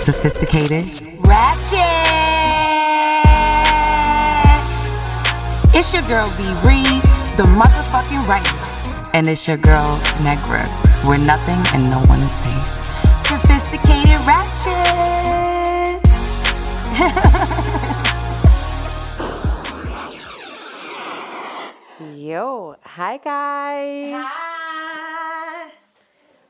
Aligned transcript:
Sophisticated. 0.00 0.84
Ratchet. 1.18 1.82
It's 5.74 5.92
your 5.92 6.02
girl 6.04 6.28
V 6.30 6.44
Reed, 6.66 7.02
the 7.36 7.44
motherfucking 7.58 8.26
writer. 8.28 8.56
And 9.12 9.26
it's 9.28 9.46
your 9.48 9.56
girl, 9.56 10.00
Negra, 10.22 10.64
where 11.04 11.18
nothing 11.18 11.58
and 11.74 11.90
no 11.90 11.98
one 12.06 12.20
is 12.20 12.30
safe. 12.30 12.66
Sophisticated 13.20 14.24
ratchet. 14.24 14.78
Yo, 22.16 22.76
hi 22.84 23.16
guys. 23.16 24.12
Hi. 24.14 24.47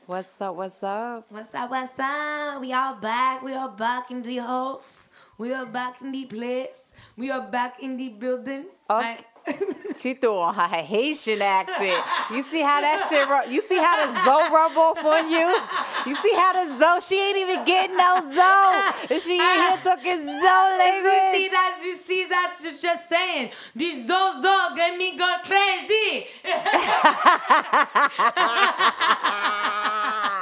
What's 0.09 0.41
up? 0.41 0.55
What's 0.55 0.81
up? 0.81 1.27
What's 1.29 1.53
up? 1.53 1.69
What's 1.69 1.93
up? 1.99 2.61
We 2.61 2.73
all 2.73 2.95
back. 2.95 3.43
We 3.43 3.53
all 3.53 3.69
back 3.69 4.09
in 4.09 4.23
the 4.23 4.37
house. 4.37 5.07
We 5.37 5.53
are 5.53 5.67
back 5.67 6.01
in 6.01 6.11
the 6.11 6.25
place. 6.25 6.91
We 7.15 7.29
are 7.29 7.45
back 7.45 7.77
in 7.77 7.95
the 7.95 8.09
building. 8.09 8.65
Okay. 8.89 9.19
She 9.99 10.13
threw 10.13 10.37
on 10.37 10.55
her 10.55 10.67
Haitian 10.67 11.41
accent. 11.41 12.05
You 12.31 12.43
see 12.43 12.61
how 12.61 12.79
that 12.79 13.05
shit? 13.09 13.27
Ru- 13.27 13.51
you 13.51 13.61
see 13.61 13.75
how 13.75 13.99
the 13.99 14.15
Zoe 14.23 14.47
rub 14.47 14.77
off 14.77 15.03
on 15.03 15.29
you? 15.29 15.53
You 16.07 16.15
see 16.23 16.33
how 16.35 16.53
the 16.55 16.79
Zoe? 16.79 17.01
She 17.01 17.19
ain't 17.19 17.37
even 17.37 17.65
getting 17.65 17.97
no 17.97 18.21
Zoe. 18.31 19.11
And 19.11 19.21
she 19.21 19.33
ain't 19.33 19.59
here 19.59 19.77
talking 19.83 20.23
Zoe 20.23 20.79
You 21.35 21.35
see 21.35 21.49
that? 21.49 21.79
You 21.83 21.95
see 21.95 22.25
that? 22.29 22.57
Just, 22.63 22.81
just 22.81 23.09
saying. 23.09 23.51
These 23.75 24.07
those 24.07 24.41
dog 24.41 24.77
get 24.77 24.97
me 24.97 25.17
go 25.17 25.35
crazy. 25.43 26.27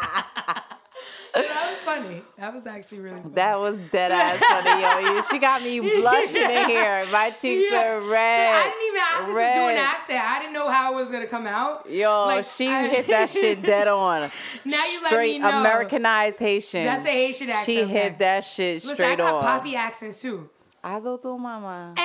that 1.43 1.69
was 1.71 1.79
funny. 1.79 2.21
That 2.37 2.53
was 2.53 2.67
actually 2.67 2.99
really 2.99 3.21
funny. 3.21 3.33
That 3.35 3.59
was 3.59 3.77
dead 3.91 4.11
ass 4.11 4.39
funny, 4.43 4.81
yo. 4.81 5.21
She 5.29 5.39
got 5.39 5.61
me 5.61 5.79
blushing 5.99 6.41
in 6.41 6.69
here. 6.69 7.05
My 7.11 7.29
cheeks 7.31 7.67
Yeah. 7.71 7.97
are 7.97 8.01
See, 8.01 8.09
red. 8.09 8.49
I 8.53 8.63
didn't 8.63 8.87
even. 8.87 9.01
I 9.01 9.19
just 9.19 9.31
was 9.31 9.55
doing 9.55 9.69
an 9.77 9.77
accent. 9.77 10.19
I 10.23 10.39
didn't 10.39 10.53
know 10.53 10.69
how 10.69 10.93
it 10.93 10.95
was 10.95 11.09
gonna 11.11 11.27
come 11.27 11.47
out. 11.47 11.89
Yo, 11.89 12.25
Like, 12.25 12.45
she 12.45 12.67
I- 12.69 12.87
hit 12.87 13.07
that 13.07 13.29
shit 13.29 13.61
dead 13.73 13.87
on. 13.87 14.31
Now 14.65 14.85
you 14.85 15.01
let 15.01 15.07
straight 15.11 15.33
me 15.33 15.39
know. 15.39 15.59
Americanized 15.59 16.39
Haitian. 16.39 16.85
That's 16.85 17.05
a 17.05 17.09
Haitian 17.09 17.49
accent. 17.49 17.65
She 17.65 17.83
okay. 17.83 17.91
hit 17.93 18.17
that 18.19 18.43
shit 18.43 18.75
Listen, 18.75 18.91
I 18.91 18.93
straight 18.93 19.17
got 19.17 19.33
on. 19.35 19.41
poppy 19.43 19.75
accents 19.75 20.21
too. 20.21 20.49
Hazlo 20.83 21.21
tu, 21.21 21.37
mama. 21.37 21.93
Eh, 21.97 22.03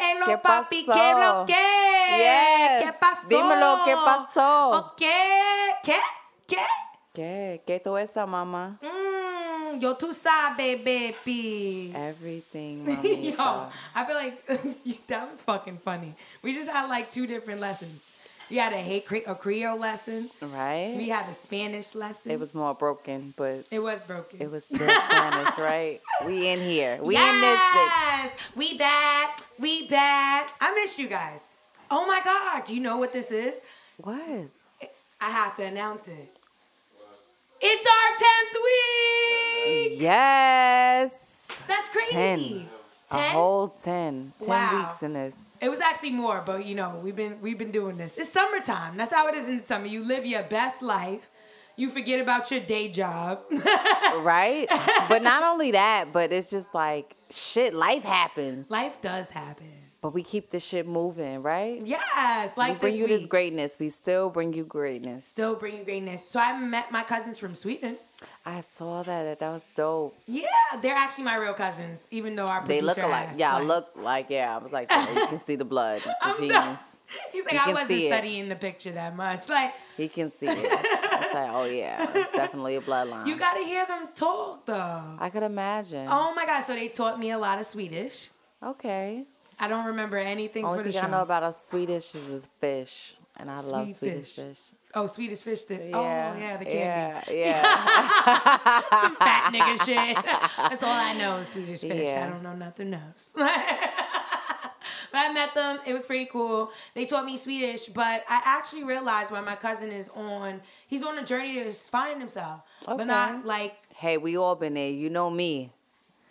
hello, 0.00 0.26
¿Qué 0.26 0.36
papi, 0.42 0.84
pasó? 0.84 0.92
¿qué 0.92 1.12
lo 1.14 1.44
que? 1.46 1.52
Yes. 2.18 2.82
¿Qué 2.82 2.92
pasó? 3.00 3.28
Dímelo, 3.28 3.78
¿qué 3.84 3.94
pasó? 3.94 4.70
Ok, 4.78 4.96
¿qué? 4.98 5.16
¿Qué? 5.82 5.98
¿Qué? 6.46 6.58
¿Qué 7.16 7.80
tú 7.82 7.96
esa, 7.98 8.26
mamá? 8.26 8.78
Mm, 8.82 9.80
yo 9.80 9.94
tú 9.96 10.12
sabes, 10.12 10.78
baby. 10.84 11.92
Everything, 11.94 12.86
Yo. 13.02 13.68
I 13.94 14.04
feel 14.04 14.14
like 14.16 14.46
that 15.08 15.30
was 15.30 15.40
fucking 15.40 15.78
funny. 15.78 16.14
We 16.42 16.54
just 16.54 16.70
had 16.70 16.88
like 16.88 17.10
two 17.10 17.26
different 17.26 17.60
lessons. 17.60 18.02
We 18.50 18.58
had 18.58 18.72
a 18.72 18.76
hate 18.76 19.04
a 19.26 19.34
Creole 19.34 19.76
lesson. 19.78 20.30
Right. 20.40 20.94
We 20.96 21.08
had 21.08 21.28
a 21.28 21.34
Spanish 21.34 21.94
lesson. 21.96 22.30
It 22.30 22.38
was 22.38 22.54
more 22.54 22.74
broken, 22.74 23.34
but 23.36 23.66
It 23.72 23.80
was 23.80 23.98
broken. 24.02 24.40
it 24.40 24.50
was 24.50 24.64
still 24.64 24.86
Spanish, 24.88 25.58
right? 25.58 26.00
We 26.24 26.46
in 26.48 26.60
here. 26.60 26.98
We 27.02 27.16
in 27.16 27.40
this 27.40 27.58
bitch. 27.58 27.90
yes, 27.98 28.32
we 28.54 28.78
back. 28.78 29.40
We 29.58 29.88
back. 29.88 30.50
I 30.60 30.74
missed 30.74 30.98
you 30.98 31.08
guys. 31.08 31.40
Oh 31.90 32.06
my 32.06 32.20
god! 32.24 32.64
Do 32.64 32.74
you 32.74 32.80
know 32.80 32.98
what 32.98 33.12
this 33.12 33.30
is? 33.30 33.60
What? 33.96 34.20
I 35.20 35.30
have 35.30 35.56
to 35.56 35.64
announce 35.64 36.06
it. 36.08 36.35
It's 37.60 37.86
our 37.86 38.16
tenth 38.16 38.56
week. 39.90 40.00
Yes. 40.00 41.46
That's 41.66 41.88
crazy. 41.88 42.12
Ten. 42.12 42.68
A 43.12 43.30
whole 43.30 43.68
10. 43.68 44.32
10 44.40 44.48
Wow. 44.48 44.78
weeks 44.84 45.02
in 45.02 45.12
this. 45.12 45.48
It 45.60 45.68
was 45.68 45.80
actually 45.80 46.10
more, 46.10 46.42
but 46.44 46.64
you 46.66 46.74
know, 46.74 47.00
we've 47.02 47.14
been 47.16 47.40
we've 47.40 47.58
been 47.58 47.70
doing 47.70 47.96
this. 47.96 48.16
It's 48.18 48.30
summertime. 48.32 48.96
That's 48.96 49.12
how 49.12 49.28
it 49.28 49.34
is 49.36 49.48
in 49.48 49.64
summer. 49.64 49.86
You 49.86 50.04
live 50.06 50.26
your 50.26 50.42
best 50.42 50.82
life. 50.82 51.28
You 51.76 51.88
forget 51.90 52.20
about 52.20 52.50
your 52.50 52.60
day 52.60 52.88
job. 52.88 53.40
Right? 54.18 54.66
but 55.08 55.22
not 55.22 55.42
only 55.44 55.72
that, 55.72 56.12
but 56.12 56.32
it's 56.32 56.50
just 56.50 56.74
like 56.74 57.14
shit, 57.30 57.74
life 57.74 58.02
happens. 58.02 58.70
life 58.70 59.00
does 59.02 59.30
happen. 59.30 59.70
But 60.06 60.14
we 60.14 60.22
keep 60.22 60.50
this 60.50 60.62
shit 60.64 60.86
moving, 60.86 61.42
right? 61.42 61.80
Yes, 61.84 62.56
like 62.56 62.74
we 62.74 62.78
bring 62.78 62.92
this 62.92 63.00
you 63.00 63.06
this 63.08 63.26
greatness. 63.26 63.76
We 63.80 63.88
still 63.88 64.30
bring 64.30 64.52
you 64.52 64.62
greatness. 64.62 65.24
Still 65.24 65.56
bring 65.56 65.78
you 65.78 65.82
greatness. 65.82 66.24
So 66.28 66.38
I 66.38 66.56
met 66.56 66.92
my 66.92 67.02
cousins 67.02 67.40
from 67.40 67.56
Sweden. 67.56 67.96
I 68.44 68.60
saw 68.60 69.02
that. 69.02 69.40
That 69.40 69.50
was 69.50 69.64
dope. 69.74 70.14
Yeah, 70.28 70.46
they're 70.80 70.94
actually 70.94 71.24
my 71.24 71.34
real 71.34 71.54
cousins, 71.54 72.06
even 72.12 72.36
though 72.36 72.46
our 72.46 72.64
They 72.64 72.80
look 72.82 72.98
alike. 72.98 73.30
asked, 73.30 73.40
Yeah, 73.40 73.56
like- 73.56 73.66
look 73.66 73.86
like 73.96 74.26
yeah. 74.30 74.54
I 74.54 74.58
was 74.62 74.72
like, 74.72 74.88
yeah, 74.92 75.12
you 75.22 75.26
can 75.26 75.40
see 75.40 75.56
the 75.56 75.64
blood, 75.64 76.02
the 76.04 76.14
done. 76.46 76.76
genes. 76.76 77.04
He's 77.32 77.44
like, 77.44 77.56
I 77.56 77.70
wasn't 77.72 77.88
see 77.88 78.06
it. 78.06 78.12
studying 78.12 78.48
the 78.48 78.54
picture 78.54 78.92
that 78.92 79.16
much. 79.16 79.48
Like, 79.48 79.72
He 79.96 80.06
can 80.08 80.30
see 80.30 80.46
it. 80.46 80.56
It's 80.56 81.34
like, 81.34 81.50
oh 81.50 81.64
yeah, 81.64 82.08
it's 82.14 82.30
definitely 82.42 82.76
a 82.76 82.80
bloodline. 82.80 83.26
you 83.26 83.36
gotta 83.36 83.64
hear 83.64 83.84
them 83.86 84.06
talk 84.14 84.66
though. 84.66 85.16
I 85.18 85.30
could 85.30 85.42
imagine. 85.42 86.06
Oh 86.08 86.32
my 86.32 86.46
god! 86.46 86.60
So 86.60 86.76
they 86.76 86.86
taught 86.86 87.18
me 87.18 87.32
a 87.32 87.38
lot 87.38 87.58
of 87.58 87.66
Swedish. 87.66 88.30
Okay. 88.62 89.24
I 89.58 89.68
don't 89.68 89.86
remember 89.86 90.18
anything 90.18 90.64
Only 90.64 90.78
for 90.78 90.84
the 90.84 90.92
thing 90.92 91.00
show. 91.00 91.06
I 91.06 91.10
know 91.10 91.22
about 91.22 91.42
a 91.42 91.52
Swedish 91.52 92.14
is 92.14 92.46
fish, 92.60 93.14
and 93.36 93.50
I 93.50 93.54
Sweet 93.56 93.72
love 93.72 93.94
Swedish 93.96 94.34
fish. 94.34 94.44
fish. 94.46 94.60
oh, 94.94 95.06
Swedish 95.06 95.40
fish 95.42 95.60
stick. 95.62 95.82
Yeah. 95.88 95.96
Oh 96.34 96.38
yeah, 96.38 96.56
the 96.58 96.64
candy. 96.64 96.78
Yeah, 97.38 97.62
yeah. 97.62 98.80
Some 99.00 99.16
fat 99.16 99.52
nigga 99.52 99.84
shit. 99.84 100.16
That's 100.70 100.82
all 100.82 100.92
I 100.92 101.14
know 101.14 101.36
is 101.38 101.48
Swedish 101.48 101.80
fish. 101.80 102.14
I 102.14 102.26
don't 102.28 102.42
know 102.42 102.54
nothing 102.54 102.92
else. 102.94 103.30
but 103.34 103.48
I 105.14 105.32
met 105.32 105.54
them. 105.54 105.78
It 105.86 105.92
was 105.94 106.04
pretty 106.04 106.26
cool. 106.26 106.70
They 106.94 107.06
taught 107.06 107.24
me 107.24 107.36
Swedish, 107.36 107.86
but 107.86 108.24
I 108.28 108.42
actually 108.44 108.84
realized 108.84 109.30
why 109.32 109.40
my 109.40 109.56
cousin 109.56 109.90
is 109.90 110.08
on. 110.10 110.60
He's 110.86 111.02
on 111.02 111.16
a 111.18 111.24
journey 111.24 111.54
to 111.64 111.72
find 111.72 112.20
himself, 112.20 112.60
Okay. 112.86 112.96
but 112.98 113.06
not 113.06 113.44
like. 113.46 113.74
hey, 113.96 114.18
we 114.18 114.36
all 114.36 114.54
been 114.54 114.74
there. 114.74 114.90
You 114.90 115.08
know 115.10 115.30
me. 115.30 115.72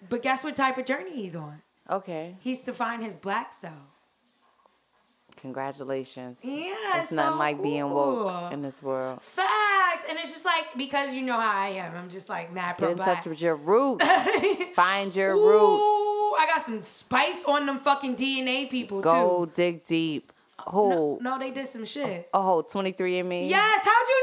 But 0.08 0.22
guess 0.22 0.44
what 0.44 0.56
type 0.56 0.78
of 0.78 0.86
journey 0.86 1.16
he's 1.16 1.36
on? 1.36 1.62
Okay. 1.90 2.36
He's 2.40 2.62
to 2.64 2.74
find 2.74 3.04
his 3.04 3.16
black 3.16 3.54
self. 3.54 3.74
Congratulations. 5.38 6.40
Yeah, 6.44 6.74
It's 6.96 7.04
it's 7.04 7.12
nothing 7.12 7.34
so 7.34 7.38
like 7.40 7.62
being 7.62 7.90
woke 7.90 8.54
in 8.54 8.62
this 8.62 8.82
world. 8.82 9.22
Facts, 9.22 10.04
and 10.10 10.18
it's 10.18 10.32
just 10.32 10.46
like 10.46 10.66
because 10.78 11.14
you 11.14 11.22
know 11.24 11.40
how 11.40 11.52
I 11.62 11.68
am. 11.70 11.96
I'm 11.96 12.10
just 12.10 12.30
like 12.30 12.54
mad 12.54 12.78
Get 12.78 12.92
in 12.92 12.98
black. 12.98 13.18
touch 13.18 13.26
with 13.28 13.42
your 13.42 13.56
roots. 13.56 14.06
Find 14.76 15.14
your 15.16 15.34
Ooh, 15.36 15.48
roots. 15.48 16.40
I 16.42 16.46
got 16.48 16.62
some 16.62 16.82
spice 16.82 17.44
on 17.46 17.66
them 17.66 17.80
fucking 17.80 18.16
DNA 18.16 18.70
people 18.70 19.02
Go 19.02 19.46
too. 19.46 19.52
dig 19.54 19.84
deep. 19.84 20.32
Who? 20.70 21.20
No, 21.22 21.38
they 21.38 21.52
did 21.52 21.68
some 21.68 21.86
shit. 21.86 22.28
Oh, 22.34 22.64
23 22.64 23.20
and 23.20 23.30
me. 23.30 23.48
Yes, 23.50 23.82
how'd 23.86 24.08
you 24.08 24.15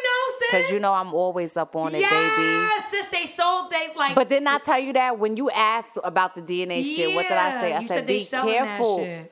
know, 0.53 0.59
sis? 0.59 0.67
Cause 0.67 0.73
you 0.73 0.81
know 0.81 0.93
I'm 0.93 1.15
always 1.15 1.57
up 1.57 1.75
on 1.77 1.89
it, 1.89 2.03
baby. 2.03 2.05
yes, 2.11 2.91
sis, 2.91 3.09
they 3.09 3.27
sold 3.27 3.71
they 3.71 3.89
like. 3.97 4.15
But 4.15 4.29
didn't 4.29 4.49
I 4.49 4.59
tell 4.59 4.79
you 4.79 4.93
that 4.95 5.19
when 5.19 5.37
you 5.37 5.51
asked 5.51 5.99
about 6.05 6.35
the 6.35 6.43
DNA 6.43 6.85
shit? 6.85 7.15
What 7.15 7.23
did 7.29 7.33
I 7.39 7.61
say? 7.61 7.73
I 7.73 7.81
you 7.81 7.89
said, 7.89 8.07
be 8.07 8.25
careful. 8.25 9.29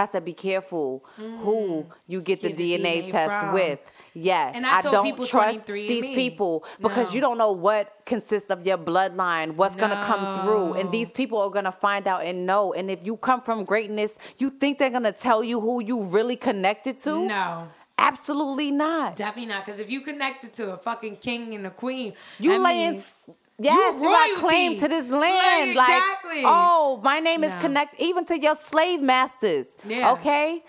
I 0.00 0.04
said, 0.06 0.24
be 0.24 0.32
careful 0.32 1.04
mm-hmm. 1.20 1.38
who 1.38 1.86
you 2.06 2.20
get 2.20 2.40
the 2.40 2.50
Get 2.50 2.56
the 2.56 2.78
DNA, 2.78 3.08
DNA 3.08 3.10
test 3.10 3.46
from. 3.46 3.54
with. 3.54 3.80
Yes, 4.14 4.56
And 4.56 4.64
I 4.64 4.78
I, 4.78 4.82
don't 4.82 5.26
trust 5.28 5.66
23andMe. 5.68 5.88
these 5.88 6.04
people 6.14 6.64
because 6.80 7.08
No. 7.10 7.14
you 7.14 7.20
don't 7.20 7.38
know 7.38 7.52
what 7.52 7.92
consists 8.04 8.50
of 8.50 8.66
your 8.66 8.78
bloodline, 8.78 9.54
what's 9.56 9.76
gonna 9.76 10.02
come 10.04 10.40
through, 10.40 10.74
and 10.74 10.90
these 10.90 11.10
people 11.10 11.38
are 11.38 11.50
gonna 11.50 11.70
find 11.72 12.06
out 12.08 12.24
and 12.24 12.46
know. 12.46 12.72
And 12.72 12.90
if 12.90 13.04
you 13.04 13.16
come 13.16 13.42
from 13.42 13.64
greatness, 13.64 14.18
you 14.38 14.50
think 14.50 14.78
they're 14.78 14.90
gonna 14.90 15.12
tell 15.12 15.44
you 15.44 15.60
who 15.60 15.82
you 15.82 16.02
really 16.02 16.36
connected 16.36 16.98
to? 17.00 17.26
No, 17.26 17.68
absolutely 17.98 18.70
not. 18.70 19.16
definitely 19.16 19.52
not. 19.52 19.64
Because 19.66 19.80
if 19.80 19.90
you 19.90 20.00
connected 20.00 20.52
to 20.54 20.72
a 20.72 20.76
fucking 20.78 21.16
king 21.16 21.54
and 21.54 21.66
a 21.66 21.70
queen, 21.70 22.14
You 22.38 22.52
that 22.52 22.60
laying, 22.60 22.96
s- 22.96 23.20
yes, 23.58 23.96
you, 23.96 24.02
got 24.02 24.26
royalty. 24.28 24.40
claim 24.40 24.78
to 24.78 24.88
this 24.88 25.08
land. 25.10 25.74
Like, 25.74 25.88
Like, 25.88 26.02
exactly. 26.02 26.42
oh, 26.46 27.00
my 27.02 27.20
name 27.20 27.44
is 27.44 27.54
No. 27.54 27.60
connect 27.60 28.00
even 28.00 28.24
to 28.26 28.38
your 28.38 28.56
slave 28.56 29.00
masters. 29.00 29.76
Yeah. 29.84 30.12
Okay. 30.12 30.62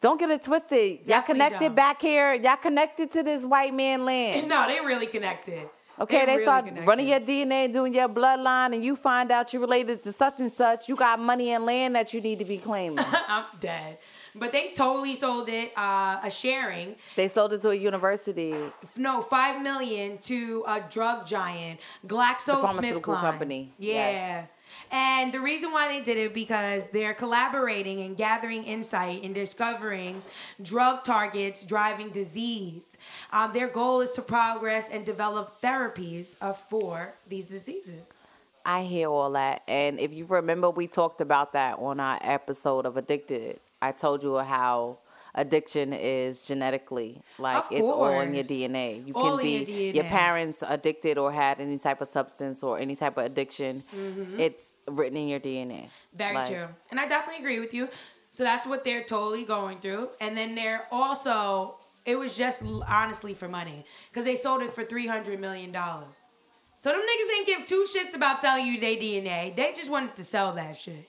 Don't 0.00 0.18
get 0.18 0.30
it 0.30 0.42
twisted. 0.42 1.00
Y'all 1.06 1.22
connected 1.22 1.60
don't. 1.60 1.74
back 1.76 2.02
here. 2.02 2.34
Y'all 2.34 2.56
connected 2.56 3.12
to 3.12 3.22
this 3.22 3.44
white 3.44 3.72
man 3.72 4.04
land. 4.04 4.48
No, 4.52 4.66
they 4.66 4.80
really 4.80 5.06
connected. 5.06 5.68
Okay, 6.00 6.24
they 6.26 6.32
really 6.32 6.42
start 6.42 6.64
connected. 6.64 6.88
running 6.88 7.06
your 7.06 7.20
DNA, 7.20 7.66
and 7.66 7.72
doing 7.72 7.94
your 7.94 8.08
bloodline, 8.08 8.74
and 8.74 8.82
you 8.82 8.96
find 8.96 9.30
out 9.30 9.52
you're 9.52 9.60
related 9.62 10.02
to 10.02 10.10
such 10.10 10.40
and 10.40 10.50
such. 10.50 10.88
You 10.88 10.96
got 10.96 11.20
money 11.20 11.50
and 11.52 11.64
land 11.64 11.94
that 11.94 12.12
you 12.12 12.20
need 12.20 12.40
to 12.40 12.44
be 12.44 12.56
claiming. 12.58 13.04
I'm 13.28 13.44
dead. 13.60 13.98
But 14.34 14.52
they 14.52 14.72
totally 14.74 15.14
sold 15.14 15.48
it, 15.48 15.72
uh, 15.76 16.20
a 16.22 16.30
sharing. 16.30 16.96
they 17.16 17.28
sold 17.28 17.52
it 17.52 17.62
to 17.62 17.70
a 17.70 17.74
university. 17.74 18.54
No, 18.96 19.20
five 19.20 19.62
million 19.62 20.18
to 20.18 20.64
a 20.66 20.80
drug 20.80 21.26
giant, 21.26 21.80
GlaxoSmithKline. 22.06 22.62
pharmaceutical 22.62 23.14
company. 23.16 23.74
Yeah. 23.78 23.94
Yes. 23.94 24.48
And 24.90 25.32
the 25.32 25.40
reason 25.40 25.70
why 25.72 25.88
they 25.88 26.02
did 26.02 26.16
it 26.16 26.32
because 26.34 26.88
they're 26.88 27.14
collaborating 27.14 28.00
and 28.00 28.16
gathering 28.16 28.64
insight 28.64 29.22
and 29.22 29.34
discovering 29.34 30.22
drug 30.62 31.04
targets 31.04 31.62
driving 31.64 32.08
disease. 32.10 32.96
Um, 33.32 33.52
their 33.52 33.68
goal 33.68 34.00
is 34.00 34.10
to 34.12 34.22
progress 34.22 34.88
and 34.90 35.04
develop 35.04 35.60
therapies 35.60 36.36
uh, 36.40 36.52
for 36.52 37.14
these 37.28 37.46
diseases. 37.46 38.20
I 38.64 38.84
hear 38.84 39.08
all 39.08 39.32
that. 39.32 39.62
And 39.66 39.98
if 39.98 40.12
you 40.12 40.24
remember, 40.24 40.70
we 40.70 40.86
talked 40.86 41.20
about 41.20 41.52
that 41.54 41.78
on 41.78 42.00
our 42.00 42.18
episode 42.22 42.86
of 42.86 42.96
Addicted. 42.96 43.60
I 43.82 43.92
told 43.92 44.22
you 44.22 44.38
how 44.38 44.98
addiction 45.34 45.92
is 45.92 46.42
genetically 46.42 47.22
like 47.38 47.64
it's 47.70 47.88
all 47.88 48.20
in 48.20 48.34
your. 48.34 48.44
DNA. 48.44 49.06
You 49.06 49.14
All 49.14 49.38
can 49.38 49.44
be 49.44 49.72
your 49.86 49.94
your 49.94 50.04
parents 50.04 50.62
addicted 50.66 51.18
or 51.18 51.32
had 51.32 51.60
any 51.60 51.78
type 51.78 52.00
of 52.00 52.08
substance 52.08 52.62
or 52.62 52.78
any 52.78 52.94
type 52.96 53.16
of 53.16 53.24
addiction. 53.24 53.82
Mm-hmm. 53.94 54.40
It's 54.40 54.76
written 54.88 55.16
in 55.16 55.28
your 55.28 55.40
DNA. 55.40 55.88
Very 56.14 56.34
Like, 56.34 56.48
true. 56.48 56.68
And 56.90 57.00
I 57.00 57.06
definitely 57.08 57.40
agree 57.40 57.60
with 57.60 57.74
you. 57.74 57.88
So 58.30 58.44
that's 58.44 58.66
what 58.66 58.84
they're 58.84 59.04
totally 59.04 59.44
going 59.44 59.80
through. 59.80 60.10
And 60.20 60.36
then 60.36 60.54
they're 60.54 60.86
also, 60.90 61.76
it 62.06 62.18
was 62.18 62.36
just 62.36 62.64
honestly 62.88 63.34
for 63.34 63.48
money 63.48 63.84
because 64.10 64.24
they 64.24 64.36
sold 64.36 64.62
it 64.62 64.72
for 64.72 64.84
$300 64.84 65.38
million. 65.38 65.72
So 65.72 66.90
them 66.90 67.00
niggas 67.00 67.36
ain't 67.38 67.46
give 67.46 67.66
two 67.66 67.84
shits 67.94 68.14
about 68.14 68.40
telling 68.40 68.66
you 68.66 68.80
they 68.80 68.96
DNA. 68.96 69.54
They 69.54 69.72
just 69.72 69.90
wanted 69.90 70.16
to 70.16 70.24
sell 70.24 70.52
that 70.54 70.76
shit. 70.76 71.08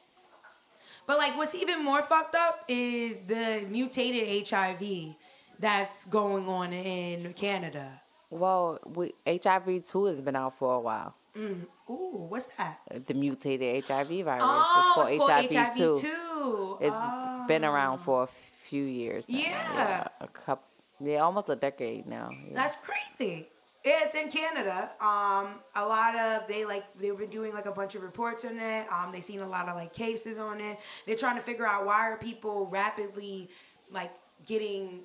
But 1.06 1.18
like 1.18 1.38
what's 1.38 1.56
even 1.56 1.84
more 1.84 2.02
fucked 2.04 2.36
up 2.36 2.64
is 2.68 3.22
the 3.22 3.66
mutated 3.70 4.48
HIV 4.48 5.16
that's 5.60 6.06
going 6.06 6.48
on 6.48 6.74
in 6.74 7.34
Canada. 7.34 8.02
Well, 8.30 8.80
we, 8.86 9.14
HIV 9.28 9.84
too 9.84 10.06
has 10.06 10.22
been 10.22 10.36
out 10.36 10.58
for 10.58 10.74
a 10.76 10.80
while. 10.80 11.16
Mm. 11.38 11.66
Ooh, 11.90 12.26
what's 12.30 12.48
that? 12.58 12.80
The 13.08 13.14
mutated 13.14 13.88
HIV 13.88 14.26
virus. 14.26 14.44
Oh, 14.46 15.06
it's 15.08 15.18
called 15.18 15.52
HIV, 15.52 15.76
too. 15.76 16.00
too. 16.00 16.78
It's 16.80 16.96
Oh. 16.98 17.46
been 17.48 17.66
around 17.66 18.00
oh. 18.02 18.04
for 18.04 18.24
a 18.24 18.28
few 18.28 18.84
years. 18.84 19.28
Now. 19.28 19.38
Yeah. 19.38 20.08
a 20.22 20.28
couple. 20.28 20.66
Yeah, 21.00 21.20
almost 21.20 21.50
a 21.50 21.56
decade 21.56 22.06
now. 22.06 22.30
Yeah. 22.32 22.54
That's 22.54 22.78
crazy. 22.78 23.50
It's 23.86 24.16
in 24.16 24.30
Canada. 24.30 24.92
Um, 25.02 25.60
a 25.76 25.86
lot 25.86 26.16
of 26.16 26.48
they 26.48 26.64
like 26.66 26.86
they've 27.00 27.18
been 27.18 27.30
doing 27.30 27.54
like 27.54 27.66
a 27.66 27.72
bunch 27.72 27.96
of 27.96 28.04
reports 28.04 28.46
on 28.46 28.58
it. 28.60 28.88
Um, 28.92 29.12
they've 29.12 29.24
seen 29.24 29.42
a 29.42 29.48
lot 29.48 29.68
of 29.68 29.76
like 29.76 29.94
cases 29.94 30.38
on 30.38 30.62
it. 30.62 30.80
They're 31.06 31.16
trying 31.18 31.36
to 31.36 31.42
figure 31.44 31.68
out 31.68 31.86
why 31.86 32.10
are 32.10 32.18
people 32.18 32.68
rapidly 32.68 33.50
like 33.92 34.12
getting 34.46 35.02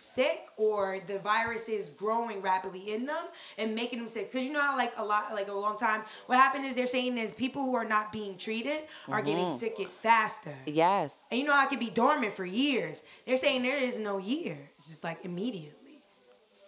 sick 0.00 0.42
or 0.56 1.00
the 1.08 1.18
virus 1.18 1.68
is 1.68 1.90
growing 1.90 2.40
rapidly 2.40 2.92
in 2.92 3.04
them 3.04 3.24
and 3.58 3.74
making 3.74 3.98
them 3.98 4.06
sick 4.06 4.30
because 4.30 4.46
you 4.46 4.52
know 4.52 4.60
how 4.60 4.76
like 4.76 4.92
a 4.96 5.04
lot 5.04 5.32
like 5.34 5.48
a 5.48 5.52
long 5.52 5.76
time 5.76 6.02
what 6.26 6.38
happened 6.38 6.64
is 6.64 6.76
they're 6.76 6.86
saying 6.86 7.18
is 7.18 7.34
people 7.34 7.62
who 7.64 7.74
are 7.74 7.84
not 7.84 8.12
being 8.12 8.38
treated 8.38 8.78
are 9.08 9.20
getting 9.20 9.50
sick 9.50 9.80
it 9.80 9.88
faster 10.00 10.54
Yes. 10.66 11.26
and 11.32 11.40
you 11.40 11.44
know 11.44 11.52
how 11.52 11.66
it 11.66 11.68
could 11.68 11.80
be 11.80 11.90
dormant 11.90 12.32
for 12.32 12.44
years 12.44 13.02
they're 13.26 13.36
saying 13.36 13.62
there 13.62 13.76
is 13.76 13.98
no 13.98 14.18
year 14.18 14.70
it's 14.76 14.86
just 14.88 15.02
like 15.02 15.24
immediately 15.24 15.74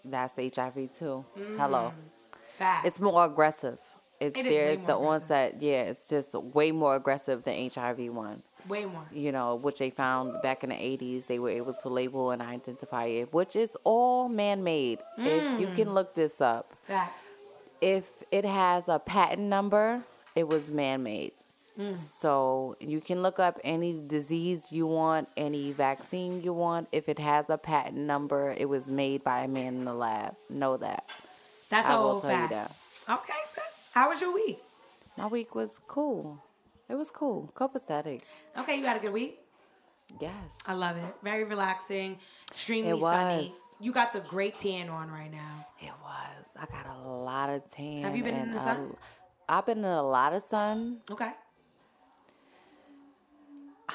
That's 0.05 0.37
HIV 0.37 0.95
too. 0.97 1.25
Hello. 1.57 1.93
fast 2.59 2.87
It's 2.87 3.01
more 3.01 3.25
aggressive. 3.25 3.79
It, 4.19 4.37
It 4.37 4.47
is 4.47 4.53
way 4.53 4.59
there's 4.59 4.79
the 4.79 4.97
aggressive. 4.97 5.07
onset. 5.07 5.57
Yeah, 5.63 5.83
it's 5.83 6.09
just 6.09 6.35
way 6.35 6.73
more 6.73 6.95
aggressive 6.97 7.43
than 7.45 7.71
HIV 7.71 8.13
one. 8.13 8.43
way 8.69 8.85
more 8.85 9.05
You 9.11 9.33
know, 9.33 9.55
which 9.55 9.79
they 9.79 9.89
found 9.91 10.43
back 10.43 10.63
in 10.63 10.69
the 10.71 10.77
80s. 10.77 11.27
They 11.27 11.39
were 11.39 11.49
able 11.49 11.73
to 11.75 11.89
label 11.89 12.31
and 12.31 12.43
identify 12.43 13.07
it, 13.07 13.33
which 13.33 13.57
is 13.57 13.77
all 13.85 14.29
man-made. 14.29 14.99
If 15.17 15.61
you 15.61 15.69
Mm. 15.69 15.77
can 15.77 15.95
look 15.95 16.15
this 16.15 16.41
up. 16.41 16.73
Facts. 16.83 17.21
if 17.81 18.11
it 18.31 18.45
has 18.45 18.89
a 18.91 18.99
patent 18.99 19.49
number, 19.49 20.03
it 20.37 20.47
was 20.47 20.71
man 20.71 21.03
made. 21.03 21.33
Mm. 21.79 21.97
So 21.97 22.77
you 22.81 23.01
can 23.01 23.23
look 23.23 23.39
up 23.39 23.59
any 23.65 24.01
disease 24.07 24.73
you 24.73 24.87
want, 24.87 25.29
any 25.37 25.73
vaccine 25.73 26.43
you 26.43 26.53
want. 26.53 26.89
If 26.93 27.09
it 27.09 27.19
has 27.19 27.49
a 27.49 27.59
patent 27.59 27.97
number, 27.97 28.55
it 28.57 28.69
was 28.69 28.89
made 28.89 29.25
by 29.25 29.41
a 29.41 29.49
man 29.49 29.77
in 29.77 29.85
the 29.85 29.95
lab. 29.95 30.35
Know 30.49 30.77
that. 30.77 31.05
That's 31.71 31.89
I 31.89 31.95
a 31.95 31.97
will 31.97 32.11
whole 32.11 32.21
tell 32.21 32.31
fact. 32.31 32.51
you 32.51 32.57
that. 32.57 32.77
Okay, 33.09 33.39
sis. 33.45 33.91
How 33.95 34.11
was 34.11 34.21
your 34.21 34.35
week? 34.35 34.59
My 35.17 35.27
week 35.27 35.55
was 35.55 35.81
cool. 35.87 36.43
It 36.89 36.97
was 36.97 37.11
cool. 37.11 37.51
Copacetic. 37.55 38.23
Okay, 38.59 38.77
you 38.77 38.85
had 38.85 38.97
a 38.97 39.01
good 39.01 39.13
week. 39.13 39.39
Yes. 40.21 40.59
I 40.67 40.75
love 40.75 40.97
it. 40.97 41.15
Very 41.23 41.45
relaxing, 41.45 42.19
extremely 42.51 42.99
It 42.99 43.01
sunny. 43.01 43.53
You 43.81 43.93
got 43.93 44.13
the 44.13 44.21
great 44.21 44.59
tan 44.59 44.89
on 44.89 45.11
right 45.11 45.31
now. 45.31 45.67
It 45.81 45.93
was. 46.03 46.47
I 46.59 46.67
got 46.67 46.87
a 46.87 47.09
lot 47.09 47.51
of 47.51 47.69
tan. 47.71 48.03
Have 48.03 48.17
you 48.17 48.25
been 48.25 48.35
in 48.35 48.53
the 48.53 48.59
sun? 48.59 48.97
I've 49.49 49.67
been 49.67 49.79
in 49.79 49.85
a 49.85 50.03
lot 50.03 50.33
of 50.33 50.43
sun. 50.43 50.99
Okay. 51.11 51.31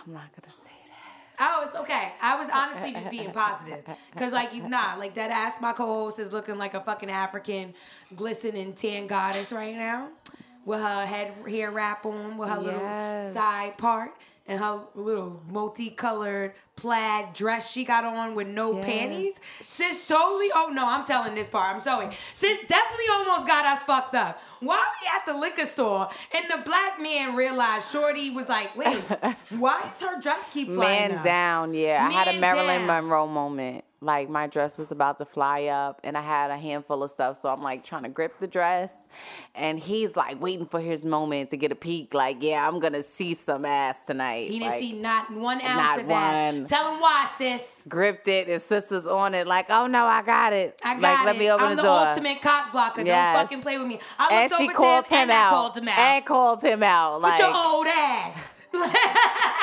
I'm 0.06 0.14
not 0.14 0.30
gonna 0.40 0.54
say 0.54 0.72
that. 0.88 1.40
Oh, 1.40 1.64
it's 1.66 1.76
okay. 1.76 2.14
I 2.22 2.38
was 2.38 2.50
honestly 2.54 2.94
just 2.94 3.12
being 3.12 3.32
positive. 3.32 3.84
Cause 4.16 4.32
like 4.32 4.54
you 4.54 4.68
nah, 4.68 4.96
like 4.98 5.16
that 5.16 5.32
ass 5.32 5.62
my 5.62 5.74
co-host 5.74 6.20
is 6.20 6.32
looking 6.32 6.58
like 6.58 6.74
a 6.74 6.82
fucking 6.82 7.10
African 7.10 7.74
glistening 8.16 8.74
tan 8.74 9.08
goddess 9.08 9.52
right 9.52 9.76
now. 9.76 10.10
With 10.66 10.82
her 10.82 11.06
head 11.06 11.34
hair 11.48 11.70
wrap 11.70 12.06
on, 12.06 12.38
with 12.38 12.50
her 12.50 12.60
little 12.60 13.34
side 13.34 13.78
part 13.78 14.12
and 14.48 14.60
her 14.60 14.82
little 14.96 15.42
multicolored 15.50 16.54
plaid 16.76 17.34
dress 17.34 17.72
she 17.72 17.84
got 17.86 18.04
on 18.04 18.36
with 18.36 18.48
no 18.48 18.76
Yes. 18.76 18.86
panties. 18.86 19.40
Sis 19.62 20.08
totally 20.08 20.50
oh 20.54 20.70
no, 20.74 20.86
I'm 20.88 21.06
telling 21.06 21.34
this 21.36 21.48
part. 21.48 21.74
I'm 21.74 21.80
sorry. 21.80 22.16
Sis 22.34 22.58
definitely 22.68 23.06
almost 23.12 23.48
got 23.48 23.66
us 23.66 23.82
fucked 23.84 24.14
up. 24.16 24.42
While 24.60 24.78
we 24.80 25.10
at 25.16 25.26
the 25.26 25.38
liquor 25.40 25.66
store 25.66 26.10
and 26.36 26.46
the 26.50 26.64
black 26.66 27.02
man 27.02 27.36
realized 27.36 27.92
Shorty 27.92 28.30
was 28.32 28.50
like, 28.50 28.76
wait, 28.76 28.98
why 29.52 29.82
does 29.92 30.02
her 30.02 30.20
dress 30.22 30.50
keep 30.50 30.68
flying 30.68 31.10
Man 31.10 31.18
up? 31.20 31.24
down, 31.24 31.74
yeah. 31.74 32.08
I 32.10 32.12
had 32.12 32.36
a 32.36 32.40
Marilyn 32.40 32.86
down. 32.86 32.88
Monroe 33.06 33.28
moment. 33.28 33.84
Like 34.06 34.30
my 34.30 34.46
dress 34.46 34.78
was 34.78 34.92
about 34.92 35.18
to 35.18 35.26
fly 35.26 35.66
up, 35.66 36.00
and 36.04 36.16
I 36.16 36.22
had 36.22 36.52
a 36.52 36.58
handful 36.58 37.02
of 37.02 37.10
stuff, 37.10 37.42
so 37.42 37.50
I'm 37.50 37.64
like 37.64 37.84
trying 37.84 38.04
to 38.04 38.10
grip 38.10 38.40
the 38.40 38.46
dress, 38.48 38.94
and 39.56 39.80
he's 39.80 40.16
like 40.16 40.40
waiting 40.40 40.68
for 40.68 40.80
his 40.80 41.04
moment 41.04 41.50
to 41.50 41.58
get 41.58 41.72
a 41.72 41.76
peek. 41.76 42.14
Like, 42.14 42.38
yeah, 42.44 42.68
I'm 42.68 42.80
gonna 42.80 43.02
see 43.02 43.34
some 43.34 43.66
ass 43.66 43.98
tonight. 44.06 44.50
He 44.52 44.60
didn't 44.60 44.72
Like, 44.74 44.80
see 44.80 44.94
not 44.94 45.32
one 45.34 45.60
ounce 45.60 45.76
not 45.76 46.00
of 46.02 46.12
ass. 46.12 46.54
one. 46.54 46.66
Tell 46.66 46.94
him 46.94 47.00
why, 47.02 47.26
sis. 47.36 47.84
gripped 47.90 48.28
it, 48.28 48.48
and 48.48 48.62
sis 48.62 48.92
was 48.92 49.08
on 49.08 49.34
it. 49.34 49.48
Like, 49.48 49.72
oh 49.72 49.88
no, 49.88 50.06
I 50.06 50.22
got 50.22 50.54
it. 50.54 50.80
I 50.84 50.94
got 50.94 51.02
like, 51.02 51.20
it. 51.22 51.26
let 51.26 51.38
me 51.40 51.50
open 51.52 51.66
I'm 51.66 51.76
the, 51.76 51.82
the, 51.82 51.88
door. 51.88 52.08
ultimate 52.08 52.42
cock 52.44 52.72
blocker. 52.72 53.02
Yes. 53.02 53.36
Don't 53.36 53.46
fucking 53.48 53.62
play 53.64 53.78
with 53.80 53.88
me. 53.88 54.00
I 54.20 54.44
and 54.44 54.52
looked 54.52 54.62
she 54.62 54.68
over 54.70 54.78
called 54.78 55.06
to 55.06 55.14
him, 55.16 55.20
and 55.22 55.32
I 55.32 55.44
out. 55.46 55.50
called 55.50 55.78
him 55.78 55.88
out. 55.88 55.98
And 56.00 56.26
called 56.26 56.64
him 56.64 56.84
out. 56.84 57.22
Like 57.22 57.32
With 57.34 57.40
your 57.40 57.56
old 57.58 57.88
ass. 57.88 58.54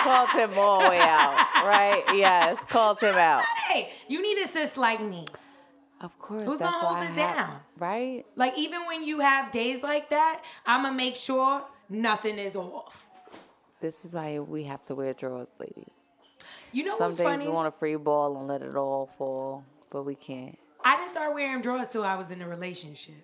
Called 0.03 0.29
him 0.31 0.59
all 0.59 0.81
the 0.83 0.89
way 0.91 0.99
out. 0.99 1.35
Right? 1.65 2.03
Yes, 2.15 2.65
calls 2.65 3.01
him 3.01 3.15
out. 3.15 3.43
hey, 3.71 3.91
you 4.09 4.21
need 4.23 4.39
a 4.43 4.47
sis 4.47 4.77
like 4.77 5.01
me. 5.03 5.27
Of 6.01 6.19
course. 6.19 6.43
Who's 6.43 6.59
that's 6.59 6.73
gonna 6.73 6.87
why 6.87 7.05
hold 7.07 7.17
it 7.17 7.21
have- 7.21 7.37
down? 7.49 7.61
Right? 7.79 8.25
Like 8.37 8.59
even 8.59 8.87
when 8.87 9.05
you 9.05 9.21
have 9.21 9.53
days 9.53 9.83
like 9.83 10.11
that, 10.11 10.43
I'ma 10.67 10.91
make 10.91 11.17
sure 11.17 11.63
nothing 11.89 12.39
is 12.39 12.57
off. 12.57 13.09
This 13.81 14.05
is 14.05 14.15
why 14.15 14.39
we 14.39 14.65
have 14.65 14.85
to 14.87 14.95
wear 14.95 15.13
drawers, 15.13 15.53
ladies. 15.59 15.95
You 16.73 16.85
know 16.85 16.97
Some 16.97 17.09
what's 17.09 17.19
days 17.19 17.27
funny? 17.27 17.47
we 17.47 17.53
want 17.53 17.73
to 17.73 17.79
free 17.79 17.97
ball 17.97 18.37
and 18.39 18.47
let 18.49 18.63
it 18.63 18.75
all 18.77 19.11
fall, 19.19 19.65
but 19.91 20.03
we 20.05 20.15
can't. 20.15 20.59
I 20.85 20.97
didn't 20.97 21.11
start 21.11 21.35
wearing 21.35 21.63
drawers 21.63 21.89
till 21.89 22.03
I 22.05 22.17
was 22.17 22.31
in 22.33 22.43
a 22.43 22.49
relationship. 22.49 23.15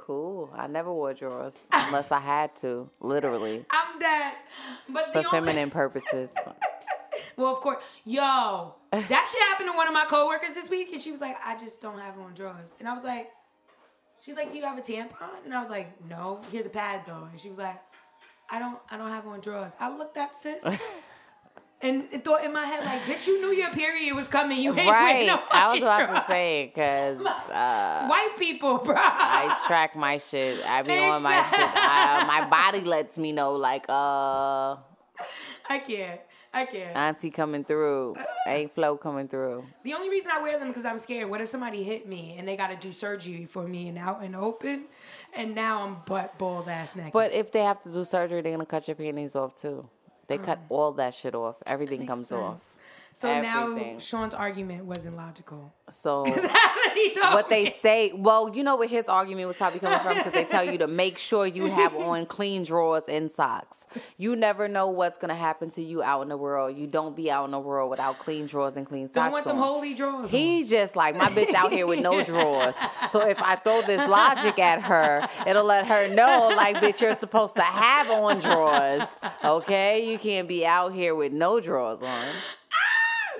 Cool. 0.00 0.50
I 0.56 0.66
never 0.66 0.92
wore 0.92 1.14
drawers 1.14 1.62
unless 1.72 2.10
I 2.10 2.20
had 2.20 2.56
to, 2.56 2.90
literally, 3.00 3.64
I'm 3.70 3.98
dead. 3.98 4.32
But 4.88 5.12
for 5.12 5.22
the 5.22 5.28
only, 5.28 5.30
feminine 5.30 5.70
purposes. 5.70 6.32
Well, 7.36 7.54
of 7.54 7.60
course, 7.60 7.82
yo, 8.04 8.74
that 8.92 9.28
shit 9.30 9.42
happened 9.48 9.70
to 9.70 9.76
one 9.76 9.86
of 9.86 9.94
my 9.94 10.04
coworkers 10.04 10.54
this 10.54 10.68
week, 10.68 10.92
and 10.92 11.00
she 11.00 11.10
was 11.10 11.20
like, 11.20 11.36
"I 11.44 11.56
just 11.56 11.80
don't 11.80 11.98
have 11.98 12.18
on 12.18 12.34
drawers," 12.34 12.74
and 12.78 12.88
I 12.88 12.92
was 12.92 13.04
like, 13.04 13.30
"She's 14.20 14.36
like, 14.36 14.50
do 14.50 14.58
you 14.58 14.64
have 14.64 14.76
a 14.78 14.82
tampon?" 14.82 15.44
And 15.44 15.54
I 15.54 15.60
was 15.60 15.70
like, 15.70 15.88
"No, 16.08 16.40
here's 16.50 16.66
a 16.66 16.70
pad 16.70 17.02
though," 17.06 17.28
and 17.30 17.38
she 17.40 17.48
was 17.48 17.58
like, 17.58 17.78
"I 18.50 18.58
don't, 18.58 18.78
I 18.90 18.96
don't 18.98 19.10
have 19.10 19.26
on 19.26 19.40
drawers." 19.40 19.74
I 19.80 19.94
looked 19.94 20.16
at 20.18 20.34
sis. 20.34 20.64
And 21.82 22.08
it 22.12 22.24
thought 22.24 22.44
in 22.44 22.52
my 22.52 22.66
head, 22.66 22.84
like, 22.84 23.02
bitch, 23.02 23.26
you 23.26 23.40
knew 23.40 23.52
your 23.52 23.70
period 23.70 24.14
was 24.14 24.28
coming. 24.28 24.60
You 24.60 24.74
ain't 24.76 24.90
right. 24.90 25.26
no 25.26 25.40
I 25.50 25.72
was 25.72 25.80
about 25.80 25.98
drawers. 25.98 26.18
to 26.18 26.24
say, 26.26 26.66
because 26.66 27.20
uh, 27.24 28.06
White 28.06 28.36
people, 28.38 28.78
bro. 28.78 28.96
I 28.98 29.58
track 29.66 29.96
my 29.96 30.18
shit. 30.18 30.62
I 30.66 30.82
be 30.82 30.98
on 30.98 31.22
my 31.22 31.36
shit. 31.36 31.58
I, 31.58 32.24
my 32.26 32.48
body 32.48 32.82
lets 32.82 33.16
me 33.16 33.32
know, 33.32 33.54
like, 33.54 33.86
uh, 33.88 34.76
I 35.70 35.78
can't. 35.86 36.20
I 36.52 36.66
can't. 36.66 36.96
auntie 36.96 37.30
coming 37.30 37.64
through. 37.64 38.16
Ain't 38.46 38.74
flow 38.74 38.96
coming 38.96 39.28
through. 39.28 39.64
The 39.84 39.94
only 39.94 40.10
reason 40.10 40.32
I 40.32 40.42
wear 40.42 40.58
them 40.58 40.68
because 40.68 40.84
I'm 40.84 40.98
scared. 40.98 41.30
What 41.30 41.40
if 41.40 41.48
somebody 41.48 41.84
hit 41.84 42.08
me 42.08 42.34
and 42.38 42.46
they 42.46 42.56
got 42.56 42.70
to 42.70 42.76
do 42.76 42.92
surgery 42.92 43.46
for 43.46 43.62
me 43.62 43.88
and 43.88 43.96
out 43.96 44.22
and 44.22 44.34
open, 44.34 44.86
and 45.32 45.54
now 45.54 45.82
I'm 45.84 45.98
butt 46.06 46.36
bald 46.38 46.68
ass 46.68 46.96
naked. 46.96 47.12
But 47.12 47.32
if 47.32 47.52
they 47.52 47.60
have 47.60 47.80
to 47.84 47.92
do 47.92 48.04
surgery, 48.04 48.40
they're 48.42 48.52
gonna 48.52 48.66
cut 48.66 48.88
your 48.88 48.96
panties 48.96 49.36
off 49.36 49.54
too. 49.54 49.88
They 50.30 50.38
cut 50.38 50.60
all 50.68 50.92
that 50.92 51.12
shit 51.12 51.34
off. 51.34 51.56
Everything. 51.66 52.06
Comes 52.06 52.28
sense. 52.28 52.40
off. 52.40 52.60
so 53.14 53.42
now 53.42 53.64
everything. 53.64 53.98
Sean's 53.98 54.32
argument 54.32 54.84
wasn't 54.84 55.16
logical. 55.16 55.72
So 55.90 56.24
he 57.02 57.14
told 57.14 57.34
what 57.34 57.48
they 57.48 57.64
me. 57.64 57.70
say. 57.70 58.12
Well, 58.14 58.54
you 58.54 58.62
know 58.62 58.76
what 58.76 58.88
his 58.90 59.06
argument 59.06 59.48
was 59.48 59.56
probably 59.56 59.80
coming 59.80 59.98
from 60.00 60.16
because 60.16 60.32
they 60.32 60.44
tell 60.44 60.64
you 60.64 60.78
to 60.78 60.86
make 60.86 61.18
sure 61.18 61.46
you 61.46 61.66
have 61.66 61.94
on 62.10 62.26
clean 62.26 62.62
drawers 62.62 63.04
and 63.08 63.30
socks. 63.30 63.84
You 64.16 64.36
never 64.36 64.68
know 64.68 64.88
what's 64.88 65.18
gonna 65.18 65.34
happen 65.34 65.70
to 65.70 65.82
you 65.82 66.02
out 66.02 66.22
in 66.22 66.28
the 66.28 66.36
world. 66.36 66.76
You 66.76 66.86
don't 66.86 67.16
be 67.16 67.30
out 67.30 67.44
in 67.46 67.50
the 67.50 67.58
world 67.58 67.90
without 67.90 68.18
clean 68.18 68.46
drawers 68.46 68.76
and 68.76 68.86
clean 68.86 69.08
socks. 69.08 69.14
Don't 69.14 69.32
want 69.32 69.44
them 69.46 69.56
holy 69.56 69.94
drawers. 69.94 70.24
on. 70.24 70.28
He 70.28 70.64
just 70.64 70.96
like 70.96 71.16
my 71.16 71.28
bitch 71.28 71.54
out 71.54 71.72
here 71.72 71.86
with 71.86 72.00
no 72.00 72.22
drawers. 72.30 72.74
So 73.10 73.26
if 73.26 73.40
I 73.42 73.56
throw 73.56 73.82
this 73.82 74.06
logic 74.08 74.58
at 74.58 74.82
her, 74.82 75.26
it'll 75.46 75.64
let 75.64 75.86
her 75.88 76.14
know 76.14 76.52
like 76.56 76.76
bitch 76.76 77.00
you're 77.00 77.14
supposed 77.14 77.54
to 77.56 77.62
have 77.62 78.10
on 78.10 78.40
drawers. 78.40 79.08
Okay? 79.44 80.10
You 80.10 80.18
can't 80.18 80.48
be 80.48 80.66
out 80.66 80.92
here 80.92 81.14
with 81.14 81.32
no 81.32 81.60
drawers 81.60 82.02
on. 82.02 82.26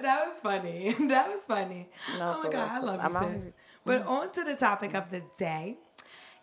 That 0.03 0.27
was 0.27 0.39
funny. 0.39 0.95
That 1.09 1.29
was 1.29 1.45
funny. 1.45 1.89
No, 2.19 2.37
oh 2.37 2.43
my 2.45 2.51
god, 2.51 2.71
I 2.71 2.81
love 2.81 3.01
I'm 3.03 3.35
you, 3.35 3.41
sis. 3.41 3.53
But 3.85 4.01
mm-hmm. 4.01 4.09
on 4.09 4.33
to 4.33 4.45
the 4.45 4.57
topic 4.57 4.95
of 4.95 5.11
the 5.11 5.23
day. 5.39 5.79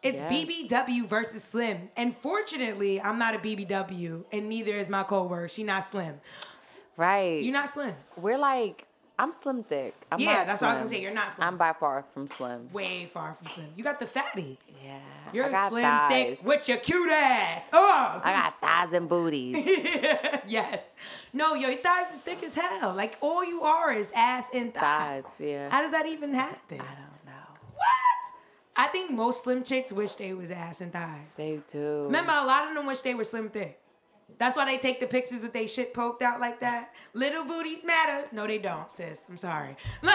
It's 0.04 0.22
Yes. 0.22 0.32
BBW 0.32 1.08
versus 1.08 1.44
Slim. 1.44 1.90
And 1.98 2.16
fortunately, 2.16 3.02
I'm 3.02 3.18
not 3.18 3.34
a 3.34 3.40
BBW, 3.40 4.26
and 4.32 4.48
neither 4.48 4.74
is 4.74 4.90
my 4.90 5.04
coworker. 5.04 5.48
She 5.48 5.64
not 5.64 5.84
Slim. 5.84 6.22
Right. 6.96 7.42
You're 7.42 7.54
not 7.54 7.70
Slim. 7.70 7.96
We're 8.16 8.38
like 8.38 8.87
I'm 9.20 9.34
slim 9.34 9.64
thick. 9.64 9.96
I'm 10.12 10.20
Yeah, 10.20 10.46
that's 10.46 10.62
what 10.62 10.70
I 10.70 10.74
was 10.74 10.80
gonna 10.82 10.90
say. 10.90 11.02
You're 11.02 11.14
not 11.14 11.32
Slim. 11.32 11.48
I'm 11.48 11.58
by 11.58 11.74
far 11.74 12.06
from 12.14 12.28
slim. 12.28 12.72
Way 12.72 13.10
far 13.12 13.34
from 13.34 13.48
Slim. 13.48 13.68
You 13.76 13.84
got 13.84 14.00
the 14.00 14.06
fatty. 14.06 14.60
Yeah. 14.84 15.00
You're 15.34 15.50
slim 15.70 15.84
thighs. 15.84 16.38
thick 16.38 16.46
with 16.46 16.68
your 16.70 16.78
cute 16.78 17.10
ass. 17.10 17.64
Oh, 17.74 18.22
I 18.24 18.32
got 18.32 18.62
thighs 18.62 18.94
and 18.94 19.10
booties. 19.10 19.66
yes. 20.48 20.84
No, 21.34 21.56
your 21.56 21.76
thighs 21.78 22.14
is 22.14 22.20
thick 22.20 22.44
as 22.44 22.56
hell. 22.56 22.94
Like 22.94 23.18
all 23.22 23.44
you 23.44 23.64
are 23.64 23.92
is 23.92 24.12
ass 24.16 24.50
and 24.54 24.74
thighs. 24.74 25.24
thighs, 25.24 25.34
yeah. 25.40 25.70
How 25.72 25.82
does 25.82 25.92
that 25.92 26.06
even 26.06 26.34
happen? 26.34 26.80
I 26.80 26.94
don't 26.94 27.26
know. 27.26 27.58
What? 27.74 28.34
I 28.76 28.88
think 28.88 29.10
most 29.12 29.44
slim 29.44 29.64
chicks 29.64 29.92
wish 29.92 30.16
they 30.16 30.34
was 30.34 30.52
ass 30.52 30.80
and 30.82 30.94
thighs. 30.94 31.34
They 31.36 31.60
do. 31.68 32.04
Remember, 32.04 32.34
a 32.34 32.46
lot 32.46 32.68
of 32.70 32.76
them 32.76 32.86
wish 32.86 33.02
they 33.02 33.16
were 33.16 33.24
slim 33.24 33.50
thick. 33.50 33.80
That's 34.40 34.56
why 34.56 34.66
they 34.66 34.78
take 34.78 35.00
the 35.00 35.08
pictures 35.08 35.42
with 35.42 35.54
they 35.54 35.68
shit 35.68 35.94
poked 35.94 36.22
out 36.22 36.40
like 36.40 36.60
that. 36.60 36.94
Little 37.14 37.44
booties 37.44 37.84
matter. 37.84 38.28
No, 38.32 38.46
they 38.46 38.58
don't, 38.58 38.92
sis. 38.92 39.26
I'm 39.30 39.38
sorry. 39.38 39.78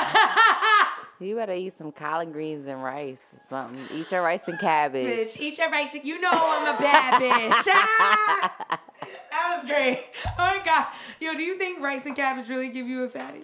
You 1.23 1.37
better 1.37 1.53
eat 1.53 1.73
some 1.75 1.93
collard 1.93 2.33
greens 2.33 2.67
and 2.67 2.83
rice 2.83 3.35
or 3.37 3.41
something. 3.45 3.97
Eat 3.97 4.11
your 4.11 4.23
rice 4.23 4.49
and 4.49 4.59
cabbage. 4.59 5.07
bitch, 5.07 5.41
eat 5.41 5.57
your 5.57 5.71
rice. 5.71 5.95
And, 5.95 6.05
you 6.05 6.21
know 6.21 6.31
I'm 6.33 6.75
a 6.75 6.79
bad 6.79 7.23
bitch. 7.23 7.73
Ah! 7.73 8.81
that 9.31 9.57
was 9.57 9.71
great. 9.71 10.05
Oh 10.27 10.33
my 10.39 10.61
god. 10.65 10.87
Yo, 11.21 11.35
do 11.35 11.43
you 11.43 11.57
think 11.59 11.81
rice 11.81 12.05
and 12.07 12.17
cabbage 12.17 12.49
really 12.49 12.71
give 12.71 12.89
you 12.89 13.05
a 13.05 13.09
fatty? 13.09 13.43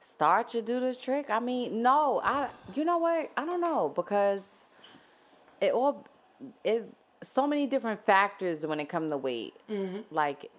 Starch 0.00 0.52
should 0.52 0.64
do 0.64 0.80
the 0.80 0.92
trick. 0.94 1.30
I 1.30 1.38
mean, 1.38 1.82
no, 1.82 2.20
I. 2.24 2.48
You 2.74 2.84
know 2.84 2.98
what? 2.98 3.30
I 3.36 3.44
don't 3.44 3.60
know 3.60 3.92
because 3.94 4.64
it 5.60 5.72
all 5.72 6.04
it 6.64 6.92
so 7.26 7.46
many 7.46 7.66
different 7.66 8.04
factors 8.04 8.66
when 8.66 8.80
it 8.80 8.88
comes 8.88 9.10
to 9.10 9.16
weight. 9.16 9.54
Mm-hmm. 9.70 10.00
Like 10.10 10.50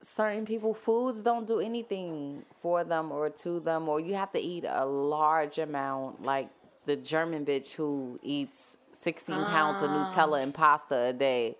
certain 0.00 0.46
people, 0.46 0.74
foods 0.74 1.22
don't 1.22 1.46
do 1.46 1.60
anything 1.60 2.44
for 2.60 2.84
them 2.84 3.10
or 3.12 3.30
to 3.30 3.60
them, 3.60 3.88
or 3.88 4.00
you 4.00 4.14
have 4.14 4.32
to 4.32 4.38
eat 4.40 4.64
a 4.66 4.84
large 4.84 5.58
amount. 5.58 6.22
Like 6.22 6.48
the 6.84 6.96
German 6.96 7.44
bitch 7.44 7.74
who 7.74 8.18
eats 8.22 8.78
sixteen 8.92 9.44
pounds 9.44 9.82
of 9.82 9.90
Ah. 9.90 10.08
Nutella 10.08 10.42
and 10.42 10.54
pasta 10.54 10.96
a 10.96 11.12
day. 11.12 11.56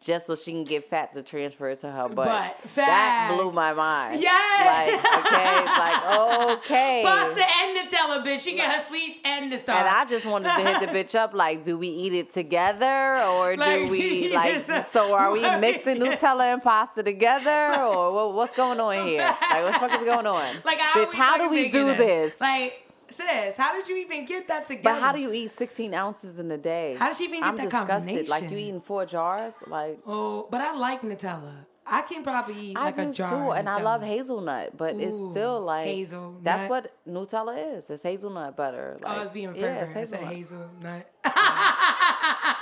Just 0.00 0.28
so 0.28 0.34
she 0.34 0.52
can 0.52 0.64
get 0.64 0.88
fat 0.88 1.12
to 1.12 1.22
transfer 1.22 1.68
it 1.68 1.80
to 1.80 1.90
her 1.90 2.08
butt. 2.08 2.26
Butt. 2.26 2.58
That 2.74 3.32
blew 3.34 3.52
my 3.52 3.74
mind. 3.74 4.22
Yes. 4.22 5.04
Like, 5.04 5.26
okay, 5.26 5.64
like, 5.66 6.58
okay. 6.58 7.02
Pasta 7.04 7.44
and 7.44 7.76
Nutella, 7.76 8.24
bitch. 8.24 8.40
She 8.40 8.56
get 8.56 8.72
her 8.72 8.82
sweets 8.82 9.20
and 9.26 9.52
the 9.52 9.58
stuff. 9.58 9.76
And 9.76 9.86
I 9.86 10.06
just 10.06 10.24
wanted 10.24 10.56
to 10.56 10.66
hit 10.66 10.80
the 10.80 10.86
bitch 10.86 11.14
up 11.14 11.34
like, 11.34 11.64
do 11.64 11.76
we 11.76 11.88
eat 11.88 12.14
it 12.14 12.32
together 12.32 12.86
or 12.86 13.56
Like, 13.58 13.86
do 13.86 13.92
we 13.92 14.32
like? 14.34 14.64
So 14.86 15.14
are 15.14 15.32
we 15.32 15.42
mixing 15.58 15.98
Nutella 15.98 16.54
and 16.54 16.62
pasta 16.62 17.02
together 17.02 17.82
or 17.82 18.14
what, 18.14 18.34
what's 18.34 18.56
going 18.56 18.80
on 18.80 19.06
here? 19.06 19.18
Like, 19.20 19.64
what 19.64 19.74
the 19.74 19.80
fuck 19.80 20.00
is 20.00 20.04
going 20.06 20.26
on? 20.26 20.54
like, 20.64 20.78
how 20.78 20.98
bitch, 20.98 21.12
how 21.12 21.36
do 21.36 21.50
we 21.50 21.68
do 21.70 21.94
this? 21.94 22.40
Like, 22.40 22.89
sis, 23.10 23.56
how 23.56 23.72
did 23.74 23.88
you 23.88 23.96
even 23.98 24.24
get 24.24 24.48
that 24.48 24.66
together? 24.66 24.94
but 24.94 25.00
how 25.00 25.12
do 25.12 25.20
you 25.20 25.32
eat 25.32 25.50
16 25.50 25.92
ounces 25.94 26.38
in 26.38 26.50
a 26.50 26.58
day? 26.58 26.96
How 26.98 27.08
does 27.08 27.18
she 27.18 27.24
even 27.24 27.40
get 27.40 27.48
I'm 27.48 27.56
that 27.56 27.70
disgusted. 27.70 28.28
Like 28.28 28.50
you 28.50 28.56
eating 28.56 28.80
four 28.80 29.04
jars? 29.06 29.54
Like 29.66 29.98
Oh, 30.06 30.46
but 30.50 30.60
I 30.60 30.72
like 30.76 31.02
Nutella. 31.02 31.66
I 31.92 32.02
can 32.02 32.22
probably 32.22 32.54
eat 32.56 32.76
I 32.76 32.84
like 32.84 32.94
do 32.96 33.02
a 33.02 33.12
jar. 33.12 33.30
too, 33.30 33.50
and 33.52 33.68
I 33.68 33.80
love 33.82 34.02
hazelnut, 34.02 34.76
but 34.76 34.94
it's 34.94 35.16
still 35.30 35.60
like 35.60 35.86
hazelnut. 35.86 36.44
That's 36.44 36.70
what 36.70 36.92
Nutella 37.08 37.78
is. 37.78 37.90
It's 37.90 38.02
hazelnut 38.04 38.56
butter. 38.56 38.98
Like, 39.02 39.10
Oh, 39.12 39.16
I 39.16 39.20
was 39.20 39.30
being 39.30 39.54
yeah, 39.56 39.82
perfect. 39.84 39.96
it's 39.96 40.12
I 40.12 40.16
said 40.16 40.24
hazelnut. 40.28 41.06
hazelnut. 41.24 42.56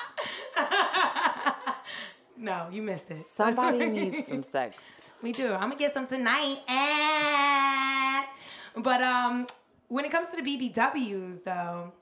no, 2.38 2.68
you 2.70 2.82
missed 2.82 3.10
it. 3.10 3.18
Somebody 3.18 3.90
needs 3.90 4.26
some 4.28 4.42
sex. 4.42 5.02
Me 5.22 5.32
too. 5.32 5.52
I'm 5.52 5.60
gonna 5.68 5.76
get 5.76 5.92
some 5.92 6.06
tonight. 6.06 6.60
Eh. 6.68 8.24
But 8.76 9.02
um, 9.02 9.46
when 9.88 10.04
it 10.04 10.10
comes 10.10 10.28
to 10.30 10.36
the 10.36 10.42
BBWs, 10.42 11.44
though, 11.44 11.92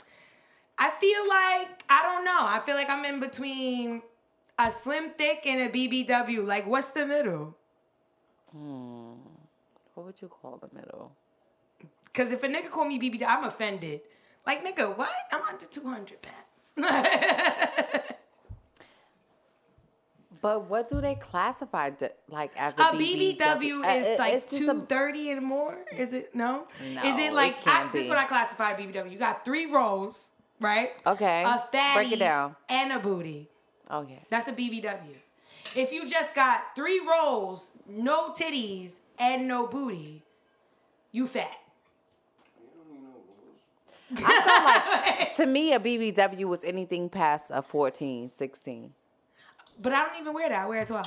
I 0.79 0.91
feel 0.91 1.29
like 1.29 1.85
I 1.89 2.03
don't 2.03 2.25
know. 2.25 2.39
I 2.41 2.61
feel 2.65 2.75
like 2.75 2.91
I'm 2.91 3.05
in 3.05 3.21
between 3.21 4.03
a 4.59 4.71
slim 4.71 5.11
thick 5.17 5.43
and 5.47 5.63
a 5.63 5.73
BBW. 5.73 6.47
Like, 6.47 6.67
what's 6.67 6.91
the 6.91 7.07
middle? 7.07 7.57
Hmm. 8.53 9.15
What 9.95 10.07
would 10.07 10.21
you 10.21 10.29
call 10.29 10.59
the 10.59 10.75
middle? 10.77 11.13
Because 12.05 12.33
if 12.33 12.43
a 12.43 12.49
nigga 12.49 12.71
call 12.71 12.85
me 12.85 12.99
BBW, 12.99 13.27
I'm 13.27 13.45
offended. 13.45 14.01
Like, 14.47 14.65
nigga, 14.65 14.97
what? 14.97 15.11
I'm 15.33 15.43
under 15.43 15.65
200 15.65 16.19
pounds. 16.23 16.43
But 20.41 20.69
what 20.69 20.89
do 20.89 21.01
they 21.01 21.15
classify 21.15 21.91
th- 21.91 22.13
like 22.29 22.53
as 22.57 22.75
A 22.79 22.83
a, 22.83 22.85
BBW 22.93 23.85
Uh, 23.85 23.89
is 23.99 24.07
it- 24.07 24.19
like 24.19 24.35
a- 24.35 24.41
230 24.41 25.31
and 25.31 25.43
more? 25.45 25.79
Is 25.97 26.13
it? 26.13 26.35
No? 26.35 26.67
No, 26.93 27.03
Is 27.05 27.17
it 27.17 27.21
it 27.27 27.33
like, 27.33 27.57
I, 27.59 27.61
can't 27.61 27.93
this 27.93 28.05
is 28.05 28.09
what 28.09 28.19
I 28.19 28.25
classify 28.25 28.75
BBW. 28.75 29.11
You 29.13 29.19
got 29.19 29.45
three 29.45 29.67
rolls, 29.67 30.31
right? 30.61 30.91
Okay. 31.07 31.43
A 31.43 31.63
fatty 31.73 31.95
Break 31.95 32.13
it 32.13 32.19
down. 32.19 32.57
and 32.69 32.93
a 32.93 32.99
booty. 32.99 33.49
okay. 33.91 34.23
That's 34.31 34.49
a 34.49 34.53
BBW. 34.53 35.17
If 35.75 35.93
you 35.93 36.09
just 36.09 36.35
got 36.35 36.63
three 36.77 37.01
rolls, 37.01 37.71
no 37.89 38.31
titties, 38.31 39.01
and 39.19 39.47
no 39.49 39.67
booty, 39.67 40.23
you 41.13 41.27
fat. 41.27 41.51
To 45.37 45.45
me, 45.47 45.73
a 45.75 45.81
BBW 45.81 46.45
was 46.45 46.63
anything 46.65 47.09
past 47.11 47.51
a 47.53 47.61
14, 47.61 48.31
16. 48.31 48.93
But 49.81 49.93
I 49.93 50.05
don't 50.07 50.21
even 50.21 50.33
wear 50.33 50.49
that. 50.49 50.65
I 50.65 50.67
wear 50.67 50.83
a 50.83 50.87
12. 50.87 51.07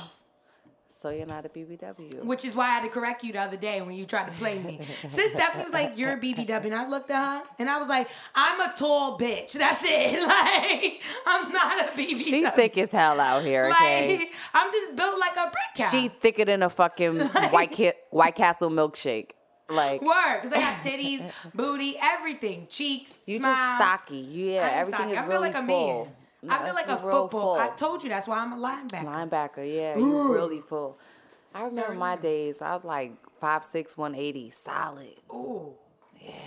So 0.92 1.08
you're 1.08 1.24
not 1.24 1.46
a 1.46 1.48
BBW. 1.48 2.24
Which 2.24 2.44
is 2.44 2.54
why 2.54 2.66
I 2.66 2.70
had 2.74 2.82
to 2.82 2.88
correct 2.90 3.24
you 3.24 3.32
the 3.32 3.40
other 3.40 3.56
day 3.56 3.80
when 3.80 3.94
you 3.94 4.04
tried 4.04 4.26
to 4.26 4.32
play 4.32 4.58
me. 4.58 4.80
Sis 5.08 5.30
Stephanie 5.32 5.64
was 5.64 5.72
like, 5.72 5.96
You're 5.96 6.12
a 6.12 6.18
BBW. 6.18 6.66
And 6.66 6.74
I 6.74 6.86
looked 6.86 7.10
at 7.10 7.40
her 7.40 7.46
and 7.58 7.70
I 7.70 7.78
was 7.78 7.88
like, 7.88 8.08
I'm 8.34 8.60
a 8.60 8.74
tall 8.76 9.18
bitch. 9.18 9.52
That's 9.52 9.80
it. 9.82 10.20
Like, 10.28 11.00
I'm 11.26 11.50
not 11.52 11.80
a 11.80 11.92
BBW. 11.92 12.18
She 12.18 12.46
thick 12.50 12.76
as 12.76 12.92
hell 12.92 13.18
out 13.18 13.42
here, 13.44 13.70
okay? 13.72 14.18
Like, 14.18 14.32
I'm 14.52 14.70
just 14.70 14.94
built 14.94 15.18
like 15.18 15.36
a 15.36 15.50
brick 15.50 15.78
house. 15.86 15.90
she 15.90 16.08
thicker 16.08 16.44
than 16.44 16.62
a 16.62 16.68
fucking 16.68 17.18
White, 17.50 17.70
Ki- 17.72 17.92
White 18.10 18.34
Castle 18.34 18.68
milkshake. 18.70 19.30
Like, 19.70 20.02
Word, 20.02 20.40
because 20.42 20.52
I 20.52 20.58
got 20.58 20.80
titties, 20.82 21.30
booty, 21.54 21.94
everything, 22.02 22.66
cheeks, 22.68 23.14
you 23.26 23.38
just 23.38 23.76
stocky. 23.76 24.16
Yeah, 24.18 24.64
I'm 24.66 24.80
everything 24.80 24.94
stocky. 24.98 25.12
is 25.12 25.18
I 25.18 25.22
feel 25.22 25.30
really 25.30 25.48
like 25.52 25.62
a 25.62 25.66
full. 25.66 26.04
man. 26.04 26.14
No, 26.42 26.54
I 26.54 26.64
feel 26.64 26.74
like 26.74 26.88
a 26.88 26.96
football. 26.96 27.58
I 27.58 27.68
told 27.68 28.02
you 28.02 28.08
that's 28.08 28.26
why 28.26 28.38
I'm 28.38 28.52
a 28.52 28.56
linebacker. 28.56 29.04
Linebacker, 29.04 29.74
yeah, 29.74 29.96
you 29.98 30.32
really 30.32 30.60
full. 30.60 30.98
I 31.54 31.64
remember 31.64 31.94
my 31.94 32.16
days. 32.16 32.62
I 32.62 32.74
was 32.74 32.84
like 32.84 33.12
five 33.40 33.64
six, 33.64 33.96
one 33.96 34.14
eighty, 34.14 34.50
solid. 34.50 35.16
Ooh. 35.32 35.72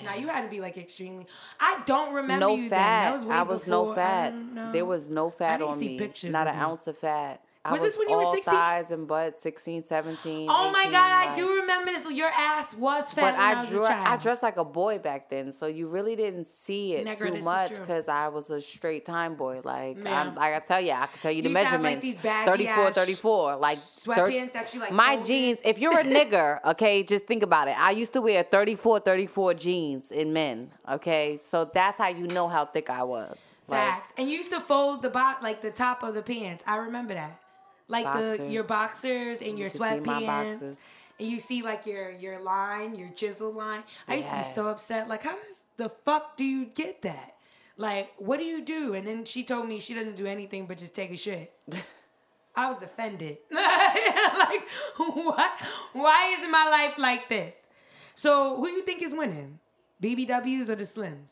Now 0.03 0.13
you 0.15 0.27
had 0.27 0.43
to 0.43 0.49
be 0.49 0.59
like 0.61 0.77
extremely. 0.77 1.25
I 1.59 1.81
don't 1.85 2.13
remember 2.13 2.45
No 2.45 2.55
you 2.55 2.69
fat. 2.69 3.11
then. 3.11 3.11
That 3.11 3.13
was 3.13 3.35
I 3.37 3.41
was 3.41 3.65
before. 3.65 3.87
no 3.87 3.93
fat. 3.95 4.73
There 4.73 4.85
was 4.85 5.09
no 5.09 5.29
fat 5.29 5.61
on 5.61 5.77
see 5.77 5.87
me. 5.89 5.97
pictures 5.97 6.31
Not 6.31 6.47
an 6.47 6.55
you. 6.55 6.61
ounce 6.61 6.87
of 6.87 6.97
fat. 6.97 7.41
Was 7.71 7.79
was, 7.81 7.91
this 7.93 7.99
when 7.99 8.09
you 8.09 8.17
were 8.17 8.23
all 8.25 8.33
16? 8.33 8.53
thighs 8.53 8.91
and 8.91 9.07
butt, 9.07 9.41
16, 9.41 9.83
17. 9.83 10.47
Oh 10.49 10.69
my 10.69 10.81
18, 10.81 10.91
god, 10.91 11.11
I 11.29 11.33
do 11.33 11.47
remember 11.61 11.91
this. 11.91 12.05
Your 12.11 12.27
ass 12.27 12.75
was 12.75 13.09
fat 13.13 13.21
But 13.21 13.33
when 13.35 13.41
I, 13.41 13.51
I 13.51 13.55
was 13.55 13.69
drew, 13.69 13.83
a 13.85 13.87
child. 13.87 14.07
I 14.07 14.17
dressed 14.17 14.43
like 14.43 14.57
a 14.57 14.65
boy 14.65 14.99
back 14.99 15.29
then, 15.29 15.53
so 15.53 15.67
you 15.67 15.87
really 15.87 16.17
didn't 16.17 16.49
see 16.49 16.93
it 16.95 17.15
too 17.17 17.37
much 17.41 17.69
because 17.69 18.09
I 18.09 18.27
was 18.27 18.49
a 18.49 18.59
straight 18.59 19.05
time 19.05 19.35
boy. 19.35 19.61
Like, 19.63 20.05
I'm, 20.05 20.35
like 20.35 20.53
I 20.55 20.59
tell 20.59 20.81
you, 20.81 20.91
I 20.91 21.05
can 21.05 21.19
tell 21.21 21.31
you 21.31 21.41
the 21.41 21.49
You 21.49 21.55
used 21.55 21.63
to 21.63 21.69
have, 21.69 21.81
like, 21.81 21.95
measurements. 22.01 22.01
these 22.01 22.17
baggy 22.21 22.65
34, 22.65 22.91
34. 22.91 23.55
Like, 23.55 23.77
sweatpants 23.77 24.51
that 24.51 24.73
you, 24.73 24.79
like, 24.81 24.91
My 24.91 25.13
folded. 25.13 25.27
jeans, 25.27 25.59
if 25.63 25.79
you're 25.79 25.97
a 25.97 26.03
nigger, 26.17 26.59
okay, 26.65 27.01
just 27.03 27.27
think 27.27 27.43
about 27.43 27.69
it. 27.69 27.79
I 27.79 27.91
used 27.91 28.11
to 28.11 28.21
wear 28.21 28.43
34, 28.43 28.99
34 28.99 29.53
jeans 29.53 30.11
in 30.11 30.33
men, 30.33 30.69
okay? 30.91 31.39
So 31.41 31.63
that's 31.73 31.97
how 31.97 32.09
you 32.09 32.27
know 32.27 32.49
how 32.49 32.65
thick 32.65 32.89
I 32.89 33.03
was. 33.03 33.37
Like, 33.69 33.79
Facts. 33.79 34.13
And 34.17 34.29
you 34.29 34.35
used 34.35 34.51
to 34.51 34.59
fold 34.59 35.01
the 35.01 35.09
bo- 35.09 35.35
like 35.41 35.61
the 35.61 35.71
top 35.71 36.03
of 36.03 36.13
the 36.13 36.21
pants. 36.21 36.61
I 36.67 36.75
remember 36.75 37.13
that. 37.13 37.39
Like 37.87 38.05
the 38.13 38.47
your 38.49 38.63
boxers 38.63 39.41
and 39.41 39.59
your 39.59 39.69
sweatpants. 39.69 40.79
And 41.19 41.29
you 41.29 41.39
see 41.39 41.61
like 41.61 41.85
your 41.85 42.11
your 42.11 42.39
line, 42.39 42.95
your 42.95 43.09
chisel 43.09 43.53
line. 43.53 43.83
I 44.07 44.15
used 44.15 44.29
to 44.29 44.37
be 44.37 44.43
so 44.43 44.67
upset. 44.67 45.07
Like, 45.07 45.23
how 45.23 45.35
does 45.35 45.65
the 45.77 45.89
fuck 46.05 46.37
do 46.37 46.43
you 46.43 46.65
get 46.65 47.01
that? 47.03 47.35
Like, 47.77 48.13
what 48.17 48.39
do 48.39 48.45
you 48.45 48.63
do? 48.63 48.93
And 48.93 49.07
then 49.07 49.25
she 49.25 49.43
told 49.43 49.67
me 49.67 49.79
she 49.79 49.93
doesn't 49.93 50.15
do 50.15 50.25
anything 50.25 50.65
but 50.67 50.77
just 50.77 50.93
take 50.93 51.11
a 51.11 51.17
shit. 51.17 51.53
I 52.55 52.71
was 52.71 52.83
offended. 52.83 53.37
like, 53.51 54.67
what? 54.97 55.51
Why 55.93 56.37
is 56.39 56.51
my 56.51 56.69
life 56.69 56.97
like 56.99 57.27
this? 57.27 57.67
So, 58.13 58.57
who 58.57 58.67
you 58.69 58.83
think 58.83 59.01
is 59.01 59.15
winning? 59.15 59.59
BBWs 60.01 60.69
or 60.69 60.75
the 60.75 60.83
Slims? 60.83 61.31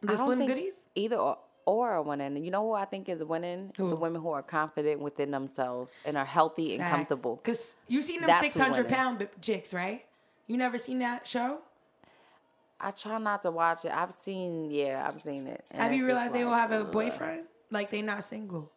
The 0.00 0.16
Slim 0.16 0.46
Goodies? 0.46 0.74
Either 0.94 1.16
or, 1.16 1.38
or 1.68 2.00
winning. 2.02 2.42
You 2.42 2.50
know 2.50 2.62
who 2.66 2.72
I 2.72 2.86
think 2.86 3.08
is 3.08 3.22
winning? 3.22 3.72
Who? 3.76 3.90
The 3.90 3.96
women 3.96 4.22
who 4.22 4.30
are 4.30 4.42
confident 4.42 5.00
within 5.00 5.30
themselves 5.30 5.94
and 6.04 6.16
are 6.16 6.24
healthy 6.24 6.74
and 6.74 6.82
comfortable. 6.82 7.36
Because 7.36 7.76
you've 7.86 8.04
seen 8.04 8.20
them 8.20 8.28
That's 8.28 8.42
who 8.44 8.50
600 8.50 8.84
winning. 8.84 8.90
pound 8.98 9.28
chicks, 9.42 9.74
right? 9.74 10.04
You 10.46 10.56
never 10.56 10.78
seen 10.78 11.00
that 11.00 11.26
show? 11.26 11.60
I 12.80 12.90
try 12.92 13.18
not 13.18 13.42
to 13.42 13.50
watch 13.50 13.84
it. 13.84 13.92
I've 13.92 14.12
seen, 14.12 14.70
yeah, 14.70 15.04
I've 15.06 15.20
seen 15.20 15.46
it. 15.46 15.64
and 15.70 15.82
Have 15.82 15.92
you 15.92 16.06
realized 16.06 16.32
they 16.34 16.42
all 16.42 16.52
like, 16.52 16.70
have 16.70 16.72
a 16.72 16.84
boyfriend? 16.84 17.44
Like 17.70 17.90
they 17.90 18.00
not 18.02 18.24
single. 18.24 18.70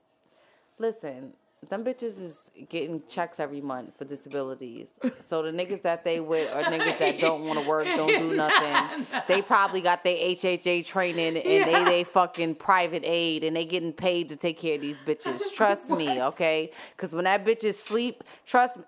Listen, 0.77 1.33
them 1.69 1.83
bitches 1.85 2.19
is 2.19 2.51
getting 2.69 3.03
checks 3.07 3.39
every 3.39 3.61
month 3.61 3.95
for 3.97 4.03
disabilities. 4.03 4.99
So 5.19 5.43
the 5.43 5.51
niggas 5.51 5.83
that 5.83 6.03
they 6.03 6.19
with 6.19 6.51
are 6.53 6.63
niggas 6.63 6.97
that 6.97 7.19
don't 7.19 7.45
want 7.45 7.59
to 7.61 7.69
work, 7.69 7.85
don't 7.85 8.07
do 8.07 8.35
nothing. 8.35 9.05
They 9.27 9.41
probably 9.41 9.81
got 9.81 10.03
their 10.03 10.15
HHA 10.15 10.85
training 10.85 11.37
and 11.37 11.45
they 11.45 11.83
they 11.85 12.03
fucking 12.03 12.55
private 12.55 13.03
aid 13.05 13.43
and 13.43 13.55
they 13.55 13.65
getting 13.65 13.93
paid 13.93 14.29
to 14.29 14.35
take 14.35 14.57
care 14.57 14.75
of 14.75 14.81
these 14.81 14.99
bitches. 14.99 15.53
Trust 15.55 15.91
me, 15.91 16.21
okay? 16.21 16.71
Because 16.95 17.13
when 17.13 17.25
that 17.25 17.45
bitch 17.45 17.63
is 17.63 17.77
sleep, 17.77 18.23
trust 18.45 18.77
me. 18.77 18.83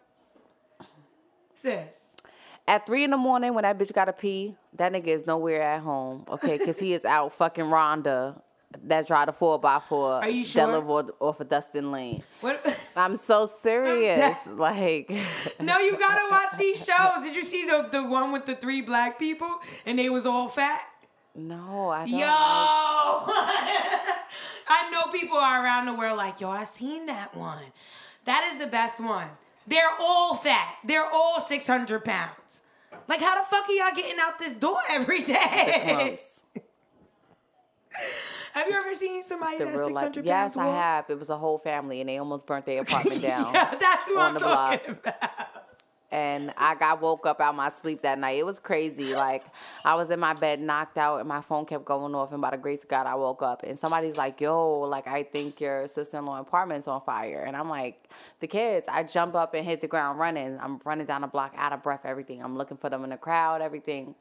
Sis. 1.53 1.99
At 2.67 2.85
three 2.85 3.03
in 3.03 3.11
the 3.11 3.17
morning, 3.17 3.53
when 3.53 3.63
that 3.63 3.77
bitch 3.77 3.93
gotta 3.93 4.13
pee, 4.13 4.55
that 4.77 4.91
nigga 4.91 5.07
is 5.07 5.27
nowhere 5.27 5.61
at 5.61 5.81
home, 5.81 6.25
okay? 6.29 6.57
Because 6.57 6.79
he 6.79 6.93
is 6.93 7.05
out 7.05 7.33
fucking 7.33 7.65
Rhonda. 7.65 8.41
That 8.83 9.07
tried 9.07 9.29
a 9.29 9.31
four 9.31 9.59
by 9.59 9.79
four. 9.79 10.13
Are 10.13 10.29
you 10.29 10.43
sure? 10.43 10.67
live 10.67 10.89
off- 11.19 11.39
of 11.39 11.49
Dustin 11.49 11.91
Lane. 11.91 12.23
What? 12.41 12.79
I'm 12.95 13.15
so 13.17 13.45
serious. 13.45 14.47
like, 14.51 15.09
no, 15.59 15.77
you 15.79 15.97
gotta 15.97 16.27
watch 16.31 16.57
these 16.57 16.85
shows. 16.85 17.23
Did 17.23 17.35
you 17.35 17.43
see 17.43 17.65
the 17.65 17.87
the 17.91 18.03
one 18.03 18.31
with 18.31 18.45
the 18.45 18.55
three 18.55 18.81
black 18.81 19.17
people 19.19 19.49
and 19.85 19.97
they 19.99 20.09
was 20.09 20.25
all 20.25 20.47
fat? 20.47 20.81
no, 21.35 21.89
I 21.89 22.05
don't. 22.05 22.19
Yo, 22.19 22.27
I 24.67 24.89
know 24.91 25.11
people 25.11 25.37
are 25.37 25.63
around 25.63 25.85
the 25.87 25.93
world 25.93 26.17
like, 26.17 26.39
yo, 26.39 26.49
I 26.49 26.63
seen 26.63 27.05
that 27.07 27.35
one. 27.35 27.63
That 28.25 28.49
is 28.51 28.59
the 28.59 28.67
best 28.67 28.99
one. 29.03 29.27
They're 29.65 29.89
all 29.99 30.35
fat. 30.35 30.75
They're 30.83 31.05
all 31.11 31.41
six 31.41 31.67
hundred 31.67 32.03
pounds. 32.05 32.61
Like, 33.07 33.19
how 33.21 33.35
the 33.39 33.45
fuck 33.45 33.67
are 33.67 33.71
y'all 33.71 33.95
getting 33.95 34.19
out 34.19 34.39
this 34.39 34.55
door 34.55 34.77
every 34.89 35.21
day? 35.23 36.17
Have 38.53 38.67
you 38.67 38.75
ever 38.75 38.93
seen 38.93 39.23
somebody 39.23 39.57
The 39.57 39.65
that's 39.65 39.77
real 39.77 39.87
six 39.87 39.95
life. 39.95 40.03
hundred 40.03 40.25
Yes? 40.25 40.55
I 40.57 40.67
have. 40.67 41.09
It 41.09 41.17
was 41.17 41.29
a 41.31 41.37
whole 41.37 41.57
family, 41.57 42.01
and 42.01 42.09
they 42.09 42.17
almost 42.19 42.45
burnt 42.45 42.65
their 42.67 42.81
apartment 42.83 43.21
down. 43.21 43.53
Yeah, 43.53 43.75
that's 43.75 44.05
who 44.07 44.17
on 44.19 44.27
I'm 44.27 44.33
the 44.35 44.39
talking 44.41 44.93
block. 45.01 45.15
about. 45.15 45.47
and 46.11 46.53
I 46.55 46.75
got 46.75 47.01
woke 47.01 47.25
up 47.25 47.41
out 47.41 47.55
my 47.55 47.69
sleep 47.69 48.03
that 48.03 48.19
night. 48.19 48.37
It 48.37 48.45
was 48.45 48.59
crazy. 48.59 49.15
Like 49.15 49.43
I 49.83 49.95
was 49.95 50.11
in 50.11 50.19
my 50.19 50.33
bed, 50.33 50.61
knocked 50.61 50.99
out, 50.99 51.19
and 51.19 51.27
my 51.27 51.41
phone 51.41 51.65
kept 51.65 51.83
going 51.85 52.13
off. 52.13 52.31
And 52.31 52.39
by 52.41 52.51
the 52.51 52.57
grace 52.57 52.83
of 52.83 52.89
God, 52.89 53.07
I 53.07 53.15
woke 53.15 53.41
up, 53.41 53.63
and 53.63 53.77
somebody's 53.79 54.17
like, 54.17 54.39
"Yo, 54.39 54.81
like 54.81 55.07
I 55.07 55.23
think 55.23 55.59
your 55.59 55.87
sister-in-law 55.87 56.39
apartment's 56.41 56.87
on 56.87 57.01
fire." 57.01 57.43
And 57.47 57.57
I'm 57.57 57.69
like, 57.69 58.07
"The 58.39 58.45
kids." 58.47 58.85
I 58.87 59.01
jump 59.01 59.33
up 59.33 59.55
and 59.55 59.65
hit 59.65 59.81
the 59.81 59.87
ground 59.87 60.19
running. 60.19 60.59
I'm 60.61 60.79
running 60.85 61.07
down 61.07 61.21
the 61.21 61.27
block, 61.27 61.55
out 61.57 61.73
of 61.73 61.81
breath, 61.81 62.01
everything. 62.05 62.43
I'm 62.43 62.55
looking 62.55 62.77
for 62.77 62.91
them 62.91 63.03
in 63.03 63.09
the 63.09 63.17
crowd, 63.17 63.63
everything, 63.63 64.13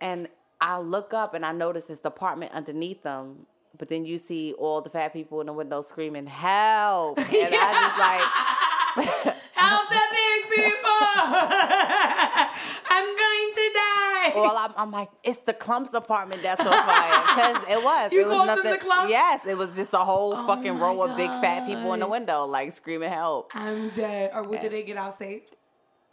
and 0.00 0.28
I 0.60 0.78
look 0.78 1.12
up 1.12 1.34
and 1.34 1.44
I 1.44 1.52
notice 1.52 1.86
the 1.86 2.08
apartment 2.08 2.52
underneath 2.52 3.02
them. 3.02 3.46
But 3.76 3.88
then 3.88 4.04
you 4.04 4.18
see 4.18 4.52
all 4.52 4.80
the 4.80 4.90
fat 4.90 5.12
people 5.12 5.40
in 5.40 5.46
the 5.48 5.52
window 5.52 5.82
screaming, 5.82 6.26
"Help!" 6.26 7.18
And 7.18 7.28
I 7.32 7.72
just 7.82 7.98
like. 7.98 9.34
Help 9.54 9.88
the 9.88 10.00
big 10.12 10.50
people! 10.50 10.74
I'm 12.90 13.04
going 13.04 13.52
to 13.54 13.70
die. 13.74 14.32
Well, 14.36 14.56
I'm, 14.56 14.72
I'm 14.76 14.90
like, 14.92 15.08
it's 15.24 15.38
the 15.38 15.52
Klumps 15.52 15.94
apartment 15.94 16.42
that's 16.42 16.60
on 16.60 16.70
fire. 16.72 17.20
Because 17.22 17.68
it 17.68 17.82
was. 17.84 18.12
You 18.12 18.20
it 18.20 18.28
was 18.28 18.46
nothing. 18.46 18.70
the 18.70 18.78
Klumps? 18.78 19.08
Yes, 19.08 19.46
it 19.46 19.58
was 19.58 19.74
just 19.74 19.92
a 19.94 19.98
whole 19.98 20.34
Oh 20.36 20.46
fucking 20.46 20.78
row 20.78 21.02
of 21.02 21.16
big 21.16 21.28
fat 21.28 21.66
people 21.66 21.92
in 21.94 22.00
the 22.00 22.06
window, 22.06 22.44
like 22.44 22.72
screaming 22.72 23.10
help. 23.10 23.50
I'm 23.54 23.88
dead. 23.90 24.30
Or 24.32 24.44
what, 24.44 24.60
did 24.60 24.70
they 24.72 24.84
get 24.84 24.96
out 24.96 25.14
safe? 25.14 25.42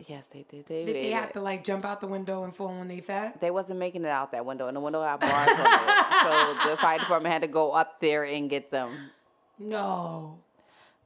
Yes, 0.08 0.28
they 0.28 0.46
did. 0.50 0.66
They, 0.68 0.84
Did 0.84 0.96
they 0.96 1.12
have 1.12 1.34
to 1.34 1.42
like 1.42 1.64
jump 1.64 1.86
out 1.86 2.02
the 2.02 2.08
window 2.08 2.44
and 2.44 2.56
fall 2.56 2.70
on 2.70 2.88
their 2.88 3.02
fat? 3.02 3.40
They 3.40 3.52
wasn't 3.52 3.80
making 3.80 4.04
it 4.04 4.10
out 4.10 4.32
that 4.32 4.46
window, 4.46 4.68
and 4.68 4.76
the 4.76 4.82
window 4.82 5.04
had 5.04 5.20
bars 5.20 5.50
on 5.50 5.60
it. 5.60 6.64
So 6.64 6.70
the 6.72 6.78
fire 6.78 6.98
department 7.00 7.32
had 7.32 7.42
to 7.44 7.48
go 7.48 7.72
up 7.72 8.00
there 8.00 8.24
and 8.24 8.50
get 8.50 8.72
them. 8.72 9.12
No. 9.60 10.40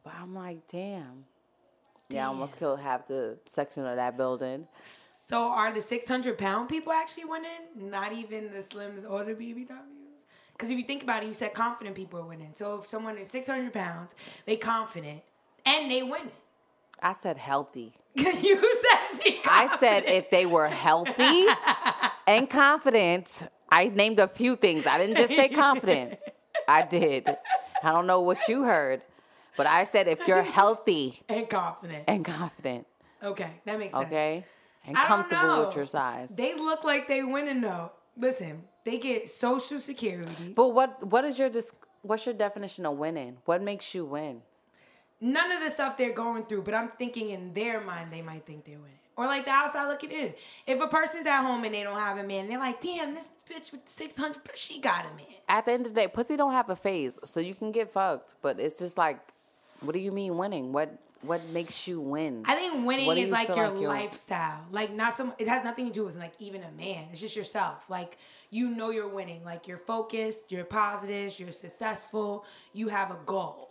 But 0.04 0.14
I'm 0.22 0.34
like, 0.34 0.68
damn. 0.68 1.26
Yeah, 2.10 2.26
I 2.26 2.28
almost 2.28 2.58
killed 2.58 2.80
half 2.80 3.08
the 3.08 3.38
section 3.50 3.86
of 3.86 3.96
that 3.96 4.16
building. 4.16 4.68
So 5.28 5.42
are 5.42 5.74
the 5.74 5.82
600 5.82 6.38
pound 6.38 6.70
people 6.70 6.94
actually 6.94 7.26
winning? 7.26 7.50
Not 7.76 8.14
even 8.14 8.52
the 8.52 8.60
Slims 8.60 9.10
or 9.10 9.24
the 9.24 9.34
BBWs? 9.34 10.26
Because 10.54 10.70
if 10.70 10.78
you 10.78 10.84
think 10.84 11.02
about 11.04 11.24
it, 11.24 11.28
you 11.28 11.34
said 11.34 11.54
confident 11.54 11.96
people 11.96 12.20
are 12.20 12.26
winning. 12.26 12.52
So 12.54 12.80
if 12.80 12.86
someone 12.86 13.18
is 13.18 13.30
600 13.30 13.74
pounds, 13.74 14.14
they 14.46 14.56
confident 14.56 15.22
and 15.66 15.90
they 15.90 16.04
winning. 16.04 16.32
I 17.02 17.14
said 17.14 17.38
healthy. 17.38 17.94
you 18.42 18.62
said 18.82 19.34
I 19.46 19.78
said 19.80 20.06
if 20.06 20.30
they 20.30 20.46
were 20.46 20.68
healthy 20.68 21.46
and 22.28 22.50
confident, 22.50 23.44
I 23.70 23.90
named 23.90 24.20
a 24.20 24.28
few 24.28 24.56
things. 24.56 24.88
I 24.88 24.98
didn't 24.98 25.18
just 25.18 25.34
say 25.34 25.50
confident. 25.50 26.18
I 26.68 26.82
did. 26.84 27.28
I 27.84 27.92
don't 27.92 28.08
know 28.08 28.22
what 28.22 28.48
you 28.48 28.64
heard, 28.64 29.02
but 29.58 29.68
I 29.68 29.84
said 29.84 30.08
if 30.08 30.28
you're 30.28 30.42
healthy 30.44 31.22
and 31.30 31.50
confident. 31.50 32.06
and 32.08 32.24
confident, 32.26 32.88
Okay, 33.22 33.50
that 33.66 33.78
makes 33.80 33.94
sense. 33.94 34.08
okay, 34.08 34.46
and 34.86 34.98
I 34.98 35.06
comfortable 35.06 35.66
with 35.66 35.76
your 35.76 35.86
size. 35.86 36.30
They 36.36 36.56
look 36.56 36.84
like 36.84 37.08
they 37.08 37.24
winning 37.24 37.62
though. 37.62 37.92
Listen, 38.18 38.64
they 38.86 38.98
get 38.98 39.30
social 39.30 39.80
security. 39.80 40.54
But 40.56 40.70
what 40.70 41.06
what 41.06 41.26
is 41.26 41.38
your 41.38 41.50
dis- 41.50 41.74
what's 42.02 42.26
your 42.26 42.36
definition 42.36 42.86
of 42.86 42.98
winning? 42.98 43.38
What 43.46 43.62
makes 43.62 43.94
you 43.94 44.06
win? 44.06 44.42
None 45.22 45.52
of 45.52 45.62
the 45.62 45.70
stuff 45.70 45.98
they're 45.98 46.14
going 46.14 46.46
through, 46.46 46.64
but 46.64 46.74
I'm 46.74 46.90
thinking 46.90 47.30
in 47.30 47.54
their 47.54 47.82
mind 47.82 48.12
they 48.12 48.22
might 48.22 48.46
think 48.46 48.66
they're 48.66 48.78
winning. 48.78 48.92
Or 49.18 49.26
like 49.26 49.46
the 49.46 49.52
outside 49.52 49.88
looking 49.88 50.12
in. 50.12 50.34
If 50.68 50.82
a 50.82 50.88
person's 50.88 51.26
at 51.26 51.42
home 51.42 51.64
and 51.64 51.74
they 51.74 51.84
don't 51.84 51.98
have 51.98 52.18
a 52.18 52.24
man, 52.24 52.50
they're 52.50 52.60
like, 52.60 52.82
damn, 52.82 53.16
this 53.16 53.30
bitch 53.50 53.72
with 53.72 53.82
600, 53.86 54.42
she 54.56 54.82
got 54.82 55.06
a 55.06 55.16
man. 55.16 55.26
At 55.48 55.66
the 55.66 55.72
end 55.72 55.86
of 55.86 55.94
the 55.94 56.02
day, 56.02 56.08
pussy 56.10 56.36
don't 56.36 56.52
have 56.52 56.70
a 56.70 56.76
phase, 56.76 57.18
so 57.24 57.40
you 57.40 57.56
can 57.56 57.72
get 57.72 57.90
fucked. 57.92 58.34
But 58.42 58.60
it's 58.60 58.80
just 58.80 58.98
like, 58.98 59.20
what 59.80 59.94
do 59.94 60.00
you 60.00 60.12
mean 60.12 60.38
winning? 60.38 60.74
What 60.74 61.00
what 61.22 61.44
makes 61.50 61.88
you 61.88 62.00
win? 62.00 62.44
I 62.46 62.56
think 62.56 62.86
winning 62.86 63.10
is 63.18 63.30
you 63.30 63.34
like 63.34 63.56
your 63.56 63.70
like 63.72 63.88
lifestyle. 63.88 64.66
Like 64.72 64.94
not 64.94 65.14
some 65.14 65.34
it 65.40 65.48
has 65.48 65.64
nothing 65.64 65.88
to 65.88 65.92
do 65.92 66.04
with 66.04 66.18
like 66.18 66.34
even 66.40 66.62
a 66.64 66.72
man. 66.72 67.08
It's 67.12 67.22
just 67.22 67.36
yourself. 67.36 67.90
Like 67.90 68.18
you 68.50 68.70
know 68.70 68.90
you're 68.90 69.08
winning. 69.08 69.44
Like 69.44 69.68
you're 69.68 69.78
focused, 69.78 70.52
you're 70.52 70.66
positive, 70.66 71.40
you're 71.40 71.52
successful, 71.52 72.46
you 72.74 72.90
have 72.90 73.12
a 73.12 73.18
goal. 73.26 73.65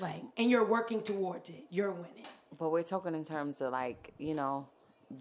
Like 0.00 0.22
and 0.36 0.50
you're 0.50 0.64
working 0.64 1.02
towards 1.02 1.48
it. 1.48 1.64
You're 1.70 1.90
winning. 1.90 2.26
But 2.58 2.70
we're 2.70 2.82
talking 2.82 3.14
in 3.14 3.24
terms 3.24 3.60
of 3.60 3.72
like, 3.72 4.12
you 4.18 4.34
know, 4.34 4.66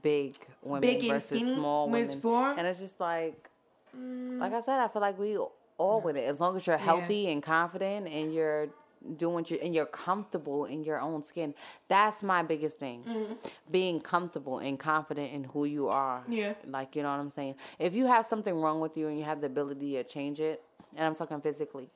big 0.01 0.35
women 0.61 0.81
Big 0.81 1.07
versus 1.09 1.53
small 1.53 1.89
women. 1.89 2.19
for- 2.21 2.51
And 2.51 2.65
it's 2.67 2.79
just 2.79 2.99
like 2.99 3.49
mm. 3.97 4.39
like 4.39 4.53
I 4.53 4.61
said, 4.61 4.79
I 4.79 4.87
feel 4.87 5.01
like 5.01 5.17
we 5.19 5.37
all 5.77 6.01
win 6.01 6.15
it. 6.15 6.25
As 6.25 6.39
long 6.41 6.55
as 6.55 6.65
you're 6.67 6.77
healthy 6.77 7.29
and 7.29 7.41
confident 7.43 8.07
and 8.07 8.33
you're 8.33 8.69
doing 9.17 9.35
what 9.35 9.51
you 9.51 9.59
and 9.61 9.75
you're 9.75 9.85
comfortable 9.85 10.65
in 10.65 10.83
your 10.83 10.99
own 10.99 11.23
skin. 11.23 11.53
That's 11.87 12.23
my 12.23 12.41
biggest 12.41 12.79
thing. 12.79 13.03
Mm-hmm. 13.03 13.33
Being 13.71 13.99
comfortable 13.99 14.59
and 14.59 14.79
confident 14.79 15.31
in 15.31 15.43
who 15.45 15.65
you 15.65 15.89
are. 15.89 16.23
Yeah. 16.27 16.53
Like 16.65 16.95
you 16.95 17.03
know 17.03 17.11
what 17.11 17.19
I'm 17.19 17.29
saying? 17.29 17.55
If 17.79 17.93
you 17.93 18.07
have 18.07 18.25
something 18.25 18.59
wrong 18.59 18.79
with 18.79 18.97
you 18.97 19.07
and 19.07 19.17
you 19.17 19.25
have 19.25 19.41
the 19.41 19.47
ability 19.47 19.93
to 19.93 20.03
change 20.03 20.39
it, 20.39 20.63
and 20.95 21.05
I'm 21.05 21.15
talking 21.15 21.39
physically, 21.41 21.89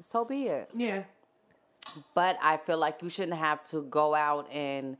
so 0.00 0.24
be 0.24 0.44
it 0.48 0.70
Yeah. 0.74 1.04
But 2.14 2.36
I 2.42 2.56
feel 2.56 2.78
like 2.78 3.02
you 3.02 3.08
shouldn't 3.08 3.38
have 3.38 3.64
to 3.70 3.82
go 3.82 4.14
out 4.14 4.50
and 4.52 4.96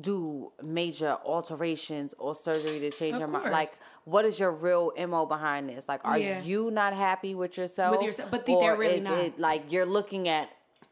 do 0.00 0.52
major 0.62 1.16
alterations 1.24 2.14
or 2.18 2.34
surgery 2.34 2.78
to 2.80 2.90
change 2.90 3.14
Of 3.14 3.20
your 3.20 3.28
mind. 3.28 3.50
Like, 3.50 3.70
what 4.04 4.24
is 4.24 4.38
your 4.38 4.52
real 4.52 4.92
mo 5.08 5.26
behind 5.26 5.68
this? 5.68 5.88
Like, 5.88 6.00
are 6.04 6.18
Yeah. 6.18 6.42
you 6.42 6.70
not 6.70 6.92
happy 6.94 7.34
with 7.34 7.56
yourself? 7.58 7.96
With 7.96 8.02
yourself, 8.06 8.30
but 8.30 8.46
they're 8.46 8.76
really 8.76 9.00
not. 9.00 9.18
it 9.18 9.38
like 9.38 9.72
you're 9.72 9.86
looking 9.86 10.28
at 10.28 10.48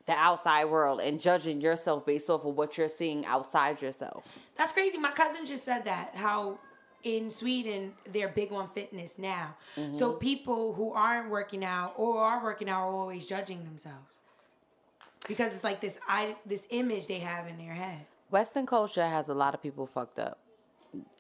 the 0.07 0.15
outside 0.15 0.65
world 0.65 1.01
and 1.01 1.21
judging 1.21 1.61
yourself 1.61 2.05
based 2.07 2.29
off 2.31 2.45
of 2.45 2.57
what 2.57 2.77
you're 2.79 2.89
seeing 2.89 3.25
outside 3.27 3.81
yourself? 3.83 4.25
That's 4.57 4.73
crazy. 4.73 4.99
My 4.99 5.13
cousin 5.13 5.47
just 5.47 5.65
said 5.65 5.85
that 5.85 6.17
how 6.17 6.59
in 7.05 7.31
Sweden 7.31 7.93
they're 8.11 8.27
big 8.29 8.51
on 8.53 8.67
fitness 8.69 9.17
now. 9.19 9.55
So 9.93 10.11
Mm-hmm. 10.11 10.19
people 10.19 10.73
who 10.73 10.93
aren't 10.93 11.31
working 11.31 11.65
out 11.65 11.93
or 11.97 12.19
are 12.19 12.43
working 12.43 12.69
out 12.69 12.83
are 12.83 12.93
always 12.95 13.27
judging 13.27 13.63
themselves 13.65 14.19
because 15.27 15.53
it's 15.55 15.65
like 15.65 15.81
this 15.81 15.99
I 16.09 16.37
this 16.47 16.67
image 16.71 17.07
they 17.07 17.19
have 17.21 17.47
in 17.47 17.59
their 17.59 17.75
head. 17.75 18.07
Western 18.31 18.67
culture 18.67 19.07
has 19.07 19.29
a 19.29 19.35
lot 19.35 19.55
of 19.55 19.63
people 19.63 19.87
fucked 19.87 20.19
up. 20.19 20.39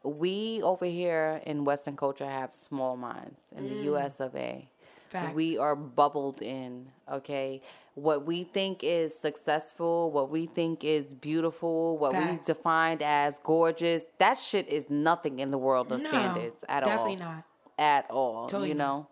We 0.02 0.62
over 0.62 0.84
here 0.86 1.40
in 1.44 1.64
Western 1.64 1.96
culture 1.96 2.26
have 2.28 2.54
small 2.54 2.96
minds. 2.96 3.50
In 3.56 3.64
Mm. 3.64 3.68
the 3.68 3.76
US 3.92 4.20
of 4.20 4.34
A, 4.36 4.68
Facts. 5.10 5.34
We 5.34 5.56
are 5.56 5.74
bubbled 5.74 6.42
in, 6.42 6.92
okay? 7.10 7.62
What 7.94 8.26
we 8.26 8.44
think 8.44 8.84
is 8.84 9.18
successful, 9.18 10.10
what 10.10 10.28
we 10.28 10.44
think 10.44 10.84
is 10.84 11.14
beautiful, 11.14 11.96
what 11.96 12.12
we 12.12 12.18
Facts. 12.36 12.46
defined 12.46 13.02
as 13.02 13.38
gorgeous, 13.38 14.04
that 14.18 14.36
shit 14.38 14.68
is 14.68 14.90
nothing 14.90 15.38
in 15.38 15.50
the 15.50 15.56
world 15.56 15.90
of 15.92 16.02
No, 16.02 16.10
standards 16.10 16.62
at 16.68 16.82
all. 16.82 16.90
definitely 16.90 17.16
not. 17.16 17.44
At 17.78 18.10
all, 18.10 18.48
Totally 18.48 18.68
you 18.68 18.74
not. 18.74 18.84
know? 18.86 19.06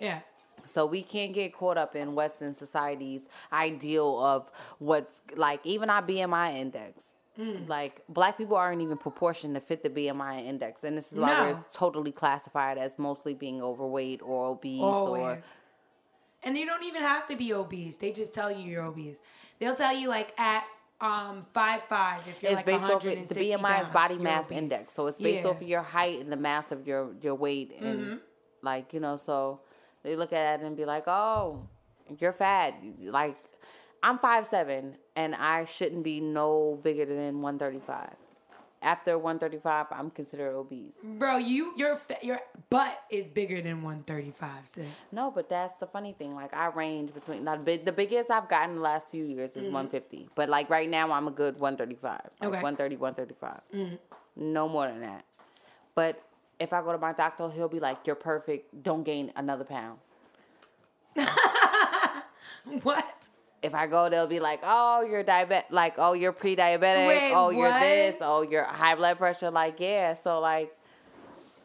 Yeah. 0.00 0.20
So 0.66 0.86
we 0.86 1.02
can't 1.02 1.32
get 1.32 1.52
caught 1.54 1.76
up 1.78 1.94
in 1.96 2.14
Western 2.14 2.54
society's 2.54 3.28
ideal 3.52 4.18
of 4.20 4.50
what's 4.78 5.22
like 5.36 5.60
even 5.64 5.90
our 5.90 6.02
BMI 6.02 6.56
index. 6.56 7.16
Mm. 7.38 7.66
Like 7.68 8.02
black 8.08 8.36
people 8.36 8.56
aren't 8.56 8.82
even 8.82 8.98
proportioned 8.98 9.54
to 9.54 9.60
fit 9.60 9.82
the 9.82 9.88
BMI 9.88 10.44
index, 10.44 10.84
and 10.84 10.96
this 10.98 11.12
is 11.12 11.18
why 11.18 11.50
we're 11.50 11.64
totally 11.72 12.12
classified 12.12 12.76
as 12.76 12.98
mostly 12.98 13.32
being 13.32 13.62
overweight 13.62 14.20
or 14.22 14.48
obese 14.48 14.82
Always. 14.82 15.22
or 15.22 15.42
And 16.42 16.58
you 16.58 16.66
don't 16.66 16.84
even 16.84 17.00
have 17.02 17.26
to 17.28 17.36
be 17.36 17.54
obese. 17.54 17.96
They 17.96 18.12
just 18.12 18.34
tell 18.34 18.50
you 18.52 18.68
you're 18.70 18.84
obese. 18.84 19.20
They'll 19.58 19.74
tell 19.74 19.94
you 19.96 20.08
like 20.10 20.38
at 20.38 20.64
um 21.00 21.44
five 21.54 21.82
five 21.88 22.20
if 22.28 22.42
you're 22.42 22.52
it's 22.52 22.58
like 22.58 22.66
based 22.66 22.84
off 22.84 23.04
of, 23.04 23.28
the 23.28 23.34
BMI 23.34 23.82
is 23.82 23.88
body 23.90 24.18
mass 24.18 24.46
obese. 24.46 24.58
index, 24.58 24.94
so 24.94 25.06
it's 25.06 25.18
based 25.18 25.36
Yeah. 25.36 25.40
Mm-hmm. 25.40 25.48
off 25.48 25.62
of 25.62 25.68
your 25.68 25.82
height 25.82 26.20
and 26.20 26.30
the 26.30 26.36
mass 26.36 26.70
of 26.70 26.86
your 26.86 27.12
your 27.22 27.34
weight, 27.34 27.72
and 27.80 28.20
like 28.62 28.92
you 28.92 29.00
know, 29.00 29.16
so 29.16 29.60
they 30.02 30.16
look 30.16 30.32
at 30.32 30.60
it 30.60 30.64
and 30.66 30.76
be 30.76 30.84
like, 30.84 31.04
"Oh, 31.06 31.66
you're 32.18 32.32
fat." 32.32 32.74
Like 33.02 33.36
I'm 34.02 34.18
five 34.18 34.46
seven, 34.46 34.96
and 35.16 35.34
I 35.34 35.64
shouldn't 35.64 36.02
be 36.04 36.20
no 36.20 36.78
bigger 36.82 37.04
than 37.06 37.40
one 37.42 37.58
thirty 37.58 37.80
five. 37.80 38.14
After 38.84 39.16
one 39.16 39.38
thirty 39.38 39.58
five, 39.58 39.86
I'm 39.92 40.10
considered 40.10 40.56
obese. 40.56 40.94
Bro, 41.04 41.36
you 41.36 41.72
your 41.76 42.00
your 42.20 42.40
butt 42.68 43.00
is 43.10 43.28
bigger 43.28 43.62
than 43.62 43.82
135, 43.82 44.50
sis. 44.64 44.84
No, 45.12 45.30
but 45.30 45.48
that's 45.48 45.76
the 45.76 45.86
funny 45.86 46.12
thing. 46.18 46.34
Like 46.34 46.52
I 46.52 46.66
range 46.66 47.14
between 47.14 47.44
now, 47.44 47.54
the 47.54 47.62
big- 47.62 47.84
the 47.84 47.92
biggest 47.92 48.28
I've 48.28 48.48
gotten 48.48 48.74
the 48.74 48.80
last 48.80 49.08
few 49.08 49.22
years 49.24 49.52
is 49.56 49.64
150. 49.66 50.30
But 50.34 50.48
like 50.48 50.68
right 50.68 50.90
now, 50.90 51.12
I'm 51.12 51.28
a 51.28 51.30
good 51.30 51.60
135. 51.60 52.12
Like 52.12 52.32
Mm-hmm. 52.40 52.46
Okay. 52.48 52.56
Mm-hmm. 52.56 52.62
130, 52.64 52.96
135. 52.96 53.98
No 54.34 54.68
more 54.68 54.88
than 54.88 55.00
that. 55.02 55.26
But 55.94 56.20
if 56.62 56.72
I 56.72 56.80
go 56.82 56.92
to 56.92 56.98
my 56.98 57.12
doctor, 57.12 57.50
he'll 57.50 57.68
be 57.68 57.80
like, 57.80 58.06
"You're 58.06 58.16
perfect. 58.16 58.82
Don't 58.82 59.02
gain 59.04 59.32
another 59.36 59.64
pound." 59.64 59.98
What? 62.82 63.28
If 63.62 63.74
I 63.74 63.86
go, 63.86 64.08
they'll 64.08 64.26
be 64.26 64.40
like, 64.40 64.60
"Oh, 64.62 65.02
you're 65.02 65.24
diabetic. 65.24 65.64
Like, 65.70 65.94
oh, 65.98 66.12
you're 66.14 66.32
pre-diabetic. 66.32 67.06
Wait, 67.08 67.32
oh, 67.32 67.50
you're 67.50 67.72
this. 67.78 68.16
Oh, 68.20 68.42
you're 68.42 68.64
high 68.64 68.94
blood 68.94 69.18
pressure." 69.18 69.50
Like, 69.50 69.78
yeah. 69.80 70.14
So 70.14 70.40
like, 70.40 70.76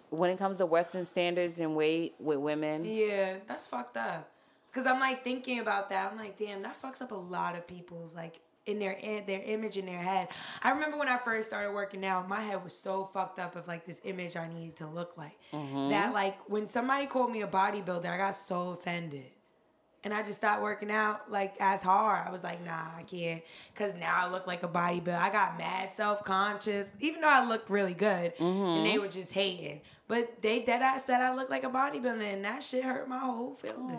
when 0.10 0.30
it 0.30 0.38
comes 0.38 0.58
to 0.58 0.66
Western 0.66 1.06
standards 1.06 1.60
and 1.60 1.76
weight 1.76 2.16
with 2.20 2.38
women, 2.40 2.86
Yeah, 2.86 3.38
that's 3.48 3.68
fucked 3.68 3.98
up. 3.98 4.30
Cause 4.74 4.86
I'm 4.86 5.00
like 5.00 5.24
thinking 5.24 5.60
about 5.60 5.90
that. 5.90 6.12
I'm 6.12 6.18
like, 6.20 6.38
damn, 6.38 6.62
that 6.62 6.80
fucks 6.80 7.02
up 7.02 7.12
a 7.12 7.16
lot 7.16 7.56
of 7.56 7.66
people's 7.66 8.14
like 8.14 8.40
in 8.68 8.80
their 8.80 8.92
in 8.92 9.26
their 9.26 9.42
image 9.42 9.78
in 9.78 9.86
their 9.86 9.98
head. 10.02 10.28
I 10.62 10.72
remember 10.72 10.98
when 10.98 11.08
I 11.08 11.18
first 11.18 11.48
started 11.50 11.74
working 11.74 12.06
out, 12.06 12.28
my 12.28 12.42
head 12.42 12.64
was 12.64 12.74
so 12.74 13.06
fucked 13.14 13.40
up 13.40 13.56
of 13.56 13.68
like 13.68 13.86
this 13.86 14.02
image 14.04 14.36
I 14.38 14.48
needed 14.48 14.76
to 14.78 14.88
look 14.88 15.18
like. 15.18 15.38
Mm-hmm. 15.54 15.90
That 15.90 16.14
like 16.14 16.38
when 16.50 16.68
somebody 16.68 17.08
called 17.08 17.32
me 17.32 17.42
a 17.42 17.48
bodybuilder, 17.48 18.06
I 18.06 18.18
got 18.18 18.36
so 18.36 18.70
offended. 18.72 19.24
And 20.04 20.14
I 20.14 20.22
just 20.22 20.38
stopped 20.38 20.62
working 20.62 20.92
out 20.92 21.30
like 21.32 21.56
as 21.60 21.82
hard. 21.82 22.28
I 22.28 22.32
was 22.32 22.44
like, 22.44 22.64
nah, 22.64 22.72
I 22.98 23.04
can't. 23.04 23.42
Cause 23.76 23.94
now 24.00 24.14
I 24.16 24.30
look 24.32 24.48
like 24.48 24.64
a 24.64 24.68
bodybuilder. 24.68 25.18
I 25.18 25.30
got 25.30 25.58
mad 25.58 25.90
self 25.90 26.24
conscious, 26.24 26.92
even 27.00 27.22
though 27.22 27.28
I 27.30 27.46
looked 27.46 27.70
really 27.70 27.94
good. 27.96 28.34
And 28.40 28.48
Mm-hmm. 28.48 28.84
they 28.86 29.00
were 29.00 29.08
just 29.10 29.34
hating. 29.34 29.82
But 30.08 30.42
they 30.42 30.60
dead 30.62 30.82
ass 30.82 31.04
said 31.04 31.20
I 31.20 31.36
looked 31.36 31.50
like 31.50 31.66
a 31.66 31.70
bodybuilder, 31.70 32.22
and 32.34 32.46
that 32.46 32.64
shit 32.64 32.84
hurt 32.86 33.10
my 33.10 33.20
whole 33.20 33.56
feeling. 33.56 33.90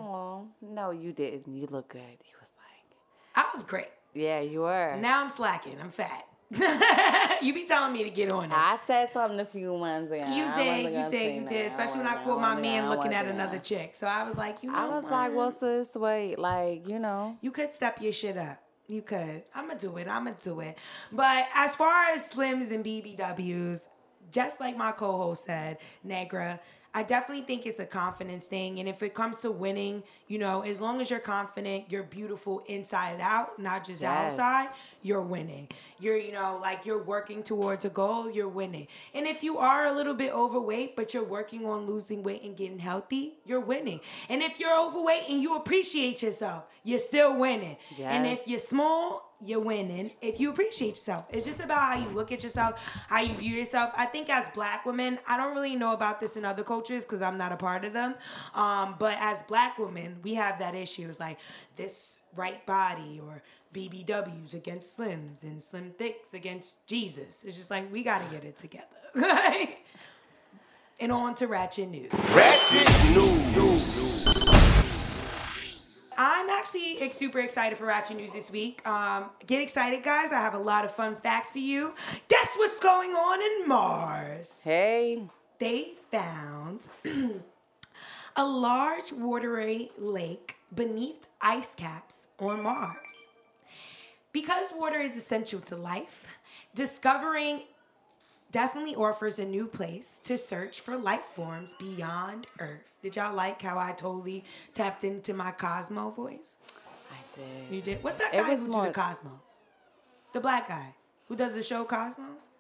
no, 0.63 0.91
you 0.91 1.13
didn't. 1.13 1.47
You 1.47 1.67
look 1.71 1.89
good. 1.89 2.01
He 2.23 2.33
was 2.41 2.53
like, 2.57 2.97
I 3.35 3.51
was 3.55 3.63
great. 3.65 3.89
"Yeah, 4.15 4.41
you 4.41 4.61
were." 4.61 4.97
Now 4.97 5.23
I'm 5.23 5.31
slacking. 5.31 5.77
I'm 5.81 5.91
fat. 5.91 6.25
you 7.43 7.53
be 7.53 7.65
telling 7.67 7.93
me 7.93 8.05
to 8.05 8.11
get 8.11 8.31
on 8.31 8.47
it. 8.47 8.57
I 8.57 8.79
said 8.87 9.11
something 9.13 9.39
a 9.39 9.45
few 9.45 9.77
months 9.77 10.11
ago. 10.11 10.27
You 10.27 10.51
did, 10.55 10.85
you 10.95 11.11
did, 11.11 11.43
you 11.43 11.49
did. 11.49 11.67
Especially 11.67 11.99
when 11.99 12.07
I 12.07 12.25
caught 12.25 12.41
my 12.41 12.59
man 12.59 12.89
looking 12.89 13.13
at 13.13 13.27
another 13.27 13.59
chick. 13.59 13.95
So 13.95 14.07
I 14.07 14.27
was 14.27 14.39
like, 14.39 14.63
you 14.63 14.71
know 14.71 14.79
I 14.79 14.89
was 14.89 15.05
what? 15.05 15.13
like, 15.13 15.37
well, 15.37 15.51
sis, 15.51 15.95
wait, 15.95 16.39
like, 16.39 16.89
you 16.89 16.99
know. 16.99 17.37
You 17.43 17.51
could 17.51 17.75
step 17.75 18.01
your 18.01 18.15
shit 18.15 18.39
up. 18.39 18.63
You 18.87 19.03
could. 19.03 19.43
I'ma 19.55 19.75
do 19.75 19.99
it. 19.99 20.09
I'ma 20.09 20.33
do 20.43 20.61
it. 20.61 20.79
But 21.13 21.49
as 21.55 21.75
far 21.75 22.07
as 22.07 22.31
Slims 22.31 22.71
and 22.73 22.83
BBWs, 22.83 23.87
just 24.33 24.61
like 24.61 24.77
my 24.77 24.93
co-host 24.93 25.45
said, 25.45 25.77
Negra, 26.03 26.61
I 26.95 27.03
definitely 27.03 27.45
think 27.45 27.67
it's 27.67 27.79
a 27.79 27.87
confidence 27.87 28.47
thing. 28.49 28.81
And 28.81 28.89
if 28.89 29.03
it 29.03 29.15
comes 29.15 29.39
to 29.41 29.51
winning, 29.51 30.03
you 30.27 30.39
know, 30.39 30.63
as 30.63 30.81
long 30.81 31.01
as 31.01 31.11
you're 31.11 31.21
confident, 31.21 31.85
you're 31.91 32.03
beautiful 32.03 32.63
inside 32.67 33.13
and 33.13 33.23
out, 33.23 33.59
not 33.59 33.85
just 33.85 34.03
Yes. 34.03 34.39
outside, 34.39 34.69
you're 35.03 35.23
winning. 35.23 35.69
You're, 36.01 36.17
you 36.17 36.33
know, 36.33 36.59
like 36.61 36.87
you're 36.87 37.03
working 37.03 37.43
towards 37.43 37.85
a 37.85 37.91
goal, 37.91 38.31
you're 38.31 38.49
winning. 38.49 38.89
And 39.15 39.27
if 39.27 39.43
you 39.43 39.59
are 39.59 39.87
a 39.87 39.93
little 39.93 40.15
bit 40.15 40.33
overweight, 40.33 40.97
but 40.97 41.15
you're 41.15 41.23
working 41.25 41.67
on 41.67 41.87
losing 41.87 42.23
weight 42.23 42.43
and 42.43 42.57
getting 42.57 42.79
healthy, 42.81 43.35
you're 43.45 43.61
winning. 43.61 44.01
And 44.29 44.43
if 44.43 44.59
you're 44.59 44.77
overweight 44.77 45.25
and 45.29 45.41
you 45.43 45.57
appreciate 45.57 46.23
yourself, 46.23 46.65
you're 46.83 46.99
still 46.99 47.37
winning. 47.39 47.77
And 47.99 48.27
if 48.27 48.49
you're 48.49 48.59
small, 48.59 49.28
you're 49.41 49.61
winning. 49.61 50.11
If 50.21 50.41
you 50.41 50.51
appreciate 50.51 50.91
yourself, 50.91 51.27
it's 51.31 51.47
just 51.47 51.61
about 51.61 51.79
how 51.79 51.99
you 51.99 52.09
look 52.15 52.33
at 52.33 52.43
yourself, 52.43 52.75
how 53.09 53.21
you 53.21 53.35
view 53.35 53.55
yourself. 53.55 53.93
I 53.97 54.07
think 54.07 54.29
as 54.31 54.49
black 54.51 54.85
women, 54.85 55.19
I 55.27 55.37
don't 55.37 55.55
really 55.55 55.77
know 55.77 55.93
about 55.93 56.21
this 56.21 56.37
in 56.37 56.45
other 56.45 56.65
cultures 56.65 57.05
because 57.05 57.23
I'm 57.23 57.39
not 57.39 57.53
a 57.53 57.57
part 57.57 57.85
of 57.85 57.93
them. 57.93 58.15
Um, 58.55 58.97
but 58.99 59.17
as 59.21 59.43
black 59.43 59.79
women, 59.79 60.19
we 60.23 60.35
have 60.35 60.59
that 60.59 60.75
issue. 60.75 61.09
It's 61.09 61.21
like 61.21 61.39
this 61.77 62.19
right 62.35 62.65
body 62.67 63.21
or 63.25 63.43
BBWs 63.73 64.55
against 64.55 64.99
Slims 64.99 65.43
and 65.43 65.63
Slim 65.63 65.93
Thicks 65.97 66.35
against 66.35 66.87
Jesus. 66.87 67.45
It's 67.45 67.57
just 67.57 67.71
like 67.71 67.93
we 67.93 68.03
got 68.03 68.25
to 68.27 68.35
get 68.35 68.45
it 68.45 68.57
together. 68.57 68.87
And 71.01 71.13
on 71.13 71.37
to 71.37 71.47
Ratchet 71.47 71.89
News. 71.89 72.13
Ratchet 72.13 72.89
Super 76.99 77.41
excited 77.41 77.79
for 77.79 77.87
Ratchet 77.87 78.17
News 78.17 78.33
this 78.33 78.51
week. 78.51 78.87
Um, 78.87 79.27
get 79.47 79.63
excited, 79.63 80.03
guys. 80.03 80.33
I 80.33 80.41
have 80.41 80.55
a 80.55 80.59
lot 80.59 80.85
of 80.85 80.95
fun 80.95 81.17
facts 81.17 81.53
for 81.53 81.59
you. 81.61 81.95
Guess 82.29 82.55
what's 82.57 82.81
going 82.81 83.13
on 83.13 83.41
in 83.41 83.69
Mars? 83.69 84.61
Hey, 84.65 85.23
They 85.59 85.95
found 86.11 86.81
a 88.37 88.45
large 88.45 89.13
watery 89.13 89.91
lake 89.97 90.57
beneath 90.75 91.27
ice 91.41 91.75
caps 91.75 92.29
on 92.39 92.63
Mars. 92.63 93.27
Because 94.33 94.71
water 94.75 95.01
is 95.01 95.17
essential 95.17 95.61
to 95.61 95.77
life, 95.77 96.27
discovering 96.75 97.63
definitely 98.51 98.95
offers 98.97 99.39
a 99.39 99.45
new 99.45 99.67
place 99.67 100.21
to 100.25 100.37
search 100.39 100.81
for 100.81 100.97
life 100.97 101.25
forms 101.35 101.75
beyond 101.79 102.47
Earth. 102.59 102.83
Did 103.03 103.15
y'all 103.17 103.35
like 103.35 103.63
how 103.63 103.79
I 103.79 103.93
totally 103.93 104.45
tapped 104.75 105.05
into 105.05 105.33
my 105.33 105.53
Cosmo 105.53 106.11
voice? 106.11 106.59
Did. 107.39 107.75
You 107.75 107.81
did. 107.83 108.03
What's 108.05 108.17
that 108.17 108.33
guy 108.33 108.57
who 108.57 108.67
more- 108.67 108.85
did 108.85 108.95
the 108.95 109.01
Cosmo? 109.01 109.41
The 110.33 110.41
black 110.41 110.69
guy 110.69 110.95
who 111.29 111.37
does 111.37 111.55
the 111.55 111.63
show 111.63 111.85
Cosmos. 111.85 112.51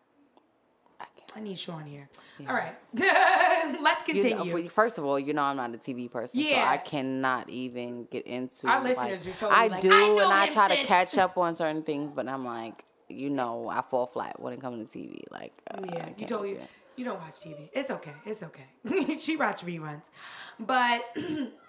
I 1.00 1.04
I 1.36 1.40
need 1.40 1.58
Sean 1.58 1.84
here. 1.84 2.08
All 2.48 2.54
right, 2.54 2.74
let's 2.94 4.06
You 4.08 4.14
continue. 4.14 4.62
know, 4.62 4.68
first 4.68 4.96
of 4.98 5.04
all, 5.04 5.18
you 5.18 5.32
know 5.34 5.42
I'm 5.42 5.56
not 5.56 5.74
a 5.74 5.78
TV 5.78 6.10
person, 6.10 6.40
so 6.40 6.54
I 6.56 6.78
cannot 6.78 7.50
even 7.50 8.06
get 8.10 8.26
into. 8.26 8.66
Our 8.68 8.80
like- 8.80 8.96
listeners 8.96 9.26
are 9.26 9.32
totally 9.32 9.50
I 9.60 9.66
like, 9.68 9.80
do, 9.82 9.92
"I 9.92 10.22
and 10.24 10.32
I 10.32 10.48
try 10.48 10.74
to 10.76 10.84
catch 10.84 11.18
up 11.18 11.36
on 11.44 11.54
certain 11.54 11.82
things, 11.82 12.12
but 12.14 12.26
I'm 12.28 12.44
like, 12.44 12.84
you 13.08 13.30
know, 13.30 13.68
I 13.68 13.82
fall 13.82 14.06
flat 14.06 14.40
when 14.40 14.52
it 14.54 14.60
comes 14.60 14.90
to 14.92 14.98
TV. 14.98 15.24
Like, 15.30 15.52
uh, 15.70 15.80
yeah, 15.92 16.08
you 16.16 16.26
told 16.26 16.46
you 16.48 16.60
you 16.96 17.04
don't 17.04 17.18
watch 17.20 17.36
TV. 17.40 17.68
It's 17.72 17.90
okay. 17.90 18.14
It's 18.24 18.42
okay. 18.42 19.18
she 19.18 19.36
watch 19.36 19.62
reruns, 19.64 20.06
but 20.58 21.02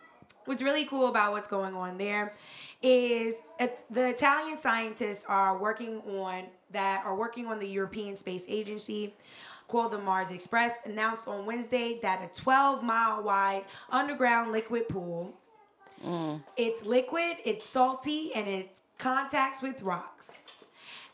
what's 0.50 0.64
really 0.64 0.84
cool 0.84 1.10
about 1.10 1.32
what's 1.32 1.48
going 1.48 1.76
on 1.76 2.00
there 2.00 2.34
is 2.82 3.36
the 3.60 4.10
Italian 4.10 4.58
scientists 4.58 5.24
are 5.30 5.56
working 5.56 6.02
on 6.20 6.46
that 6.72 7.06
are 7.06 7.16
working 7.16 7.46
on 7.46 7.60
the 7.60 7.68
European 7.68 8.16
Space 8.16 8.48
Agency 8.50 9.14
called 9.68 9.92
the 9.92 10.00
Mars 10.00 10.32
Express 10.32 10.80
announced 10.86 11.28
on 11.28 11.46
Wednesday 11.46 12.00
that 12.02 12.24
a 12.24 12.42
12 12.42 12.82
mile 12.84 13.22
wide 13.22 13.64
underground 13.92 14.52
liquid 14.52 14.90
pool 14.90 15.36
mm. 16.04 16.42
it's 16.58 16.84
liquid, 16.84 17.38
it's 17.46 17.68
salty, 17.68 18.32
and 18.34 18.48
it 18.48 18.80
contacts 18.98 19.62
with 19.62 19.84
rocks. 19.84 20.40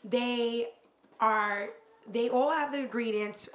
They 0.02 0.68
are 1.20 1.68
they 2.10 2.30
all 2.30 2.52
have 2.52 2.72
the 2.72 2.78
ingredients 2.78 3.50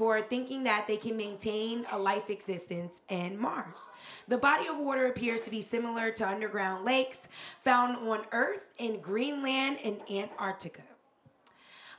for 0.00 0.22
thinking 0.22 0.64
that 0.64 0.86
they 0.86 0.96
can 0.96 1.14
maintain 1.14 1.84
a 1.92 1.98
life 1.98 2.30
existence 2.30 3.02
in 3.10 3.38
Mars. 3.38 3.90
The 4.28 4.38
body 4.38 4.66
of 4.66 4.78
water 4.78 5.08
appears 5.08 5.42
to 5.42 5.50
be 5.50 5.60
similar 5.60 6.10
to 6.12 6.26
underground 6.26 6.86
lakes 6.86 7.28
found 7.64 8.08
on 8.08 8.24
Earth 8.32 8.68
in 8.78 9.00
Greenland 9.02 9.76
and 9.84 10.00
Antarctica. 10.10 10.80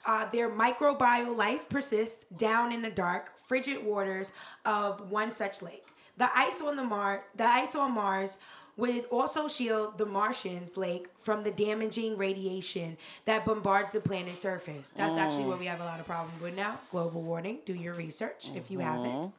Uh, 0.04 0.28
their 0.32 0.50
microbial 0.50 1.38
life 1.38 1.70
persists 1.70 2.26
down 2.36 2.72
in 2.72 2.82
the 2.82 2.90
dark, 2.90 3.38
frigid 3.38 3.86
waters 3.86 4.32
of 4.66 5.12
one 5.12 5.32
such 5.32 5.62
lake. 5.62 5.86
the 6.18 6.36
ice 6.36 6.60
on 6.60 6.76
the 6.76 6.84
Mar 6.84 7.24
the 7.36 7.46
ice 7.46 7.76
on 7.76 7.92
Mars 7.92 8.40
would 8.78 9.06
also 9.06 9.48
shield 9.48 9.98
the 9.98 10.06
Martians 10.06 10.78
lake 10.78 11.08
from 11.20 11.44
the 11.44 11.52
damaging 11.52 12.18
radiation 12.18 12.98
that 13.26 13.46
bombards 13.46 13.92
the 13.92 14.00
planet's 14.00 14.40
surface. 14.40 14.94
That's 14.96 15.18
actually 15.18 15.46
what 15.46 15.60
we 15.60 15.66
have 15.66 15.82
a 15.82 15.86
lot 15.86 16.00
of 16.00 16.08
problems 16.08 16.42
with 16.42 16.56
now. 16.56 16.80
Global 16.92 17.22
warming. 17.22 17.60
Do 17.66 17.74
your 17.74 17.94
research 17.94 18.50
if 18.56 18.72
you 18.72 18.80
haven't. 18.80 19.34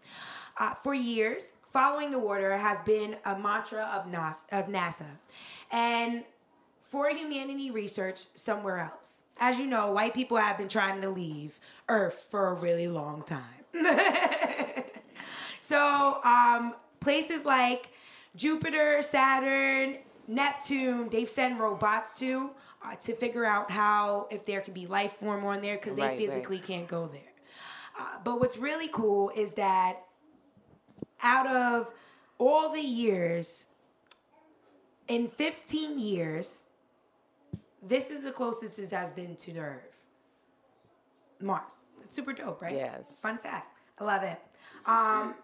Uh, 0.59 0.75
for 0.75 0.95
years, 0.95 1.55
following 1.73 2.11
the 2.11 2.19
water 2.19 2.57
has 2.57 2.81
been 2.83 3.17
a 3.25 3.39
mantra 3.39 3.85
of, 3.95 4.07
NAS- 4.07 4.45
of 4.53 4.67
NASA. 4.69 5.07
And 5.71 6.25
for 6.93 7.09
humanity 7.09 7.71
research 7.71 8.19
somewhere 8.35 8.79
else. 8.79 9.23
As 9.39 9.59
you 9.59 9.67
know, 9.67 9.91
white 9.93 10.13
people 10.13 10.37
have 10.37 10.59
been 10.59 10.69
trying 10.69 11.01
to 11.01 11.09
leave 11.09 11.59
Earth 11.89 12.27
for 12.31 12.49
a 12.49 12.55
really 12.55 12.87
long 12.87 13.23
time. 13.23 13.65
so, 15.61 16.21
um, 16.23 16.75
places 17.01 17.47
like 17.47 17.89
Jupiter, 18.37 19.03
Saturn, 19.03 19.99
Neptune, 20.27 21.09
they've 21.11 21.29
sent 21.29 21.59
robots 21.61 22.19
to 22.21 22.51
uh, 22.85 22.97
to 22.97 23.15
figure 23.15 23.45
out 23.45 23.71
how 23.71 24.27
if 24.31 24.45
there 24.47 24.61
can 24.61 24.73
be 24.75 24.87
life 24.87 25.15
form 25.15 25.45
on 25.45 25.61
there 25.61 25.77
because 25.77 25.97
they 25.97 26.03
Right, 26.03 26.09
right. 26.11 26.19
physically 26.19 26.59
can't 26.59 26.89
go 26.89 27.07
there. 27.07 27.21
Uh, 27.99 28.19
but 28.25 28.41
what's 28.41 28.57
really 28.57 28.89
cool 28.89 29.31
is 29.37 29.55
that 29.55 29.99
out 31.23 31.47
of 31.47 31.93
all 32.39 32.73
the 32.73 32.81
years, 32.81 33.67
in 35.09 35.29
15 35.29 35.99
years, 35.99 36.63
this 37.83 38.11
is 38.11 38.25
the 38.25 38.33
closest 38.33 38.79
it 38.79 38.91
has 38.91 39.13
been 39.13 39.37
to 39.37 39.53
the 39.53 39.61
Earth. 39.61 39.99
Mars. 41.41 41.85
It's 42.03 42.15
super 42.15 42.33
dope, 42.33 42.63
right? 42.63 42.75
Yes. 42.75 43.21
Fun 43.21 43.37
fact. 43.39 43.77
I 43.99 44.05
love 44.05 44.23
it. 44.23 44.41
Um, 44.87 45.35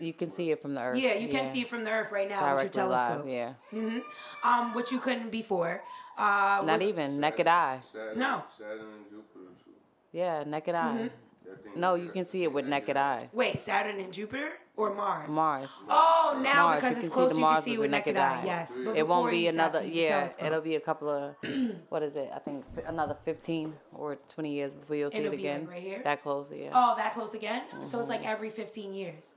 You 0.00 0.12
could, 0.14 0.18
be- 0.18 0.24
you 0.24 0.28
could 0.28 0.32
see. 0.32 0.44
You 0.44 0.48
can 0.48 0.48
see 0.48 0.50
it 0.52 0.62
from 0.62 0.74
the 0.74 0.82
earth. 0.82 0.98
yeah, 0.98 1.14
you 1.14 1.28
can 1.28 1.46
see 1.46 1.60
it 1.62 1.68
from 1.68 1.84
the 1.84 1.90
Earth 1.90 2.10
right 2.10 2.28
now 2.28 2.54
with 2.54 2.64
your 2.64 2.72
telescope. 2.72 3.26
live. 3.26 3.28
Yeah, 3.28 4.00
Um, 4.42 4.74
which 4.74 4.90
you 4.92 4.98
couldn't 4.98 5.30
before. 5.30 5.82
Uh, 6.16 6.62
not 6.64 6.80
was- 6.80 6.82
even 6.82 7.20
naked 7.20 7.46
eye. 7.46 7.80
Saturn, 7.92 8.18
No. 8.18 8.42
Saturn 8.58 8.80
and 8.80 9.04
Jupiter 9.10 9.50
too. 9.64 9.70
Yeah, 10.12 10.44
naked 10.44 10.74
eye. 10.74 11.10
Mm-hmm. 11.10 11.80
No, 11.80 11.94
you 11.94 12.10
can 12.10 12.24
see 12.24 12.44
it 12.44 12.52
with 12.52 12.66
naked 12.66 12.96
eye. 12.96 13.28
Wait, 13.32 13.60
Saturn 13.60 13.98
and 13.98 14.12
Jupiter 14.12 14.52
or 14.76 14.94
Mars? 14.94 15.28
Mars. 15.28 15.70
Oh, 15.88 16.38
now 16.42 16.68
Mars, 16.68 16.82
because 16.82 17.04
it's 17.04 17.08
close, 17.14 17.36
you 17.36 17.44
can 17.44 17.62
see 17.62 17.70
it 17.74 17.78
with 17.78 17.90
with 17.90 17.90
naked 17.90 18.16
eye. 18.16 18.40
eye. 18.40 18.44
Yes, 18.44 18.76
but 18.84 18.96
It 18.96 19.06
won't 19.08 19.30
be 19.30 19.38
used 19.38 19.56
to 19.56 19.62
have 19.62 19.74
another. 19.74 19.84
to 19.88 19.92
use 19.92 20.10
a 20.10 20.12
Yeah, 20.38 20.46
it'll 20.46 20.60
be 20.60 20.76
a 20.76 20.80
couple 20.80 21.08
of. 21.08 21.34
what 21.88 22.02
is 22.04 22.14
it? 22.16 22.30
I 22.34 22.38
think 22.38 22.64
another 22.86 23.16
fifteen 23.24 23.74
or 23.94 24.16
twenty 24.28 24.52
years 24.52 24.72
before 24.74 24.96
you'll 24.96 25.10
see 25.10 25.18
It'll 25.18 25.32
it 25.32 25.36
be, 25.38 25.42
like, 25.44 25.54
again. 25.56 25.66
right 25.68 25.82
here? 25.82 26.00
That 26.04 26.22
close, 26.22 26.52
yeah. 26.54 26.70
Oh, 26.72 26.94
that 26.96 27.14
close 27.14 27.34
again? 27.34 27.62
So 27.82 27.98
it's 27.98 28.08
Mm-hmm. 28.08 28.22
like 28.22 28.26
every 28.26 28.50
15 28.50 28.94
years. 28.94 29.32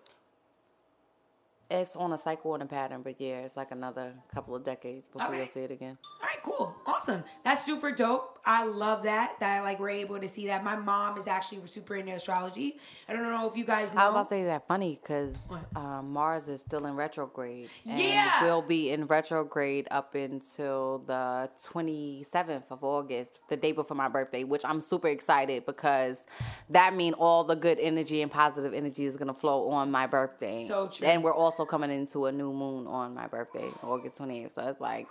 It's 1.72 1.96
on 1.96 2.14
a 2.14 2.18
cycle 2.18 2.54
and 2.54 2.64
a 2.64 2.66
pattern, 2.66 3.02
but 3.04 3.20
yeah, 3.20 3.40
it's 3.40 3.58
like 3.58 3.72
another 3.72 4.14
couple 4.34 4.56
of 4.56 4.64
decades 4.64 5.08
before 5.08 5.34
you'll 5.34 5.48
see 5.48 5.62
it 5.62 5.72
again. 5.72 5.98
All 6.22 6.28
right, 6.28 6.44
cool. 6.44 6.76
Awesome. 6.86 7.24
That's 7.44 7.66
super 7.66 7.92
dope. 7.92 8.33
I 8.46 8.66
love 8.66 9.04
that. 9.04 9.40
That 9.40 9.64
like 9.64 9.80
we're 9.80 9.90
able 9.90 10.20
to 10.20 10.28
see 10.28 10.48
that. 10.48 10.64
My 10.64 10.76
mom 10.76 11.18
is 11.18 11.28
actually 11.28 11.66
super 11.66 11.96
into 11.96 12.12
astrology. 12.12 12.78
I 13.08 13.14
don't 13.14 13.24
know 13.24 13.48
if 13.48 13.56
you 13.56 13.64
guys 13.64 13.94
know. 13.94 14.02
I 14.02 14.06
was 14.06 14.12
about 14.12 14.24
to 14.24 14.30
say 14.30 14.44
that 14.46 14.68
funny 14.68 15.00
because 15.02 15.66
um, 15.76 16.12
Mars 16.12 16.48
is 16.50 16.62
still 16.62 16.86
in 16.86 16.96
retrograde. 16.96 17.70
And 17.88 18.00
Yeah. 18.00 18.44
will 18.44 18.62
be 18.62 18.92
in 18.92 19.06
retrograde 19.06 19.88
up 19.92 20.14
until 20.16 21.00
the 21.06 21.50
27th 21.62 22.64
of 22.70 22.84
August, 22.84 23.40
the 23.48 23.56
day 23.56 23.72
before 23.72 23.96
my 23.96 24.10
birthday, 24.10 24.44
which 24.44 24.66
I'm 24.66 24.82
super 24.82 25.08
excited 25.08 25.66
because 25.66 26.26
that 26.70 26.94
means 26.96 27.16
all 27.18 27.46
the 27.46 27.56
good 27.56 27.80
energy 27.80 28.22
and 28.22 28.32
positive 28.32 28.74
energy 28.74 29.06
is 29.06 29.16
going 29.16 29.28
to 29.28 29.34
flow 29.34 29.70
on 29.70 29.90
my 29.90 30.06
birthday. 30.08 30.66
So 30.66 30.88
true. 30.88 31.08
And 31.08 31.24
we're 31.24 31.34
also 31.34 31.66
coming 31.66 31.92
into 31.92 32.26
a 32.26 32.32
new 32.32 32.52
moon 32.52 32.88
on 32.88 33.14
my 33.14 33.28
birthday, 33.28 33.70
August 33.84 34.18
28th. 34.20 34.56
So 34.56 34.62
it's 34.68 34.82
like, 34.82 35.08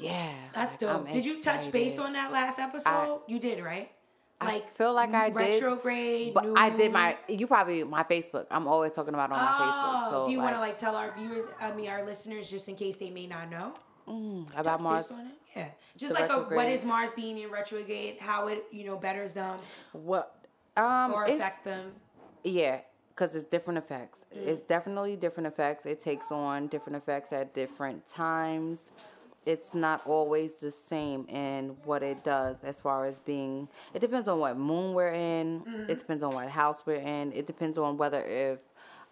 yeah. 0.00 0.32
That's 0.54 0.72
like, 0.72 0.78
dope. 0.80 1.06
I'm 1.06 1.12
Did 1.12 1.26
you 1.26 1.42
touch 1.42 1.70
base 1.72 1.98
on 1.98 2.12
that 2.14 2.32
last 2.32 2.58
episode? 2.58 3.22
you 3.26 3.38
did, 3.38 3.62
right? 3.62 3.90
I 4.40 4.60
feel 4.74 4.94
like 4.94 5.12
I 5.12 5.30
did, 5.30 5.36
retrograde. 5.36 6.32
But 6.32 6.46
I 6.56 6.70
did 6.70 6.92
my. 6.92 7.16
You 7.28 7.46
probably 7.48 7.82
my 7.82 8.04
Facebook. 8.04 8.46
I'm 8.50 8.68
always 8.68 8.92
talking 8.92 9.12
about 9.14 9.32
on 9.32 9.38
my 9.38 9.46
Facebook. 9.46 10.06
Oh, 10.06 10.10
So 10.10 10.24
do 10.26 10.30
you 10.30 10.38
want 10.38 10.54
to 10.54 10.60
like, 10.60 10.70
like 10.70 10.78
tell 10.78 10.94
our 10.94 11.12
viewers, 11.16 11.44
I 11.60 11.72
mean 11.72 11.88
our 11.90 12.04
listeners, 12.04 12.48
just 12.48 12.68
in 12.68 12.76
case 12.76 12.98
they 12.98 13.10
may 13.10 13.26
not 13.26 13.50
know? 13.50 13.74
about 14.56 14.64
Touch 14.64 14.80
Mars? 14.80 15.12
Yeah. 15.56 15.68
Just 15.96 16.14
The 16.14 16.20
like 16.20 16.30
a, 16.30 16.34
what 16.34 16.42
retrograde. 16.50 16.72
is 16.72 16.84
Mars 16.84 17.10
being 17.16 17.36
in 17.38 17.50
retrograde? 17.50 18.18
How 18.20 18.46
it 18.48 18.64
you 18.70 18.84
know 18.84 18.96
betters 18.96 19.34
them 19.34 19.58
What? 19.92 20.34
Um, 20.76 21.12
or 21.12 21.24
affect 21.24 21.64
them? 21.64 21.90
yeah, 22.44 22.82
because 23.10 23.34
it's 23.34 23.44
different 23.46 23.78
effects. 23.78 24.24
Mm. 24.32 24.46
It's 24.46 24.60
definitely 24.60 25.16
different 25.16 25.48
effects. 25.48 25.84
It 25.84 25.98
takes 25.98 26.30
on 26.30 26.68
different 26.68 26.96
effects 26.96 27.32
at 27.32 27.52
different 27.52 28.06
times. 28.06 28.92
It's 29.48 29.74
not 29.74 30.02
always 30.04 30.60
the 30.60 30.70
same 30.70 31.24
in 31.26 31.74
what 31.84 32.02
it 32.02 32.22
does 32.22 32.62
as 32.64 32.82
far 32.82 33.06
as 33.06 33.18
being. 33.18 33.66
It 33.94 34.00
depends 34.00 34.28
on 34.28 34.38
what 34.38 34.58
moon 34.58 34.92
we're 34.92 35.14
in. 35.14 35.60
Mm-hmm. 35.60 35.90
It 35.90 35.96
depends 35.96 36.22
on 36.22 36.34
what 36.34 36.48
house 36.50 36.82
we're 36.84 36.96
in. 36.96 37.32
It 37.32 37.46
depends 37.46 37.78
on 37.78 37.96
whether 37.96 38.22
if 38.22 38.58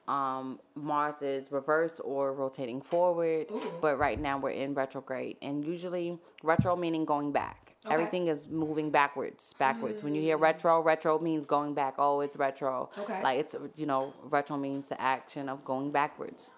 um, 0.08 0.60
Mars 0.74 1.22
is 1.22 1.50
reversed 1.50 2.02
or 2.04 2.34
rotating 2.34 2.82
forward. 2.82 3.46
But 3.80 3.98
right 3.98 4.20
now 4.20 4.36
we're 4.36 4.50
in 4.50 4.74
retrograde, 4.74 5.38
and 5.40 5.64
usually 5.64 6.18
retro 6.42 6.76
meaning 6.76 7.06
going 7.06 7.32
back. 7.32 7.74
Okay. 7.86 7.94
Everything 7.94 8.26
is 8.26 8.46
moving 8.46 8.90
backwards, 8.90 9.54
backwards. 9.58 10.02
When 10.02 10.14
you 10.14 10.20
hear 10.20 10.36
retro, 10.36 10.82
retro 10.82 11.18
means 11.18 11.46
going 11.46 11.72
back. 11.72 11.94
Oh, 11.98 12.20
it's 12.20 12.36
retro. 12.36 12.90
Okay. 12.98 13.22
Like 13.22 13.40
it's 13.40 13.56
you 13.74 13.86
know, 13.86 14.12
retro 14.24 14.58
means 14.58 14.88
the 14.88 15.00
action 15.00 15.48
of 15.48 15.64
going 15.64 15.92
backwards. 15.92 16.50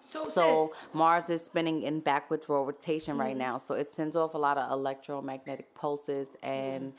So, 0.00 0.24
So 0.24 0.70
Mars 0.92 1.28
is 1.30 1.44
spinning 1.44 1.82
in 1.82 2.00
backwards 2.00 2.48
rotation 2.48 3.18
right 3.18 3.30
Mm-hmm. 3.30 3.38
now. 3.38 3.58
So 3.58 3.74
it 3.74 3.90
sends 3.92 4.16
off 4.16 4.34
a 4.34 4.38
lot 4.38 4.56
of 4.58 4.70
electromagnetic 4.70 5.74
pulses 5.74 6.30
and 6.42 6.92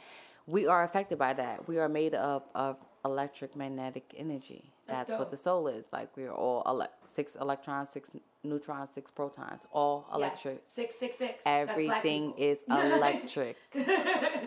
we 0.47 0.67
are 0.67 0.83
affected 0.83 1.17
by 1.17 1.33
that. 1.33 1.67
We 1.67 1.77
are 1.79 1.89
made 1.89 2.13
up 2.15 2.49
of 2.55 2.77
electromagnetic 3.05 4.13
energy. 4.17 4.71
That's 4.87 5.09
That's, 5.09 5.19
what 5.19 5.29
the 5.31 5.37
soul 5.37 5.67
is. 5.67 5.89
Like 5.93 6.09
we're 6.17 6.31
all 6.33 6.63
ele- 6.65 6.87
six 7.05 7.35
electrons, 7.35 7.89
six 7.91 8.09
neutrons, 8.43 8.89
six 8.91 9.11
protons, 9.11 9.61
all 9.71 10.07
electric. 10.13 10.55
Yes. 10.63 10.71
Six 10.71 10.95
six 10.95 11.15
six. 11.17 11.43
Everything 11.45 12.33
is 12.37 12.59
electric. 12.67 13.57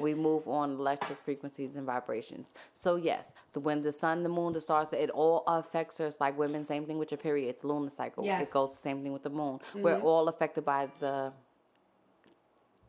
we 0.00 0.14
move 0.14 0.46
on 0.46 0.72
electric 0.72 1.18
frequencies 1.20 1.76
and 1.76 1.86
vibrations. 1.86 2.48
So 2.72 2.96
yes, 2.96 3.34
the, 3.52 3.60
when 3.60 3.82
the 3.82 3.92
sun, 3.92 4.22
the 4.22 4.28
moon, 4.28 4.52
the 4.52 4.60
stars, 4.60 4.88
it 4.92 5.10
all 5.10 5.44
affects 5.46 6.00
us. 6.00 6.20
Like 6.20 6.38
women, 6.38 6.64
same 6.64 6.86
thing 6.86 6.98
with 6.98 7.10
your 7.10 7.18
period, 7.18 7.56
the 7.60 7.66
lunar 7.68 7.90
cycle. 7.90 8.24
Yes. 8.24 8.34
Mm-hmm. 8.34 8.42
It 8.42 8.52
goes 8.52 8.70
the 8.70 8.76
same 8.76 9.02
thing 9.02 9.12
with 9.12 9.22
the 9.22 9.30
moon. 9.30 9.60
We're 9.74 10.00
all 10.00 10.28
affected 10.28 10.64
by 10.64 10.88
the 11.00 11.32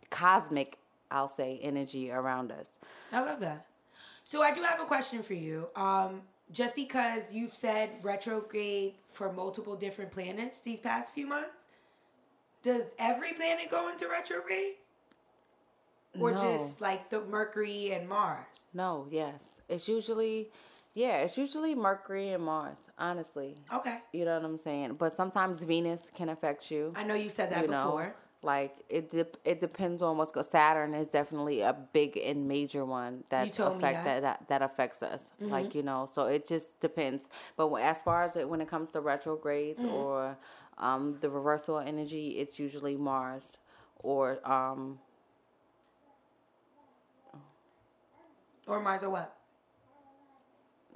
cosmic, 0.09 0.77
I'll 1.09 1.27
say, 1.27 1.59
energy 1.61 2.11
around 2.11 2.51
us. 2.51 2.79
I 3.11 3.21
love 3.21 3.39
that. 3.39 3.65
So 4.23 4.41
I 4.41 4.53
do 4.53 4.61
have 4.61 4.79
a 4.79 4.85
question 4.85 5.21
for 5.21 5.33
you. 5.33 5.67
Um, 5.75 6.21
just 6.51 6.75
because 6.75 7.33
you've 7.33 7.53
said 7.53 7.89
retrograde 8.03 8.93
for 9.07 9.31
multiple 9.33 9.75
different 9.75 10.11
planets 10.11 10.61
these 10.61 10.79
past 10.79 11.13
few 11.13 11.25
months, 11.25 11.67
does 12.61 12.95
every 12.99 13.33
planet 13.33 13.69
go 13.69 13.89
into 13.89 14.07
retrograde? 14.07 14.75
Or 16.19 16.31
No. 16.31 16.37
just 16.37 16.79
like 16.81 17.09
the 17.09 17.21
Mercury 17.21 17.91
and 17.91 18.07
Mars? 18.07 18.65
No, 18.73 19.07
yes, 19.09 19.61
it's 19.67 19.87
usually, 19.87 20.51
yeah, 20.93 21.17
it's 21.19 21.37
usually 21.37 21.73
Mercury 21.73 22.29
and 22.29 22.43
Mars. 22.43 22.87
Honestly, 22.99 23.57
Okay. 23.73 23.99
you 24.11 24.23
know 24.25 24.35
what 24.35 24.45
I'm 24.45 24.57
saying. 24.57 24.93
But 24.95 25.13
sometimes 25.13 25.63
Venus 25.63 26.11
can 26.13 26.29
affect 26.29 26.69
you. 26.69 26.93
I 26.95 27.03
know 27.03 27.15
you 27.15 27.29
said 27.29 27.49
that 27.51 27.61
you 27.63 27.67
know 27.67 27.85
before. 27.85 28.15
like 28.43 28.75
it 28.89 29.09
dep 29.09 29.37
it 29.45 29.59
depends 29.59 30.01
on 30.03 30.17
what's 30.17 30.29
go 30.29 30.41
saturn 30.43 30.93
is 30.93 31.07
definitely 31.07 31.61
a 31.61 31.73
big 31.93 32.15
and 32.17 32.47
major 32.47 32.85
one 32.85 33.23
that 33.29 33.45
You 33.45 33.51
told 33.51 33.71
me 33.73 33.77
affect 33.77 34.03
that. 34.03 34.15
Mm-hmm. 34.17 34.23
that. 34.23 34.47
that 34.49 34.61
affects 34.61 35.01
us 35.01 35.31
like 35.39 35.73
you 35.73 35.81
know 35.81 36.05
so 36.05 36.25
it 36.25 36.45
just 36.45 36.79
depends 36.81 37.29
but 37.55 37.73
as 37.75 38.01
far 38.01 38.23
as 38.23 38.35
it, 38.35 38.47
when 38.49 38.59
it 38.61 38.67
comes 38.67 38.89
to 38.91 38.99
retrogrades 39.01 39.83
Mm-hmm. 39.85 39.95
or 39.95 40.37
um 40.77 41.17
the 41.21 41.29
reversal 41.29 41.79
energy 41.79 42.31
it's 42.41 42.59
usually 42.59 42.97
mars 42.97 43.57
or 43.99 44.39
um 44.43 44.99
Or 48.67 48.79
Mars 48.79 49.03
or 49.03 49.09
what? 49.09 49.35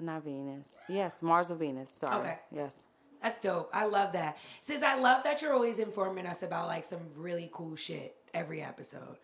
not 0.00 0.22
venus 0.22 0.78
yes 0.88 1.24
mars 1.24 1.50
or 1.50 1.56
venus 1.56 1.90
sorry 1.90 2.20
Okay. 2.20 2.38
yes 2.54 2.86
That's 3.20 3.40
dope. 3.40 3.68
I 3.74 3.84
love 3.86 4.12
that. 4.12 4.38
Sis, 4.60 4.84
I 4.84 4.94
love 4.96 5.24
that 5.24 5.42
you're 5.42 5.52
always 5.52 5.80
informing 5.80 6.24
us 6.24 6.44
about 6.44 6.68
like 6.68 6.84
some 6.84 7.00
really 7.16 7.50
cool 7.52 7.74
shit 7.74 8.14
every 8.32 8.62
episode. 8.62 9.16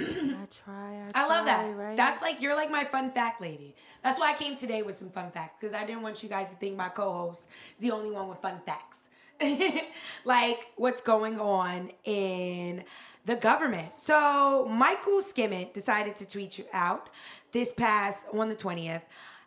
i 0.00 0.04
try 0.50 1.10
i, 1.14 1.22
I 1.22 1.28
love 1.28 1.44
that. 1.46 1.62
right 1.76 1.96
That's 1.96 2.20
like 2.22 2.42
you're 2.42 2.56
like 2.56 2.72
my 2.72 2.82
fun 2.84 3.12
fact 3.12 3.40
lady. 3.40 3.76
That's 4.02 4.18
why 4.18 4.32
I 4.32 4.34
came 4.34 4.56
today 4.56 4.82
with 4.82 4.96
some 4.96 5.10
fun 5.10 5.30
facts 5.30 5.58
because 5.60 5.74
I 5.74 5.86
didn't 5.86 6.02
want 6.02 6.24
you 6.24 6.28
guys 6.28 6.50
to 6.50 6.56
think 6.56 6.76
my 6.76 6.88
co-host 6.88 7.46
is 7.76 7.82
the 7.82 7.92
only 7.92 8.10
one 8.10 8.26
with 8.28 8.38
fun 8.42 8.58
facts. 8.66 9.08
like 10.24 10.72
what's 10.74 11.00
going 11.00 11.38
on 11.38 11.90
in 12.04 12.82
the 13.26 13.36
government. 13.36 13.92
So 13.98 14.66
Michael 14.68 15.20
Skimmett 15.22 15.72
decided 15.72 16.16
to 16.16 16.28
tweet 16.28 16.58
you 16.58 16.64
out 16.72 17.10
this 17.52 17.72
past 17.72 18.26
on 18.32 18.48
the 18.48 18.56
twentieth. 18.56 19.02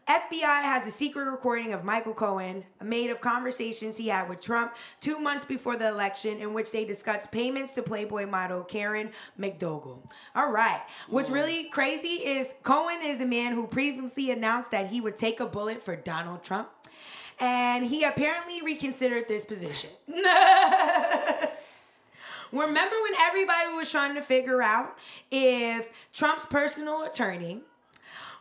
FBI 0.10 0.64
has 0.64 0.88
a 0.88 0.92
secret 0.92 1.30
recording 1.30 1.72
of 1.72 1.84
Michael 1.84 2.16
Cohen 2.16 2.64
made 2.82 3.12
of 3.12 3.22
conversations 3.22 3.96
he 3.96 4.08
had 4.08 4.28
with 4.28 4.40
Trump 4.40 4.74
two 5.02 5.20
months 5.20 5.46
before 5.46 5.76
the 5.76 5.88
election 5.88 6.40
in 6.40 6.52
which 6.56 6.72
they 6.72 6.84
discussed 6.84 7.32
payments 7.32 7.74
to 7.74 7.84
Playboy 7.84 8.26
model 8.26 8.64
Karen 8.64 9.12
McDougal. 9.40 10.00
All 10.34 10.52
right. 10.52 10.82
What's 11.10 11.30
really 11.30 11.66
crazy 11.66 12.26
is 12.26 12.56
Cohen 12.64 13.04
is 13.04 13.22
a 13.22 13.26
man 13.26 13.54
who 13.54 13.68
previously 13.68 14.32
announced 14.32 14.72
that 14.72 14.88
he 14.88 15.00
would 15.00 15.16
take 15.16 15.40
a 15.40 15.46
bullet 15.46 15.84
for 15.84 15.96
Donald 15.96 16.42
Trump. 16.42 16.70
And 17.40 17.86
he 17.86 18.04
apparently 18.04 18.64
reconsidered 18.64 19.28
this 19.28 19.46
position. 19.46 19.92
Remember 22.52 22.96
when 23.04 23.14
everybody 23.22 23.76
was 23.76 23.92
trying 23.92 24.16
to 24.16 24.24
figure 24.24 24.64
out 24.64 24.98
if 25.30 25.88
Trump's 26.14 26.48
personal 26.48 27.04
attorney 27.04 27.62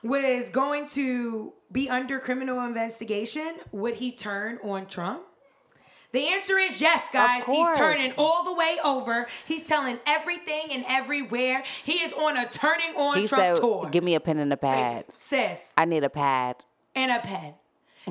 was 0.02 0.50
going 0.50 0.88
to 0.88 1.52
be 1.70 1.88
under 1.88 2.18
criminal 2.18 2.61
investigation, 2.64 3.56
would 3.72 3.96
he 3.96 4.12
turn 4.12 4.58
on 4.62 4.87
Trump? 4.87 5.24
The 6.12 6.26
answer 6.28 6.56
is 6.56 6.80
yes, 6.80 7.04
guys. 7.12 7.44
He's 7.44 7.76
turning 7.76 8.12
all 8.16 8.42
the 8.42 8.54
way 8.54 8.78
over. 8.82 9.28
He's 9.46 9.66
telling 9.66 9.98
everything 10.06 10.68
and 10.70 10.84
everywhere. 10.88 11.62
He 11.84 11.94
is 12.00 12.14
on 12.14 12.38
a 12.38 12.48
turning 12.48 12.96
on 12.96 13.18
He 13.18 13.28
Trump 13.28 13.56
said, 13.56 13.56
tour. 13.56 13.88
"Give 13.90 14.02
me 14.02 14.14
a 14.14 14.20
pen 14.20 14.38
and 14.38 14.50
a 14.50 14.56
pad. 14.56 15.04
Sis, 15.14 15.74
I 15.76 15.84
need 15.84 16.04
a 16.04 16.11
pad." 16.11 16.56
and 16.94 17.12
a 17.12 17.20
pen. 17.20 17.54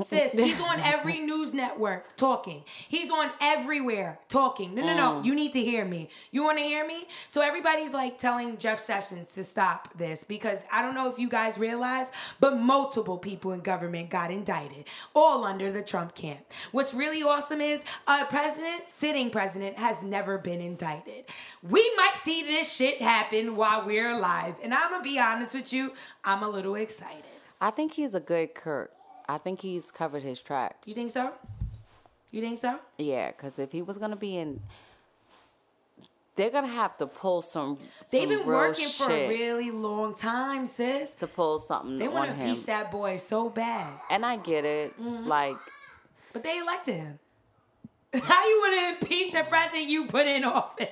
Sis, 0.04 0.34
he's 0.34 0.62
on 0.62 0.80
every 0.80 1.20
news 1.20 1.54
network 1.54 2.16
talking. 2.18 2.64
He's 2.88 3.10
on 3.12 3.32
everywhere 3.42 4.20
talking. 4.30 4.76
No, 4.76 4.82
no, 4.82 4.94
Mm. 4.94 4.96
no. 4.98 5.22
You 5.24 5.36
need 5.36 5.54
to 5.54 5.62
hear 5.62 5.86
me. 5.86 6.10
You 6.32 6.44
want 6.44 6.58
to 6.58 6.64
hear 6.64 6.86
me? 6.86 7.08
So 7.28 7.42
everybody's 7.42 7.94
like 7.94 8.18
telling 8.18 8.58
Jeff 8.58 8.80
Sessions 8.80 9.34
to 9.34 9.44
stop 9.44 9.98
this 9.98 10.24
because 10.24 10.64
I 10.72 10.82
don't 10.82 10.96
know 10.96 11.10
if 11.10 11.18
you 11.20 11.30
guys 11.30 11.58
realize, 11.58 12.12
but 12.40 12.58
multiple 12.58 13.18
people 13.18 13.52
in 13.52 13.62
government 13.62 14.10
got 14.10 14.32
indicted, 14.32 14.86
all 15.16 15.44
under 15.44 15.72
the 15.72 15.82
Trump 15.82 16.16
camp. 16.16 16.40
What's 16.72 16.94
really 16.94 17.24
awesome 17.24 17.62
is 17.62 17.84
a 18.08 18.26
president, 18.26 18.90
sitting 18.90 19.30
president, 19.30 19.78
has 19.78 20.04
never 20.04 20.38
been 20.38 20.62
indicted. 20.62 21.26
We 21.62 21.92
might 21.96 22.16
see 22.16 22.44
this 22.44 22.72
shit 22.72 23.02
happen 23.02 23.56
while 23.56 23.86
we're 23.86 24.12
alive. 24.12 24.56
And 24.64 24.74
I'm 24.74 24.90
going 24.90 25.04
to 25.04 25.10
be 25.10 25.20
honest 25.20 25.54
with 25.54 25.72
you, 25.74 25.94
I'm 26.24 26.44
a 26.44 26.50
little 26.50 26.76
excited. 26.76 27.24
I 27.60 27.72
think 27.72 27.94
he's 27.94 28.14
a 28.14 28.20
good 28.20 28.54
Kurt. 28.54 28.94
I 29.28 29.38
think 29.38 29.62
he's 29.62 29.92
covered 29.92 30.24
his 30.24 30.42
tracks. 30.42 30.88
You 30.88 30.94
think 30.94 31.12
so? 31.12 31.34
You 32.32 32.42
think 32.42 32.58
so? 32.58 32.80
Yeah, 32.98 33.32
because 33.32 33.60
if 33.60 33.72
he 33.72 33.82
was 33.82 33.98
gonna 33.98 34.16
be 34.16 34.38
in, 34.38 34.62
they're 36.36 36.50
gonna 36.50 36.68
have 36.68 36.98
to 36.98 37.08
pull 37.08 37.42
some. 37.42 37.78
They've 38.12 38.30
some 38.30 38.40
been 38.40 38.48
working 38.48 38.88
for 38.88 39.12
a 39.12 39.28
really 39.28 39.72
long 39.72 40.14
time, 40.14 40.66
sis. 40.66 41.12
to 41.16 41.28
pull 41.28 41.60
something 41.60 41.98
They 41.98 42.08
want 42.08 42.36
to 42.36 42.42
impeach 42.44 42.66
that 42.68 42.92
boy 42.92 43.18
so 43.18 43.50
bad, 43.50 43.94
And 44.10 44.26
I 44.26 44.38
get 44.38 44.64
it. 44.66 45.00
Mm-hmm. 45.02 45.28
Like, 45.28 45.58
but 46.34 46.44
they 46.44 46.60
elected 46.60 46.96
him. 46.96 47.20
How 48.22 48.48
you 48.48 48.60
want 48.60 49.02
to 49.02 49.06
impeach 49.06 49.34
a 49.34 49.44
president 49.44 49.90
you 49.90 50.06
put 50.06 50.28
in 50.28 50.44
office? 50.44 50.90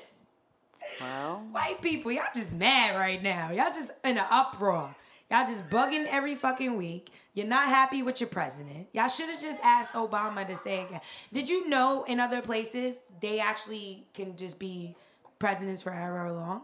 well, 1.00 1.44
White 1.52 1.82
people, 1.82 2.12
y'all 2.12 2.24
just 2.34 2.54
mad 2.56 2.96
right 2.96 3.22
now. 3.22 3.52
Y'all 3.52 3.72
just 3.74 3.92
in 4.04 4.18
an 4.18 4.26
uproar. 4.30 4.96
Y'all 5.32 5.46
just 5.48 5.70
bugging 5.70 6.06
every 6.08 6.36
fucking 6.36 6.78
week. 6.78 7.10
You're 7.34 7.48
not 7.48 7.68
happy 7.68 8.04
with 8.04 8.22
your 8.22 8.30
president. 8.30 8.88
Y'all 8.94 9.08
should 9.08 9.30
have 9.30 9.42
just 9.42 9.60
asked 9.64 9.94
Obama 9.94 10.48
to 10.48 10.56
stay 10.56 10.84
again. 10.84 11.02
Did 11.34 11.50
you 11.50 11.68
know 11.68 12.04
in 12.08 12.20
other 12.20 12.42
places 12.42 13.00
they 13.22 13.40
actually 13.40 14.06
can 14.14 14.36
just 14.38 14.60
be 14.60 14.96
presidents 15.40 15.82
for 15.82 15.92
however 15.92 16.32
long? 16.32 16.62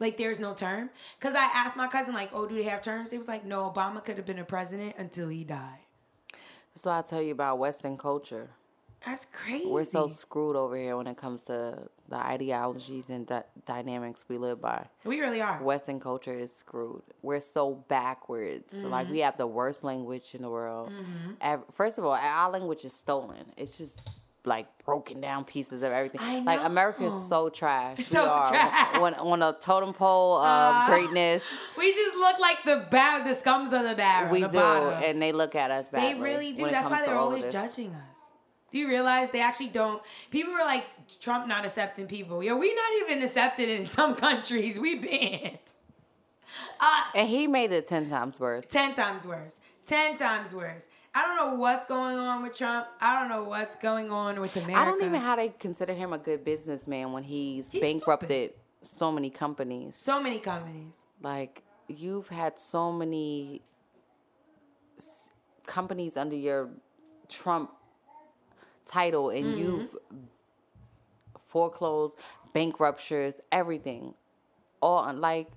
Like 0.00 0.16
there's 0.16 0.40
no 0.40 0.54
term. 0.54 0.88
Cause 1.20 1.34
I 1.34 1.44
asked 1.44 1.76
my 1.76 1.86
cousin, 1.86 2.14
like, 2.14 2.30
oh, 2.32 2.46
do 2.46 2.54
they 2.54 2.64
have 2.64 2.80
terms? 2.80 3.10
They 3.10 3.18
was 3.18 3.28
like, 3.28 3.44
no, 3.44 3.70
Obama 3.70 4.02
could 4.02 4.16
have 4.16 4.26
been 4.26 4.38
a 4.38 4.44
president 4.44 4.96
until 4.98 5.28
he 5.28 5.44
died. 5.44 5.80
so 6.74 6.90
I 6.90 7.02
tell 7.02 7.22
you 7.22 7.32
about 7.32 7.58
Western 7.58 7.96
culture. 7.98 8.50
That's 9.06 9.26
crazy. 9.26 9.66
We're 9.66 9.84
so 9.84 10.06
screwed 10.06 10.56
over 10.56 10.76
here 10.76 10.96
when 10.96 11.06
it 11.06 11.16
comes 11.16 11.42
to 11.42 11.88
the 12.08 12.16
ideologies 12.16 13.10
and 13.10 13.26
dy- 13.26 13.42
dynamics 13.66 14.24
we 14.28 14.38
live 14.38 14.60
by. 14.60 14.86
we 15.04 15.20
really 15.20 15.40
are. 15.42 15.62
Western 15.62 16.00
culture 16.00 16.32
is 16.32 16.54
screwed. 16.54 17.02
We're 17.22 17.40
so 17.40 17.74
backwards. 17.88 18.80
Like 18.82 19.04
Mm-hmm. 19.06 19.12
we 19.14 19.18
have 19.20 19.36
the 19.36 19.46
worst 19.46 19.84
language 19.84 20.34
in 20.34 20.42
the 20.42 20.50
world. 20.50 20.90
Ev- 21.40 21.64
First 21.72 21.98
of 21.98 22.04
all, 22.04 22.12
our 22.12 22.50
language 22.50 22.84
is 22.84 22.92
stolen. 22.94 23.44
It's 23.56 23.76
just 23.78 24.08
like 24.46 24.66
broken 24.84 25.22
down 25.22 25.44
pieces 25.44 25.80
of 25.82 25.90
everything. 25.92 26.20
I 26.20 26.40
Like 26.40 26.60
America 26.62 27.06
is 27.06 27.28
so 27.28 27.48
trash. 27.48 28.04
So 28.06 28.22
we 28.22 28.28
are 28.28 28.48
trash. 28.48 28.96
on, 29.00 29.14
on 29.14 29.42
a 29.42 29.56
totem 29.58 29.92
pole 29.94 30.36
of 30.38 30.44
Uh, 30.76 30.86
greatness. 30.86 31.44
We 31.78 31.92
just 31.94 32.14
look 32.16 32.38
like 32.38 32.62
the 32.64 32.86
bad, 32.90 33.26
the 33.26 33.34
scums 33.34 33.72
of 33.78 33.88
the 33.88 33.94
barrel. 33.94 34.30
We 34.30 34.42
the 34.42 34.48
do, 34.48 34.58
bottom. 34.58 35.02
and 35.02 35.20
they 35.22 35.32
look 35.32 35.54
at 35.54 35.70
us 35.70 35.88
They 35.88 36.14
really 36.14 36.52
do. 36.52 36.70
That's 36.70 36.88
why 36.90 37.04
they're 37.06 37.14
always 37.16 37.44
judging 37.46 37.90
us. 37.94 38.13
Do 38.74 38.80
you 38.80 38.88
realize 38.88 39.30
they 39.30 39.40
actually 39.40 39.68
don't? 39.68 40.02
People 40.32 40.52
were 40.52 40.58
like, 40.58 40.84
Trump 41.20 41.46
not 41.46 41.64
accepting 41.64 42.08
people. 42.08 42.42
Yo, 42.42 42.56
we 42.56 42.74
not 42.74 42.92
even 43.08 43.22
accepted 43.22 43.68
in 43.68 43.86
some 43.98 44.16
countries. 44.16 44.80
We 44.80 44.96
banned. 44.96 45.58
Us. 46.80 47.12
And 47.14 47.28
he 47.28 47.46
made 47.46 47.70
it 47.70 47.86
ten 47.86 48.10
times 48.10 48.40
worse. 48.40 48.66
Ten 48.66 48.92
times 48.92 49.24
worse. 49.28 49.60
Ten 49.86 50.16
times 50.18 50.52
worse. 50.52 50.88
I 51.14 51.22
don't 51.22 51.36
know 51.36 51.54
what's 51.54 51.86
going 51.86 52.16
on 52.18 52.42
with 52.42 52.56
Trump. 52.58 52.88
I 53.00 53.20
don't 53.20 53.28
know 53.28 53.44
what's 53.44 53.76
going 53.76 54.10
on 54.10 54.40
with 54.40 54.56
America. 54.56 54.76
I 54.80 54.84
don't 54.84 55.00
even 55.04 55.20
how 55.20 55.36
they 55.36 55.50
consider 55.50 55.92
him 55.94 56.12
a 56.12 56.18
good 56.18 56.44
businessman 56.44 57.12
when 57.12 57.22
he's, 57.22 57.70
He's 57.70 57.80
bankrupted 57.80 58.54
so 58.82 59.12
many 59.12 59.30
companies. 59.30 59.94
so 59.94 60.20
many 60.20 60.40
companies. 60.40 61.06
like 61.22 61.62
you've 61.86 62.28
had 62.28 62.58
so 62.58 62.90
many 62.90 63.62
companies 65.64 66.16
under 66.16 66.34
your 66.34 66.70
Trump 67.28 67.70
title 68.86 69.30
and 69.30 69.44
Mm-hmm. 69.46 69.58
you've 69.58 69.96
foreclosed, 71.48 72.16
bankruptures, 72.52 73.40
everything. 73.52 74.14
All 74.80 75.12
like 75.14 75.48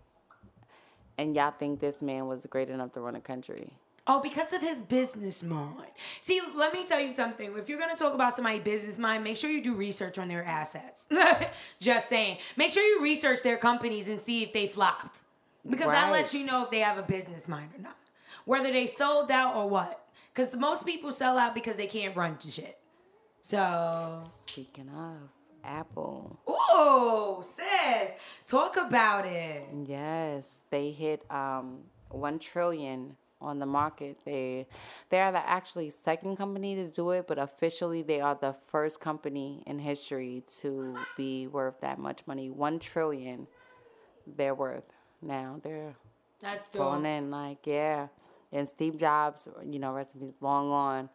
and 1.17 1.33
y'all 1.35 1.51
think 1.51 1.79
this 1.79 2.01
man 2.03 2.27
was 2.27 2.45
great 2.45 2.69
enough 2.69 2.91
to 2.93 3.01
run 3.01 3.15
a 3.15 3.19
country. 3.21 3.73
Oh, 4.09 4.21
because 4.21 4.53
of 4.53 4.61
his 4.61 4.83
business 4.83 5.43
mind. 5.43 5.87
See, 6.21 6.39
let 6.55 6.71
me 6.73 6.85
tell 6.85 7.01
you 7.01 7.11
something. 7.11 7.57
If 7.57 7.67
you're 7.67 7.79
gonna 7.79 7.95
talk 7.97 8.13
about 8.13 8.35
somebody's 8.35 8.61
business 8.61 8.97
mind, 8.97 9.23
make 9.23 9.35
sure 9.35 9.49
you 9.49 9.61
do 9.61 9.73
research 9.73 10.17
on 10.17 10.27
their 10.29 10.43
assets. 10.45 11.07
Just 11.81 12.07
saying. 12.07 12.37
Make 12.55 12.71
sure 12.71 12.83
you 12.83 13.01
research 13.01 13.41
their 13.43 13.57
companies 13.57 14.07
and 14.07 14.19
see 14.19 14.43
if 14.43 14.53
they 14.53 14.67
flopped. 14.67 15.19
Because 15.67 15.89
that 15.89 16.03
Right. 16.03 16.11
lets 16.19 16.33
you 16.33 16.45
know 16.45 16.63
if 16.63 16.71
they 16.71 16.79
have 16.79 16.97
a 16.97 17.03
business 17.03 17.49
mind 17.49 17.71
or 17.77 17.81
not. 17.81 17.97
Whether 18.45 18.71
they 18.71 18.85
sold 18.87 19.29
out 19.29 19.55
or 19.57 19.67
what. 19.67 20.07
Because 20.33 20.55
most 20.55 20.85
people 20.85 21.11
sell 21.11 21.37
out 21.37 21.53
because 21.53 21.75
they 21.75 21.87
can't 21.87 22.15
run 22.15 22.37
to 22.37 22.49
shit. 22.51 22.77
So 23.47 24.19
Speaking 24.25 24.89
of 24.89 25.29
Apple, 25.63 26.37
Ooh, 26.49 27.41
sis, 27.41 28.11
talk 28.45 28.75
about 28.75 29.25
it. 29.25 29.63
yes, 29.85 30.63
they 30.69 30.91
hit 30.91 31.23
um 31.31 31.83
one 32.09 32.39
trillion 32.39 33.15
on 33.39 33.59
the 33.59 33.65
market. 33.65 34.17
They 34.25 34.67
they 35.07 35.21
are 35.21 35.31
the 35.31 35.47
actually 35.49 35.91
second 35.91 36.35
company 36.35 36.75
to 36.75 36.91
do 36.91 37.11
it, 37.11 37.25
but 37.25 37.37
officially 37.39 38.01
they 38.01 38.19
are 38.19 38.35
the 38.35 38.51
first 38.51 38.99
company 38.99 39.63
in 39.65 39.79
history 39.79 40.43
to 40.59 40.97
be 41.15 41.47
worth 41.47 41.79
that 41.79 41.99
much 41.99 42.27
money. 42.27 42.49
One 42.49 42.79
trillion 42.79 43.47
they're 44.27 44.55
worth. 44.55 44.91
Now 45.21 45.61
they're 45.63 45.95
That's 46.41 46.67
going 46.67 47.05
in 47.05 47.31
like 47.31 47.65
yeah. 47.65 48.07
And 48.51 48.67
Steve 48.67 48.97
Jobs, 48.97 49.47
you 49.65 49.79
know, 49.79 49.93
peace, 50.19 50.35
long 50.41 50.69
gone, 50.69 51.09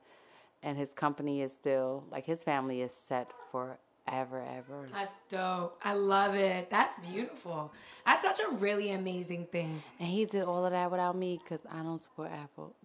and 0.62 0.78
his 0.78 0.94
company 0.94 1.42
is 1.42 1.52
still 1.52 2.04
like 2.10 2.26
his 2.26 2.44
family 2.44 2.80
is 2.82 2.92
set 2.92 3.30
forever, 3.50 3.76
ever. 4.08 4.88
That's 4.92 5.14
dope. 5.28 5.78
I 5.82 5.94
love 5.94 6.34
it. 6.34 6.70
That's 6.70 6.98
beautiful. 7.00 7.72
That's 8.06 8.22
such 8.22 8.40
a 8.40 8.54
really 8.54 8.90
amazing 8.92 9.46
thing. 9.46 9.82
And 9.98 10.08
he 10.08 10.24
did 10.24 10.42
all 10.42 10.64
of 10.64 10.72
that 10.72 10.90
without 10.90 11.16
me 11.16 11.40
because 11.42 11.62
I 11.70 11.82
don't 11.82 12.02
support 12.02 12.30
Apple. 12.32 12.74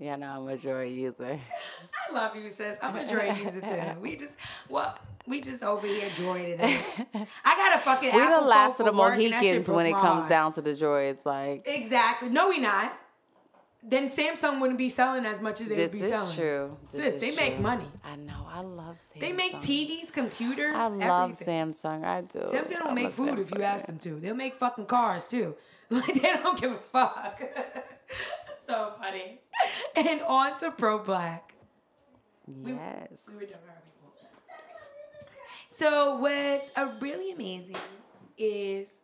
No. 0.00 0.06
yeah, 0.06 0.14
no, 0.14 0.26
I'm 0.28 0.48
a 0.48 0.56
Droid 0.56 0.94
user. 0.94 1.40
I 2.08 2.14
love 2.14 2.36
you, 2.36 2.48
sis. 2.50 2.78
I'm 2.80 2.94
a 2.94 3.04
Droid 3.04 3.42
user 3.44 3.60
too. 3.60 3.82
We 4.00 4.14
just 4.16 4.38
well, 4.68 4.96
we 5.26 5.40
just 5.40 5.62
over 5.64 5.86
here 5.86 6.08
droiding 6.14 6.60
it. 6.60 6.84
I 7.44 7.56
got 7.56 7.76
a 7.76 7.80
fucking. 7.80 8.10
We 8.14 8.20
the 8.20 8.40
last 8.40 8.78
of 8.78 8.86
the 8.86 8.92
for 8.92 8.98
work, 8.98 9.14
and 9.14 9.32
that 9.32 9.42
shit 9.42 9.54
Mohicans 9.54 9.70
when 9.70 9.86
it 9.86 9.92
comes 9.92 10.28
down 10.28 10.52
to 10.54 10.62
the 10.62 10.70
droids. 10.70 11.26
Like, 11.26 11.62
Exactly. 11.66 12.28
No, 12.28 12.48
we 12.48 12.58
not. 12.60 12.96
Then 13.82 14.08
Samsung 14.10 14.60
wouldn't 14.60 14.78
be 14.78 14.88
selling 14.88 15.24
as 15.24 15.40
much 15.40 15.60
as 15.60 15.68
they 15.68 15.76
this 15.76 15.92
would 15.92 16.00
be 16.00 16.04
is 16.04 16.12
selling. 16.12 16.36
true. 16.36 16.76
This 16.90 17.00
Sis, 17.00 17.14
is 17.14 17.20
they 17.20 17.36
make 17.36 17.60
money. 17.60 17.86
I 18.04 18.16
know. 18.16 18.46
I 18.50 18.60
love 18.60 18.98
Samsung. 18.98 19.20
They 19.20 19.32
make 19.32 19.54
TVs, 19.56 20.12
computers. 20.12 20.74
I 20.76 20.88
love 20.88 21.00
everything. 21.30 21.72
Samsung. 21.72 22.04
I 22.04 22.20
do. 22.22 22.40
Samsung 22.40 22.70
don't 22.78 22.88
I'm 22.88 22.94
make 22.94 23.12
food 23.12 23.38
if 23.38 23.50
you 23.52 23.62
ask 23.62 23.86
them 23.86 23.98
to. 24.00 24.18
They'll 24.18 24.34
make 24.34 24.54
fucking 24.56 24.86
cars 24.86 25.26
too. 25.26 25.54
Like 25.90 26.12
they 26.20 26.20
don't 26.20 26.60
give 26.60 26.72
a 26.72 26.76
fuck. 26.76 27.40
so 28.66 28.92
funny. 29.00 29.40
And 29.96 30.20
on 30.20 30.58
to 30.58 30.70
Pro 30.70 30.98
Black. 30.98 31.54
Yes. 32.46 33.22
We 33.26 33.34
were 33.34 33.40
done 33.40 33.60
with 33.62 33.70
our 33.70 33.82
people. 33.82 34.12
So 35.70 36.16
what's 36.16 36.70
really 37.00 37.32
amazing 37.32 37.76
is 38.36 39.00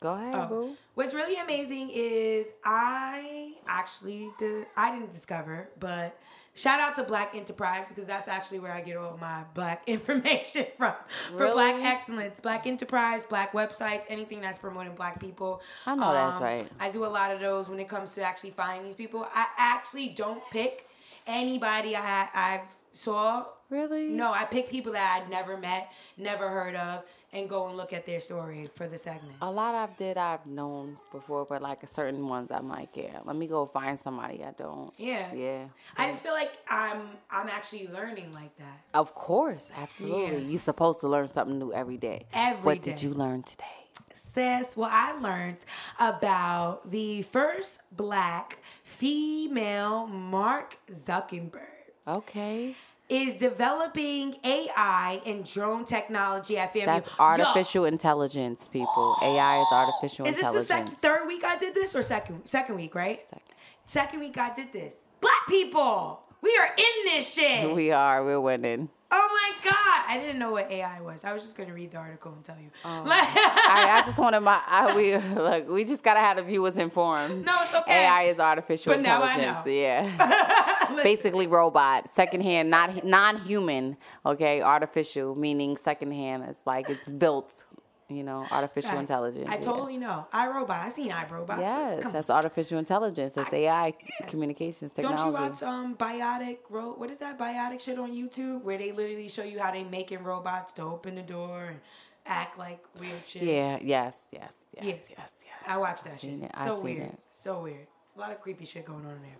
Go 0.00 0.14
ahead, 0.14 0.34
Oh. 0.34 0.46
boo. 0.46 0.76
What's 0.94 1.14
really 1.14 1.36
amazing 1.40 1.90
is 1.92 2.52
I 2.64 3.54
actually 3.66 4.30
did, 4.38 4.66
I 4.76 4.90
didn't 4.92 5.12
discover, 5.12 5.68
but 5.80 6.18
shout 6.54 6.80
out 6.80 6.94
to 6.96 7.02
Black 7.04 7.34
Enterprise 7.34 7.84
because 7.88 8.06
that's 8.06 8.28
actually 8.28 8.58
where 8.60 8.72
I 8.72 8.80
get 8.80 8.96
all 8.96 9.16
my 9.20 9.44
black 9.54 9.82
information 9.86 10.66
from. 10.76 10.94
For 11.36 11.50
Black 11.52 11.76
Excellence, 11.82 12.40
Black 12.40 12.66
Enterprise, 12.66 13.24
Black 13.24 13.52
websites, 13.52 14.04
anything 14.08 14.40
that's 14.40 14.58
promoting 14.58 14.94
Black 14.94 15.18
people. 15.20 15.60
I 15.86 15.94
know 15.94 16.12
that's 16.12 16.36
Um, 16.38 16.42
right. 16.42 16.68
I 16.80 16.90
do 16.90 17.04
a 17.04 17.08
lot 17.08 17.30
of 17.30 17.40
those 17.40 17.68
when 17.68 17.78
it 17.80 17.88
comes 17.88 18.12
to 18.14 18.22
actually 18.22 18.50
finding 18.50 18.84
these 18.84 18.96
people. 18.96 19.26
I 19.34 19.46
actually 19.58 20.08
don't 20.08 20.42
pick 20.50 20.88
anybody 21.26 21.96
I 21.96 22.28
I've 22.34 22.76
saw. 22.92 23.46
Really? 23.68 24.08
No, 24.08 24.32
I 24.32 24.44
pick 24.44 24.70
people 24.70 24.92
that 24.92 25.20
I'd 25.22 25.28
never 25.30 25.56
met, 25.56 25.92
never 26.16 26.48
heard 26.48 26.76
of, 26.76 27.02
and 27.32 27.48
go 27.48 27.68
and 27.68 27.76
look 27.76 27.92
at 27.92 28.06
their 28.06 28.20
story 28.20 28.68
for 28.74 28.86
the 28.86 28.98
segment. 28.98 29.34
A 29.42 29.50
lot 29.50 29.74
I've 29.74 29.96
did 29.96 30.16
I've 30.16 30.46
known 30.46 30.96
before, 31.12 31.44
but 31.44 31.62
like 31.62 31.86
certain 31.88 32.26
ones 32.26 32.50
I'm 32.50 32.68
like, 32.68 32.96
yeah, 32.96 33.20
let 33.24 33.36
me 33.36 33.46
go 33.46 33.66
find 33.66 33.98
somebody 33.98 34.42
I 34.44 34.52
don't. 34.52 34.92
Yeah. 34.98 35.32
Yeah. 35.34 35.64
I 35.96 36.08
just 36.08 36.22
feel 36.22 36.32
like 36.32 36.52
I'm 36.68 37.02
I'm 37.30 37.48
actually 37.48 37.88
learning 37.88 38.32
like 38.32 38.56
that. 38.58 38.80
Of 38.94 39.14
course, 39.14 39.70
absolutely. 39.76 40.42
Yeah. 40.42 40.48
You're 40.50 40.58
supposed 40.58 41.00
to 41.00 41.08
learn 41.08 41.28
something 41.28 41.58
new 41.58 41.72
every 41.72 41.96
day. 41.96 42.26
Every 42.32 42.62
what 42.62 42.82
did 42.82 43.02
you 43.02 43.12
learn 43.12 43.42
today? 43.42 43.64
Sis, 44.12 44.76
well, 44.76 44.90
I 44.90 45.12
learned 45.12 45.58
about 45.98 46.90
the 46.90 47.22
first 47.22 47.80
black 47.92 48.58
female 48.82 50.06
Mark 50.06 50.78
Zuckerberg 50.90 51.76
Okay. 52.08 52.76
Is 53.08 53.36
developing 53.36 54.36
AI 54.44 55.20
and 55.24 55.44
drone 55.44 55.84
technology 55.84 56.58
at 56.58 56.72
Family. 56.72 56.86
That's 56.86 57.08
Yo, 57.08 57.14
artificial 57.18 57.84
intelligence, 57.84 58.68
people. 58.68 59.16
AI 59.22 59.60
is 59.60 59.66
artificial 59.72 60.26
is 60.26 60.34
this 60.34 60.42
the 60.42 60.48
intelligence. 60.48 60.68
second, 60.68 60.96
third 60.96 61.26
week 61.26 61.44
I 61.44 61.56
did 61.56 61.74
this 61.74 61.94
or 61.94 62.02
second 62.02 62.42
second 62.44 62.76
week, 62.76 62.94
right? 62.94 63.24
Second. 63.24 63.42
Second 63.86 64.20
week 64.20 64.36
I 64.36 64.52
did 64.54 64.72
this. 64.72 65.08
Black 65.20 65.46
people, 65.48 66.26
we 66.42 66.56
are 66.58 66.68
in 66.76 67.04
this 67.04 67.32
shit. 67.32 67.74
We 67.74 67.92
are. 67.92 68.24
We're 68.24 68.40
winning. 68.40 68.88
Oh 69.10 69.28
my 69.62 69.70
god, 69.70 70.04
I 70.08 70.18
didn't 70.20 70.38
know 70.38 70.50
what 70.50 70.70
AI 70.70 71.00
was. 71.00 71.24
I 71.24 71.32
was 71.32 71.42
just 71.42 71.56
gonna 71.56 71.72
read 71.74 71.92
the 71.92 71.98
article 71.98 72.32
and 72.32 72.44
tell 72.44 72.56
you. 72.60 72.70
Oh. 72.84 73.02
Like- 73.06 73.26
I, 73.28 74.00
I 74.00 74.06
just 74.06 74.18
wanted 74.18 74.40
my. 74.40 74.60
I, 74.66 74.94
we 74.96 75.16
look. 75.16 75.68
We 75.68 75.84
just 75.84 76.02
gotta 76.02 76.20
have 76.20 76.36
the 76.36 76.42
viewers 76.42 76.76
informed. 76.76 77.44
No, 77.44 77.54
it's 77.62 77.74
okay. 77.74 78.04
AI 78.04 78.22
is 78.24 78.38
artificial 78.38 78.92
But 78.94 79.02
now 79.02 79.22
I 79.22 79.34
intelligence. 79.34 79.66
know. 79.66 79.72
Yeah. 79.72 81.00
Basically, 81.02 81.46
robot, 81.46 82.08
secondhand, 82.14 82.70
not 82.70 83.04
non-human. 83.04 83.96
Okay, 84.24 84.62
artificial 84.62 85.34
meaning 85.34 85.76
secondhand. 85.76 86.44
It's 86.44 86.64
like 86.66 86.88
it's 86.90 87.08
built. 87.08 87.64
You 88.08 88.22
know, 88.22 88.46
artificial 88.52 88.92
Guys, 88.92 89.00
intelligence. 89.00 89.48
I 89.48 89.54
yeah. 89.56 89.60
totally 89.60 89.96
know. 89.96 90.28
iRobot. 90.32 90.70
I 90.70 90.88
seen 90.90 91.10
iRobot. 91.10 91.58
Yes, 91.58 92.02
Come 92.04 92.12
that's 92.12 92.30
on. 92.30 92.36
artificial 92.36 92.78
intelligence. 92.78 93.32
That's 93.34 93.52
AI 93.52 93.94
communications 94.28 94.92
technology. 94.92 95.22
Don't 95.24 95.32
you 95.34 95.40
watch 95.50 95.62
um 95.64 95.96
biotic 95.96 96.58
ro- 96.70 96.94
what 96.96 97.10
is 97.10 97.18
that 97.18 97.36
biotic 97.36 97.80
shit 97.80 97.98
on 97.98 98.12
YouTube 98.12 98.62
where 98.62 98.78
they 98.78 98.92
literally 98.92 99.28
show 99.28 99.42
you 99.42 99.58
how 99.58 99.72
they 99.72 99.82
making 99.82 100.22
robots 100.22 100.72
to 100.74 100.82
open 100.82 101.16
the 101.16 101.22
door 101.22 101.64
and 101.64 101.80
act 102.24 102.56
like 102.56 102.78
weird 103.00 103.10
shit? 103.26 103.42
yeah. 103.42 103.78
Yes. 103.82 104.26
Yes. 104.30 104.66
Yes. 104.72 104.84
Yeah. 104.84 104.84
Yes. 104.84 105.10
Yes. 105.18 105.34
I 105.66 105.76
watched 105.78 106.04
that 106.04 106.20
seen 106.20 106.42
shit. 106.42 106.50
it. 106.50 106.52
I've 106.54 106.66
So 106.68 106.76
seen 106.76 106.84
weird. 106.84 107.16
So 107.30 107.62
weird. 107.62 107.86
A 108.16 108.18
lot 108.18 108.32
of 108.32 108.40
creepy 108.40 108.64
shit 108.64 108.86
going 108.86 109.04
on 109.04 109.12
in 109.12 109.20
there. 109.20 109.36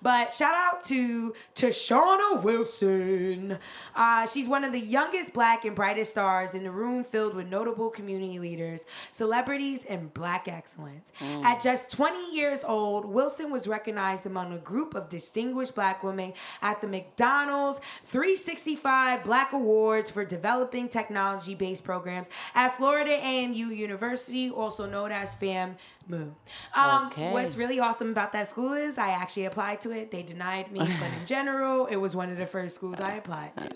But 0.00 0.32
shout 0.32 0.54
out 0.54 0.84
to 0.84 1.34
Tashana 1.56 2.40
Wilson. 2.44 3.58
Uh, 3.96 4.24
she's 4.28 4.46
one 4.46 4.62
of 4.62 4.70
the 4.70 4.78
youngest 4.78 5.32
black 5.32 5.64
and 5.64 5.74
brightest 5.74 6.12
stars 6.12 6.54
in 6.54 6.62
the 6.62 6.70
room 6.70 7.02
filled 7.02 7.34
with 7.34 7.48
notable 7.48 7.90
community 7.90 8.38
leaders, 8.38 8.86
celebrities, 9.10 9.84
and 9.84 10.14
black 10.14 10.46
excellence. 10.46 11.12
Mm. 11.18 11.42
At 11.42 11.60
just 11.60 11.90
20 11.90 12.32
years 12.32 12.62
old, 12.62 13.04
Wilson 13.04 13.50
was 13.50 13.66
recognized 13.66 14.24
among 14.24 14.52
a 14.52 14.58
group 14.58 14.94
of 14.94 15.08
distinguished 15.08 15.74
black 15.74 16.04
women 16.04 16.32
at 16.62 16.80
the 16.80 16.86
McDonald's 16.86 17.80
365 18.04 19.24
Black 19.24 19.52
Awards 19.52 20.08
for 20.08 20.24
developing 20.24 20.88
technology-based 20.88 21.82
programs 21.82 22.28
at 22.54 22.76
Florida 22.76 23.12
AMU 23.12 23.66
University, 23.70 24.50
also 24.50 24.88
known 24.88 25.10
as 25.10 25.34
FAMU. 26.08 26.34
Um, 26.74 27.06
Okay. 27.08 27.32
What's 27.32 27.56
really 27.56 27.78
awesome 27.80 28.10
about 28.10 28.32
that 28.32 28.48
school 28.48 28.72
is 28.72 28.98
I 28.98 29.10
actually 29.10 29.46
applied 29.46 29.80
to 29.82 29.90
it. 29.90 30.10
They 30.10 30.22
denied 30.22 30.70
me, 30.72 30.78
but 31.00 31.20
in 31.20 31.26
general, 31.26 31.86
it 31.86 31.96
was 31.96 32.14
one 32.14 32.30
of 32.30 32.38
the 32.38 32.46
first 32.46 32.76
schools 32.76 33.00
I 33.00 33.14
applied 33.14 33.56
to. 33.58 33.70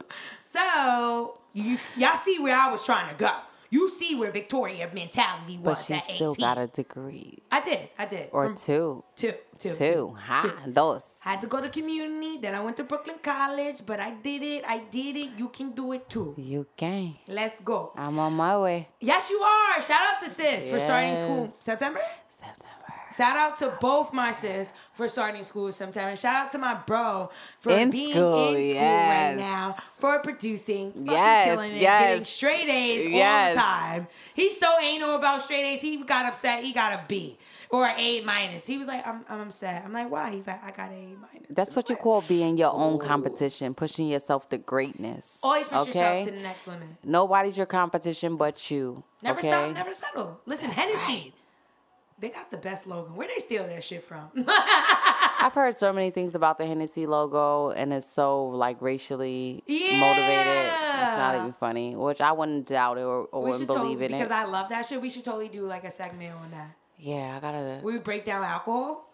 So 0.45 1.39
you 1.53 1.79
y'all 1.97 2.16
see 2.16 2.39
where 2.39 2.57
I 2.57 2.70
was 2.70 2.85
trying 2.85 3.09
to 3.09 3.14
go. 3.16 3.33
You 3.75 3.89
see 3.91 4.14
where 4.20 4.31
Victoria 4.41 4.87
mentality 5.01 5.57
was. 5.59 5.64
But 5.64 5.79
she 5.85 5.95
at 5.95 6.03
still 6.16 6.33
18. 6.39 6.45
got 6.47 6.57
a 6.59 6.66
degree 6.81 7.39
I 7.51 7.61
did, 7.70 7.83
I 7.99 8.05
did. 8.14 8.27
or 8.37 8.43
From- 8.47 8.55
two. 8.66 9.03
two, 9.16 9.35
two, 9.59 9.70
Two. 9.70 9.87
two, 9.87 10.03
Ha. 10.27 10.37
two. 10.43 10.72
Dos. 10.79 11.05
I 11.27 11.31
had 11.33 11.41
to 11.45 11.49
go 11.55 11.59
to 11.61 11.68
community, 11.79 12.33
then 12.43 12.53
I 12.55 12.61
went 12.66 12.77
to 12.81 12.85
Brooklyn 12.85 13.18
College, 13.33 13.79
but 13.91 13.99
I 14.09 14.11
did 14.29 14.43
it. 14.55 14.62
I 14.75 14.79
did 14.99 15.14
it. 15.22 15.31
You 15.41 15.49
can 15.49 15.68
do 15.81 15.87
it 15.97 16.09
too. 16.14 16.35
You 16.53 16.66
can. 16.77 17.14
Let's 17.27 17.59
go. 17.70 17.79
I'm 17.97 18.16
on 18.27 18.33
my 18.35 18.55
way. 18.64 18.79
Yes, 19.01 19.22
you 19.31 19.41
are. 19.55 19.81
Shout 19.89 20.03
out 20.09 20.18
to 20.22 20.29
sis 20.29 20.68
for 20.70 20.79
starting 20.79 21.16
school 21.16 21.53
September. 21.59 22.01
September. 22.29 22.84
Shout 23.16 23.36
out 23.36 23.56
to 23.58 23.76
both 23.80 24.12
my 24.12 24.32
sis 24.32 24.72
for 24.92 25.08
starting 25.08 25.44
school 25.44 25.70
sometime. 25.70 26.08
And 26.08 26.18
shout 26.18 26.34
out 26.46 26.52
to 26.52 26.58
my 26.58 26.74
bro 26.74 27.30
for 27.60 27.70
In 27.70 27.90
being 27.90 28.10
school, 28.10 28.48
in 28.48 28.54
school 28.54 28.58
yes. 28.60 29.36
right 29.36 29.40
now, 29.40 29.70
for 29.72 30.18
producing, 30.18 30.90
fucking 30.92 31.06
Yes, 31.06 31.44
killing 31.44 31.72
it, 31.76 31.82
yes. 31.82 32.02
getting 32.02 32.24
straight 32.24 32.68
A's 32.68 33.06
all 33.06 33.50
the 33.54 33.60
time. 33.60 34.06
He's 34.34 34.58
so 34.58 34.78
anal 34.80 35.14
about 35.14 35.42
straight 35.42 35.64
A's. 35.64 35.80
He 35.80 35.96
got 35.98 36.26
upset. 36.26 36.64
He 36.64 36.72
got 36.72 36.92
a 36.92 37.04
B 37.06 37.38
or 37.70 37.86
an 37.86 37.98
A 37.98 38.20
minus. 38.22 38.66
He 38.66 38.78
was 38.78 38.88
like, 38.88 39.06
I'm, 39.06 39.24
I'm 39.28 39.42
upset. 39.42 39.84
I'm 39.84 39.92
like, 39.92 40.10
why? 40.10 40.32
He's 40.32 40.46
like, 40.46 40.62
I 40.64 40.70
got 40.72 40.90
an 40.90 40.96
A 40.96 41.06
minus. 41.20 41.46
That's 41.50 41.76
what 41.76 41.88
you 41.88 41.94
like, 41.94 42.02
call 42.02 42.22
being 42.22 42.56
your 42.56 42.72
own 42.72 42.98
competition, 42.98 43.74
pushing 43.74 44.08
yourself 44.08 44.48
to 44.48 44.58
greatness. 44.58 45.38
Always 45.42 45.68
push 45.68 45.88
okay? 45.88 45.88
yourself 45.88 46.24
to 46.26 46.30
the 46.32 46.40
next 46.40 46.66
limit. 46.66 46.88
Nobody's 47.04 47.56
your 47.56 47.66
competition 47.66 48.36
but 48.36 48.70
you. 48.70 49.04
Never 49.22 49.38
okay? 49.38 49.48
stop, 49.48 49.72
never 49.72 49.92
settle. 49.92 50.40
Listen, 50.46 50.68
That's 50.68 50.80
Hennessy. 50.80 51.00
right. 51.12 51.32
They 52.25 52.31
got 52.31 52.51
the 52.51 52.57
best 52.57 52.87
logo. 52.87 53.11
Where 53.11 53.29
they 53.29 53.39
steal 53.39 53.66
that 53.66 53.85
shit 53.85 54.03
from? 54.03 54.31
I've 54.49 55.53
heard 55.53 55.77
so 55.77 55.93
many 55.93 56.11
things 56.11 56.35
about 56.35 56.57
the 56.57 56.64
Hennessy 56.64 57.05
logo, 57.05 57.68
and 57.72 57.93
it's 57.93 58.11
so 58.11 58.47
like 58.47 58.81
racially 58.81 59.62
motivated. 59.68 60.72
It's 60.72 61.18
not 61.18 61.35
even 61.37 61.53
funny, 61.53 61.95
which 61.95 62.22
I 62.22 62.33
wouldn't 62.33 62.64
doubt 62.66 62.97
it 62.97 63.03
or, 63.03 63.25
or 63.27 63.43
wouldn't 63.43 63.66
believe 63.66 63.99
totally, 63.99 64.05
in 64.07 64.12
because 64.12 64.31
it. 64.31 64.35
I 64.35 64.47
love 64.47 64.70
that 64.70 64.87
shit. 64.87 65.03
We 65.03 65.11
should 65.11 65.27
totally 65.27 65.51
do 65.51 65.66
like 65.66 65.85
a 65.85 65.91
segment 65.91 66.35
on 66.35 66.51
that. 66.53 66.75
Yeah, 66.99 67.34
I 67.36 67.40
gotta. 67.40 67.80
We 67.82 67.99
break 67.99 68.24
down 68.24 68.42
alcohol. 68.45 69.11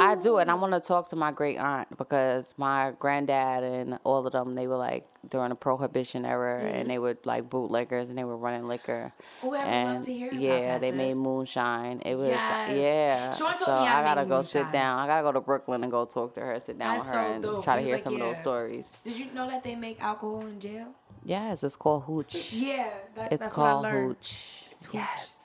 I 0.00 0.14
do, 0.16 0.38
and 0.38 0.50
I 0.50 0.54
want 0.54 0.72
to 0.72 0.80
talk 0.80 1.08
to 1.10 1.16
my 1.16 1.30
great 1.30 1.58
aunt 1.58 1.96
because 1.96 2.54
my 2.56 2.92
granddad 2.98 3.62
and 3.62 3.98
all 4.04 4.26
of 4.26 4.32
them, 4.32 4.54
they 4.54 4.66
were 4.66 4.76
like 4.76 5.04
during 5.28 5.50
the 5.50 5.54
prohibition 5.54 6.24
era, 6.24 6.60
and 6.60 6.74
mm-hmm. 6.74 6.88
they 6.88 6.98
were 6.98 7.16
like 7.24 7.48
bootleggers, 7.48 8.08
and 8.08 8.18
they 8.18 8.24
were 8.24 8.36
running 8.36 8.66
liquor. 8.68 9.12
Ooh, 9.44 9.54
I 9.54 9.58
love 9.58 9.66
and 9.66 10.04
to 10.04 10.12
hear 10.12 10.28
about 10.28 10.40
yeah, 10.40 10.78
they 10.78 10.90
made 10.92 11.16
moonshine. 11.16 12.02
It 12.04 12.16
was 12.16 12.28
Yes. 12.28 12.70
yeah. 12.76 13.30
Sean 13.32 13.50
told 13.52 13.60
so 13.60 13.72
I 13.72 13.96
to 13.98 14.02
gotta 14.02 14.24
go 14.26 14.42
sit 14.42 14.70
down. 14.72 14.98
I 14.98 15.06
gotta 15.06 15.22
go 15.22 15.32
to 15.32 15.40
Brooklyn 15.40 15.82
and 15.82 15.90
go 15.90 16.04
talk 16.04 16.34
to 16.34 16.40
her, 16.40 16.58
sit 16.60 16.78
down 16.78 16.98
That's 16.98 17.06
with 17.06 17.14
her, 17.14 17.22
so 17.22 17.32
and 17.32 17.42
dope. 17.42 17.64
try 17.64 17.74
to 17.76 17.80
He 17.80 17.86
hear 17.86 17.96
like, 17.96 18.02
some 18.02 18.14
of 18.14 18.20
those 18.20 18.38
stories. 18.38 18.98
Did 19.04 19.18
you 19.18 19.26
know 19.32 19.48
that 19.48 19.62
they 19.62 19.74
make 19.76 20.00
alcohol 20.02 20.42
in 20.46 20.58
jail? 20.60 20.88
Yes, 21.24 21.64
it's 21.64 21.76
called 21.76 22.04
hooch. 22.04 22.52
Yeah, 22.52 22.90
that, 23.14 23.32
It's 23.32 23.42
that's 23.42 23.54
called 23.54 23.84
what 23.84 23.92
I 23.92 23.94
learned. 23.94 24.08
hooch. 24.08 24.64
It's 24.72 24.86
hooch. 24.86 24.94
Yes. 24.94 25.43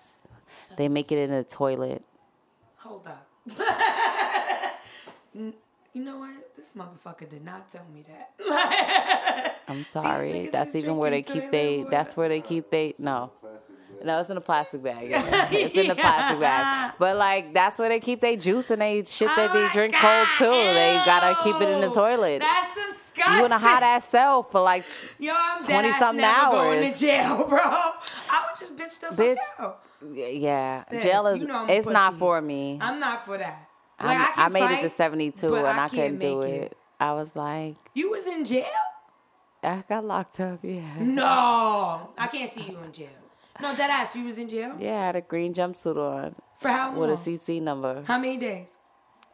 They 0.80 0.88
make 0.88 1.12
it 1.12 1.18
in 1.20 1.30
the 1.30 1.44
toilet. 1.44 2.04
Hold 2.78 3.06
up. 3.06 3.28
You 5.92 6.04
know 6.06 6.20
what? 6.20 6.56
This 6.56 6.74
motherfucker 6.78 7.28
did 7.28 7.44
not 7.44 7.68
tell 7.68 7.86
me 7.94 8.06
that. 8.08 9.60
I'm 9.68 9.84
sorry. 9.86 10.48
That's 10.52 10.76
even 10.76 10.98
where 10.98 11.10
they 11.10 11.24
keep 11.24 11.50
they 11.52 11.84
they. 11.84 11.90
That's 11.90 12.16
where 12.16 12.30
they 12.30 12.42
keep 12.42 12.70
they. 12.70 12.94
No. 13.00 13.32
No, 14.04 14.20
it's 14.20 14.30
in 14.30 14.38
a 14.38 14.42
plastic 14.42 14.84
bag. 14.84 15.10
yeah. 15.10 15.50
It's 15.52 15.76
in 15.76 15.88
the 15.88 15.96
plastic 15.96 16.40
bag. 16.40 16.94
But 17.00 17.18
like 17.18 17.54
that's 17.54 17.80
where 17.80 17.90
they 17.90 18.00
keep 18.00 18.20
their 18.22 18.38
juice 18.38 18.70
and 18.72 18.82
they 18.82 19.04
shit 19.04 19.28
that 19.36 19.50
Oh 19.50 19.54
they 19.54 19.68
drink 19.74 19.94
God, 19.94 20.28
cold 20.38 20.52
too. 20.54 20.58
They 20.74 21.02
gotta 21.06 21.44
keep 21.44 21.60
it 21.60 21.68
in 21.70 21.82
the 21.82 21.90
toilet. 21.90 22.40
That's 22.40 22.76
disgusting. 22.76 23.40
You 23.40 23.46
in 23.46 23.52
a 23.52 23.60
hot 23.60 23.84
ass 23.84 24.06
cell 24.08 24.44
for 24.44 24.62
like 24.62 24.86
Yo, 25.18 25.34
I'm 25.36 25.62
20 25.62 25.90
dead 25.90 26.00
something 26.00 26.22
never 26.22 26.52
going 26.52 26.94
to 26.94 26.98
jail, 26.98 27.48
bro. 27.50 27.60
I 27.60 28.46
would 28.48 28.60
just 28.60 28.76
bitch 28.78 29.00
the 29.02 29.16
Bitch. 29.22 29.36
fuck 29.58 29.60
out. 29.60 29.84
Yeah. 30.14 30.84
Sis, 30.86 31.04
Jail 31.04 31.28
is 31.28 31.40
you 31.40 31.48
know 31.48 31.66
it's 31.68 31.88
not 31.88 32.16
for 32.16 32.42
me. 32.42 32.78
I'm 32.82 33.00
not 33.00 33.26
for 33.26 33.38
that. 33.38 33.70
Like, 34.02 34.18
I, 34.18 34.32
can 34.34 34.54
made 34.54 34.60
fight, 34.62 34.80
it 34.80 34.82
to 34.84 34.90
72 34.90 35.56
and 35.56 35.68
I, 35.68 35.74
can't 35.74 35.92
couldn't 35.92 36.20
do 36.20 36.42
make 36.42 36.54
it. 36.54 36.78
I 37.02 37.14
was 37.14 37.36
like, 37.36 37.76
You 37.94 38.12
was 38.12 38.28
in 38.28 38.46
jail? 38.46 38.66
I 39.62 39.84
got 39.90 40.06
locked 40.06 40.40
up. 40.40 40.60
Yeah. 40.64 41.00
No, 41.00 42.12
I 42.18 42.28
can't 42.28 42.50
see 42.50 42.64
you 42.64 42.78
in 42.80 42.94
jail. 42.94 43.10
No, 43.62 43.76
dead 43.76 43.90
ass. 43.90 44.16
You 44.16 44.24
was 44.24 44.38
in 44.38 44.48
jail 44.48 44.76
Yeah, 44.80 45.02
I 45.02 45.06
had 45.08 45.16
a 45.18 45.22
green 45.22 45.54
jumpsuit 45.54 45.98
on 45.98 46.36
for 46.60 46.70
how 46.70 46.90
long? 46.90 46.98
with 46.98 47.10
a 47.10 47.14
CC 47.14 47.62
number. 47.62 48.04
How 48.06 48.18
many 48.18 48.38
days? 48.38 48.79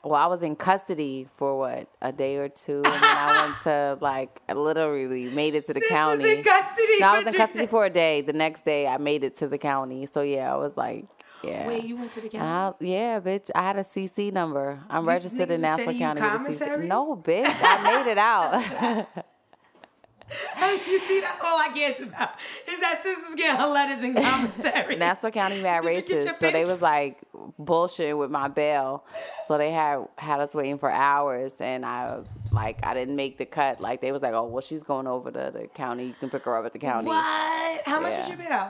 Well, 0.05 0.13
I 0.21 0.27
was 0.27 0.41
in 0.43 0.55
custody 0.55 1.27
for 1.35 1.57
what 1.57 1.89
a 2.01 2.11
day 2.11 2.37
or 2.37 2.47
two, 2.47 2.77
and 2.85 2.85
then 2.85 3.03
I 3.03 3.45
went 3.47 3.59
to 3.63 3.97
like 4.01 4.41
I 4.47 4.53
literally 4.53 5.25
made 5.35 5.55
it 5.55 5.65
to 5.67 5.73
the 5.73 5.79
Sis 5.81 5.89
was 5.89 5.97
county. 5.97 6.31
in 6.31 6.43
custody 6.43 6.99
No, 6.99 7.07
I 7.07 7.17
was 7.23 7.27
in 7.33 7.33
custody 7.33 7.65
for 7.67 7.85
a 7.85 7.89
day. 7.89 8.21
The 8.21 8.33
next 8.33 8.63
day, 8.65 8.87
I 8.87 8.97
made 8.97 9.23
it 9.23 9.35
to 9.37 9.47
the 9.47 9.57
county. 9.57 10.05
So 10.05 10.21
yeah, 10.21 10.53
I 10.53 10.57
was 10.57 10.77
like, 10.77 11.05
yeah. 11.43 11.67
Wait, 11.67 11.83
you 11.83 11.97
went 11.97 12.11
to 12.13 12.21
the 12.21 12.29
county? 12.29 12.87
I, 12.87 12.91
yeah, 12.91 13.19
bitch. 13.19 13.49
I 13.55 13.63
had 13.63 13.75
a 13.77 13.81
CC 13.81 14.31
number. 14.31 14.79
I'm 14.89 15.03
You- 15.03 15.09
registered 15.09 15.51
in 15.51 15.61
Nassau 15.61 15.91
County 15.93 16.21
with 16.21 16.61
a? 16.61 16.65
CC. 16.65 16.83
No, 16.85 17.15
bitch. 17.15 17.43
I 17.61 18.03
made 18.03 18.11
it 18.11 18.17
out. 18.17 19.07
you 20.87 20.99
see, 21.01 21.21
that's 21.21 21.39
all 21.41 21.59
I 21.59 21.71
get 21.73 21.99
about 22.01 22.35
is 22.67 22.79
that 22.79 23.01
sisters 23.03 23.35
get 23.35 23.59
her 23.59 23.67
letters 23.67 24.03
and 24.03 24.15
commissary. 24.15 24.95
Nassau 24.97 25.29
County 25.29 25.61
mad 25.61 25.83
Did 25.83 26.07
you 26.09 26.15
racist. 26.15 26.35
So 26.37 26.51
they 26.51 26.63
was 26.63 26.81
like 26.81 27.19
bullshitting 27.59 28.17
with 28.17 28.31
my 28.31 28.47
bail. 28.47 29.05
So 29.45 29.57
they 29.57 29.71
had 29.71 30.07
had 30.17 30.39
us 30.39 30.53
waiting 30.55 30.77
for 30.77 30.89
hours 30.89 31.59
and 31.61 31.85
I 31.85 32.19
like 32.51 32.85
I 32.85 32.93
didn't 32.93 33.15
make 33.15 33.37
the 33.37 33.45
cut. 33.45 33.79
Like 33.79 34.01
they 34.01 34.11
was 34.11 34.21
like, 34.21 34.33
Oh, 34.33 34.45
well 34.47 34.61
she's 34.61 34.83
going 34.83 35.07
over 35.07 35.31
to 35.31 35.51
the 35.53 35.67
county. 35.67 36.07
You 36.07 36.15
can 36.19 36.29
pick 36.29 36.43
her 36.45 36.57
up 36.57 36.65
at 36.65 36.73
the 36.73 36.79
county. 36.79 37.07
What? 37.07 37.81
How 37.85 37.99
much 37.99 38.17
was 38.17 38.27
Yeah. 38.27 38.35
your 38.35 38.37
bill? 38.37 38.69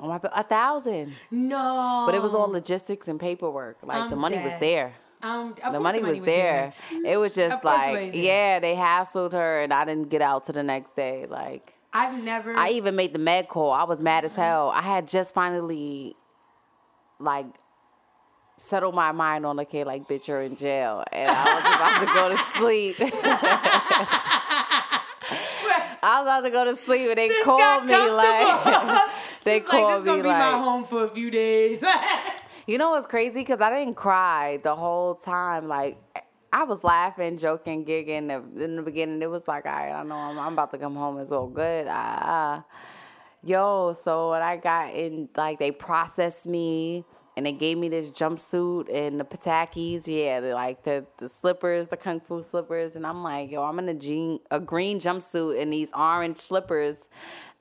Oh, 0.00 0.06
my, 0.06 0.20
a 0.32 0.44
thousand. 0.44 1.14
No. 1.30 2.04
But 2.06 2.14
it 2.14 2.22
was 2.22 2.32
all 2.32 2.48
logistics 2.48 3.08
and 3.08 3.18
paperwork. 3.18 3.78
Like 3.82 4.10
the 4.10 4.14
I'm 4.14 4.20
money 4.20 4.38
was 4.38 4.52
there. 4.60 4.92
Um, 5.22 5.54
The 5.54 5.62
course 5.62 5.82
money 5.82 6.02
was 6.02 6.20
there. 6.22 6.72
It 7.04 7.16
was 7.16 7.34
just 7.34 7.64
like, 7.64 8.14
yeah, 8.14 8.60
they 8.60 8.74
hassled 8.74 9.32
her 9.32 9.62
and 9.62 9.72
I 9.72 9.84
didn't 9.84 10.10
get 10.10 10.22
out 10.22 10.44
to 10.44 10.52
the 10.52 10.62
next 10.62 10.94
day. 10.94 11.26
Like 11.28 11.74
I've 11.92 12.22
never. 12.22 12.54
I 12.54 12.70
even 12.70 12.94
made 12.96 13.12
the 13.12 13.18
med 13.18 13.48
call. 13.48 13.72
I 13.72 13.84
was 13.84 14.00
mad 14.00 14.24
as 14.24 14.36
hell. 14.36 14.70
I 14.70 14.82
had 14.82 15.08
just 15.08 15.34
finally 15.34 16.14
like 17.18 17.46
settled 18.58 18.94
my 18.94 19.12
mind 19.12 19.46
on 19.46 19.58
okay, 19.60 19.84
like 19.84 20.08
bitch, 20.08 20.28
you're 20.28 20.42
in 20.42 20.56
jail, 20.56 21.04
and 21.12 21.30
I 21.30 21.54
was 21.54 21.64
about 21.64 22.00
to 22.00 22.06
go 22.14 22.28
to 22.28 22.38
sleep. 22.58 22.96
I 26.00 26.20
was 26.20 26.26
about 26.26 26.40
to 26.42 26.50
go 26.50 26.64
to 26.64 26.76
sleep, 26.76 27.08
and 27.08 27.18
they 27.18 27.28
Sis 27.28 27.44
called 27.44 27.84
me 27.84 27.92
like 28.10 29.10
they 29.44 29.58
She's 29.58 29.68
like, 29.68 29.82
called 29.82 29.96
this 29.96 30.04
gonna 30.04 30.18
me 30.18 30.22
be 30.22 30.28
my 30.28 30.52
home 30.52 30.84
for 30.84 31.04
a 31.04 31.08
few 31.08 31.30
days. 31.30 31.82
You 32.68 32.78
know 32.78 32.90
what's 32.90 33.06
crazy? 33.06 33.40
Because 33.40 33.60
I 33.60 33.70
didn't 33.70 33.94
cry 33.96 34.60
the 34.62 34.76
whole 34.76 35.14
time. 35.14 35.66
Like 35.68 35.98
I 36.52 36.64
was 36.64 36.84
laughing, 36.84 37.38
joking, 37.38 37.84
gigging. 37.84 38.30
In 38.60 38.76
the 38.76 38.82
beginning, 38.82 39.22
it 39.22 39.30
was 39.30 39.48
like, 39.48 39.66
all 39.66 39.72
right, 39.72 39.90
I 39.90 40.02
know 40.04 40.14
I'm, 40.14 40.38
I'm 40.38 40.52
about 40.52 40.70
to 40.72 40.78
come 40.78 40.94
home. 40.94 41.18
It's 41.18 41.32
all 41.32 41.48
good. 41.48 41.86
Ah, 41.88 42.64
yo. 43.42 43.94
So 43.94 44.30
when 44.32 44.42
I 44.42 44.58
got 44.58 44.94
in, 44.94 45.28
like 45.36 45.58
they 45.58 45.72
processed 45.72 46.46
me. 46.46 47.04
And 47.36 47.46
they 47.46 47.52
gave 47.52 47.78
me 47.78 47.88
this 47.88 48.10
jumpsuit 48.10 48.92
and 48.92 49.20
the 49.20 49.24
patakis, 49.24 50.08
yeah, 50.08 50.40
like 50.52 50.82
the, 50.82 51.06
the 51.18 51.28
slippers, 51.28 51.88
the 51.88 51.96
kung 51.96 52.18
fu 52.18 52.42
slippers, 52.42 52.96
and 52.96 53.06
I'm 53.06 53.22
like, 53.22 53.52
yo, 53.52 53.62
I'm 53.62 53.78
in 53.78 53.88
a 53.88 53.94
jean, 53.94 54.40
a 54.50 54.58
green 54.58 54.98
jumpsuit 54.98 55.62
and 55.62 55.72
these 55.72 55.92
orange 55.96 56.38
slippers, 56.38 57.08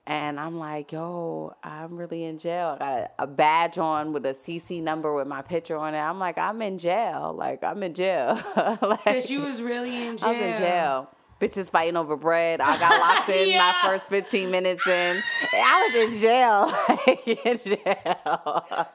and 0.07 0.39
I'm 0.39 0.57
like, 0.57 0.93
yo, 0.93 1.53
I'm 1.63 1.97
really 1.97 2.23
in 2.23 2.39
jail. 2.39 2.75
I 2.75 2.79
got 2.79 2.93
a, 2.97 3.09
a 3.19 3.27
badge 3.27 3.77
on 3.77 4.13
with 4.13 4.25
a 4.25 4.29
CC 4.29 4.81
number 4.81 5.13
with 5.13 5.27
my 5.27 5.41
picture 5.41 5.75
on 5.75 5.93
it. 5.93 5.99
I'm 5.99 6.17
like, 6.17 6.37
I'm 6.37 6.61
in 6.61 6.77
jail. 6.77 7.35
Like, 7.37 7.61
I'm 7.63 7.83
in 7.83 7.93
jail. 7.93 8.41
like, 8.81 9.01
Since 9.01 9.29
you 9.29 9.41
was 9.41 9.61
really 9.61 10.07
in 10.07 10.15
jail. 10.17 10.29
I 10.29 10.31
was 10.31 10.41
in 10.41 10.57
jail. 10.57 11.09
Bitches 11.41 11.69
fighting 11.69 11.97
over 11.97 12.15
bread. 12.17 12.61
I 12.61 12.79
got 12.79 12.99
locked 12.99 13.29
in 13.29 13.49
Yeah. 13.49 13.73
my 13.83 13.89
first 13.89 14.09
15 14.09 14.49
minutes 14.49 14.87
in. 14.87 15.21
I 15.53 15.91
was 15.93 16.13
in 16.13 16.19
jail. 16.19 16.73
In 17.45 17.57
jail. 17.59 18.87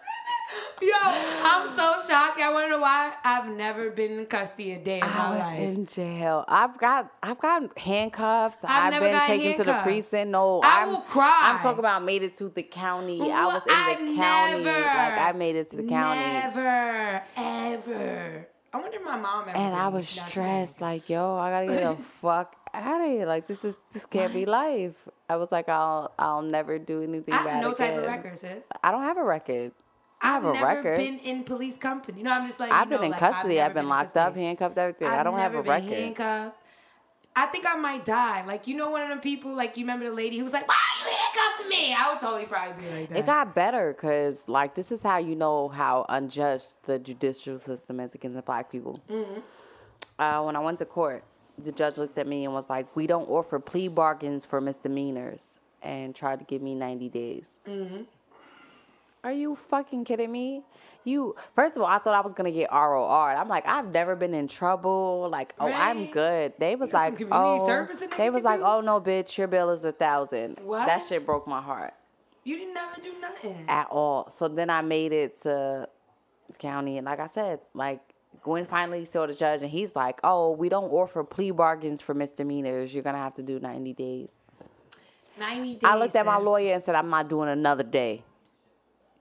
Yo, 0.83 0.93
I'm 1.01 1.69
so 1.69 1.95
shocked. 2.07 2.41
I 2.41 2.67
know 2.69 2.81
why 2.81 3.15
I've 3.23 3.49
never 3.49 3.91
been 3.91 4.19
in 4.19 4.27
custody 4.27 4.73
a 4.73 4.79
day 4.79 4.97
in 4.99 5.05
I 5.05 5.07
my 5.09 5.31
was 5.37 5.47
life. 5.47 5.59
in 5.61 5.87
jail. 5.87 6.45
I've 6.49 6.77
got 6.77 7.13
I've 7.23 7.39
got 7.39 7.79
handcuffed. 7.79 8.65
I've 8.65 8.95
I've, 8.95 9.01
been 9.01 9.21
taken 9.27 9.53
to 9.59 9.65
the 9.65 9.73
handcuffed. 9.73 9.85
precinct. 9.85 10.31
No, 10.33 10.61
I 10.63 10.83
I'm, 10.83 10.89
will 10.89 10.97
cry. 11.03 11.53
I'm 11.55 11.59
talking 11.61 11.79
about 11.79 12.03
made 12.05 12.25
it 12.25 12.35
to 12.37 12.49
the 12.49 12.65
county. 12.65 13.21
I 13.31 13.47
was 13.47 13.63
in 13.63 14.07
the 14.07 14.13
I 14.13 14.17
county. 14.17 14.65
Never, 14.65 14.81
Like 14.81 15.19
I 15.19 15.33
made 15.37 15.57
it 15.57 15.71
to 15.71 15.77
the 15.77 15.85
county. 15.85 16.21
Never, 16.21 17.23
ever. 17.37 18.49
I 18.75 18.81
wonder 18.81 18.97
if 18.97 19.05
my 19.05 19.17
mom 19.17 19.49
ever. 19.49 19.57
And 19.57 19.75
I 19.77 19.89
was 19.89 20.09
stressed, 20.09 20.81
like, 20.81 21.09
yo, 21.11 21.37
I 21.37 21.51
gotta 21.51 21.67
get 21.67 21.97
the 21.97 22.03
fuck 22.21 22.57
out 22.75 23.03
of 23.03 23.07
here. 23.07 23.27
Like 23.27 23.47
this 23.47 23.65
is 23.65 23.77
this 23.93 24.05
can't 24.07 24.33
be 24.33 24.47
life. 24.47 25.07
I 25.29 25.37
was 25.37 25.53
like, 25.53 25.69
I'll 25.69 26.13
I'll 26.19 26.43
never 26.43 26.79
do 26.79 27.03
anything. 27.03 27.35
I 27.35 27.45
bad 27.45 27.51
have 27.55 27.63
no 27.63 27.73
type 27.73 27.93
of 27.93 27.99
again. 27.99 28.11
record, 28.17 28.39
sis. 28.39 28.67
I 28.83 28.91
don't 28.91 29.03
have 29.03 29.19
a 29.19 29.25
record. 29.25 29.73
I 30.23 30.29
have 30.35 30.45
I've 30.45 30.51
a 30.51 30.55
never 30.55 30.67
record. 30.67 30.97
been 30.99 31.19
in 31.19 31.45
police 31.45 31.77
company. 31.77 32.23
No, 32.23 32.31
I'm 32.33 32.47
just 32.47 32.61
like 32.61 32.71
I've 32.71 32.87
you 32.87 32.91
been 32.91 32.99
know, 33.01 33.05
in 33.07 33.11
like, 33.11 33.21
custody. 33.21 33.55
never 33.57 33.67
I've 33.67 33.75
been 33.75 33.85
in 33.85 33.89
locked 33.89 34.17
up, 34.17 34.35
handcuffed, 34.37 34.79
everything. 34.79 35.09
I've 35.09 35.21
I 35.21 35.23
don't 35.25 35.39
have 35.39 35.53
never 35.53 35.61
a 35.61 35.63
been 35.63 35.89
record. 35.89 35.99
handcuffed. 35.99 36.57
I 37.35 37.47
think 37.47 37.65
I 37.67 37.77
might 37.77 38.05
die. 38.05 38.45
Like 38.47 38.67
you 38.67 38.77
know, 38.77 38.91
one 38.91 39.03
of 39.03 39.09
them 39.09 39.21
people. 39.21 39.55
Like 39.55 39.77
you 39.77 39.85
remember 39.85 40.05
the 40.05 40.15
lady 40.15 40.39
who 40.39 40.45
was 40.45 40.53
like, 40.53 40.69
"Why 40.69 40.75
are 40.77 41.09
you 41.11 41.17
handcuffing 41.17 41.69
me?" 41.69 41.95
I 41.99 42.11
would 42.11 42.21
totally 42.21 42.47
probably 42.47 42.85
be 42.85 42.91
like 43.01 43.09
that. 43.09 43.19
It 43.19 43.27
got 43.27 43.55
better 43.55 43.93
because, 43.95 44.49
like, 44.49 44.75
this 44.75 44.93
is 44.93 45.03
how 45.03 45.17
you 45.19 45.35
know 45.35 45.69
how 45.69 46.05
unjust 46.09 46.83
the 46.85 46.99
judicial 46.99 47.59
system 47.59 48.01
is 48.01 48.15
against 48.15 48.37
the 48.37 48.43
black 48.43 48.71
people. 48.71 49.01
Mm-hmm. 49.11 49.41
Uh, 50.19 50.43
when 50.45 50.57
I 50.57 50.61
went 50.61 50.79
to 50.79 50.85
court, 50.85 51.25
the 51.59 51.73
judge 51.73 51.97
looked 51.97 52.19
at 52.19 52.27
me 52.29 52.45
and 52.45 52.53
was 52.53 52.69
like, 52.69 52.95
"We 52.95 53.07
don't 53.07 53.29
offer 53.29 53.59
plea 53.59 53.89
bargains 53.89 54.45
for 54.47 54.61
misdemeanors," 54.61 55.59
and 55.83 56.15
tried 56.15 56.39
to 56.41 56.45
give 56.45 56.61
me 56.63 56.75
ninety 56.75 57.09
days. 57.09 57.61
Mm-hmm. 57.67 58.03
Are 59.25 59.33
you 59.33 59.55
fucking 59.55 60.05
kidding 60.05 60.33
me? 60.33 60.63
You 61.05 61.37
first 61.55 61.77
of 61.77 61.83
all, 61.83 61.89
I 61.89 61.99
thought 61.99 62.15
I 62.15 62.21
was 62.21 62.33
gonna 62.33 62.53
get 62.53 62.71
ROR. 62.73 63.35
I'm 63.35 63.49
like, 63.49 63.67
I've 63.67 63.93
never 63.93 64.17
been 64.17 64.35
in 64.35 64.49
trouble. 64.49 65.29
Like, 65.31 65.55
oh, 65.59 65.67
I'm 65.67 66.11
good. 66.11 66.55
They 66.59 66.77
was 66.77 66.93
like, 66.93 67.21
oh, 67.31 67.67
service 67.67 68.03
in 68.03 68.11
there 68.11 68.19
they 68.19 68.31
was 68.31 68.45
like, 68.45 68.61
do? 68.61 68.67
oh 68.67 68.81
no, 68.81 69.01
bitch, 69.01 69.37
your 69.39 69.49
bill 69.49 69.71
is 69.71 69.85
a 69.85 69.93
thousand. 69.93 70.59
What? 70.63 70.87
That 70.87 71.03
shit 71.03 71.25
broke 71.27 71.47
my 71.47 71.61
heart 71.61 71.95
you 72.45 72.57
didn't 72.57 72.75
never 72.75 73.01
do 73.01 73.13
nothing. 73.21 73.65
at 73.69 73.89
all. 73.91 74.31
So 74.31 74.49
then 74.49 74.71
I 74.71 74.83
made 74.83 75.13
it 75.13 75.41
to 75.43 75.89
the 76.49 76.57
county, 76.59 76.99
and 76.99 77.05
like 77.05 77.21
I 77.21 77.27
said, 77.27 77.61
like 77.75 78.01
Gwen 78.43 78.67
finally 78.67 79.05
saw 79.05 79.27
the 79.27 79.35
judge, 79.35 79.63
and 79.63 79.71
he's 79.71 79.95
like, 79.95 80.21
"Oh, 80.25 80.51
we 80.51 80.69
don't 80.69 80.91
offer 80.91 81.23
plea 81.25 81.51
bargains 81.53 82.03
for 82.03 82.15
misdemeanors. 82.15 82.93
You're 82.93 83.05
gonna 83.05 83.19
have 83.19 83.35
to 83.37 83.43
do 83.43 83.61
90 83.61 83.93
days." 83.93 84.37
Ninety 85.39 85.75
days. 85.75 85.81
I 85.85 85.97
looked 85.97 86.15
at 86.15 86.27
my 86.27 86.37
lawyer 86.37 86.75
and 86.75 86.83
said, 86.83 86.95
"I'm 86.95 87.09
not 87.09 87.29
doing 87.29 87.49
another 87.49 87.85
day. 87.85 88.23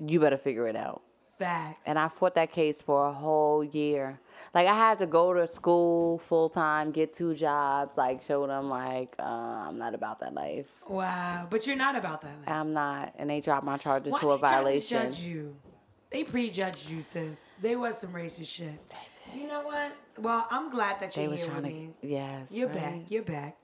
You 0.06 0.20
better 0.20 0.38
figure 0.38 0.68
it 0.68 0.76
out." 0.76 1.02
Facts. 1.40 1.80
And 1.88 1.98
I 1.98 2.08
fought 2.08 2.36
that 2.36 2.52
case 2.52 2.82
for 2.84 3.08
a 3.08 3.12
whole 3.12 3.64
year. 3.64 4.20
Like 4.54 4.68
I 4.68 4.76
had 4.76 5.00
to 5.00 5.08
go 5.08 5.34
to 5.34 5.48
school 5.48 6.20
full 6.20 6.50
time, 6.50 6.92
get 6.92 7.14
two 7.14 7.34
jobs, 7.34 7.98
like 7.98 8.22
show 8.22 8.46
them 8.46 8.70
like 8.70 9.16
uh, 9.18 9.24
I'm 9.24 9.78
not 9.80 9.96
about 9.96 10.20
that 10.20 10.34
life. 10.36 10.68
Wow, 10.88 11.48
but 11.50 11.66
you're 11.66 11.76
not 11.76 11.96
about 11.96 12.22
that. 12.22 12.38
Life. 12.40 12.48
I'm 12.50 12.74
not, 12.74 13.14
and 13.18 13.30
they 13.30 13.40
dropped 13.42 13.66
my 13.66 13.78
charges 13.78 14.14
Why 14.14 14.20
to 14.20 14.32
a 14.32 14.38
they 14.38 14.42
violation. 14.42 15.02
judge 15.12 15.20
you? 15.22 15.56
They 16.12 16.24
prejudged 16.26 16.90
you, 16.92 17.02
sis. 17.02 17.52
They 17.62 17.76
was 17.76 17.98
some 17.98 18.12
racist 18.14 18.48
shit. 18.48 18.80
You 19.34 19.48
know 19.48 19.62
what? 19.62 19.96
Well, 20.20 20.46
I'm 20.52 20.70
glad 20.70 21.00
that 21.00 21.16
you're 21.16 21.30
was 21.30 21.44
here 21.44 21.54
with 21.56 21.64
to, 21.64 21.70
me. 21.70 21.90
yes, 22.02 22.50
You're 22.52 22.68
right? 22.68 22.76
back. 22.76 23.00
You're 23.10 23.24
back. 23.24 23.58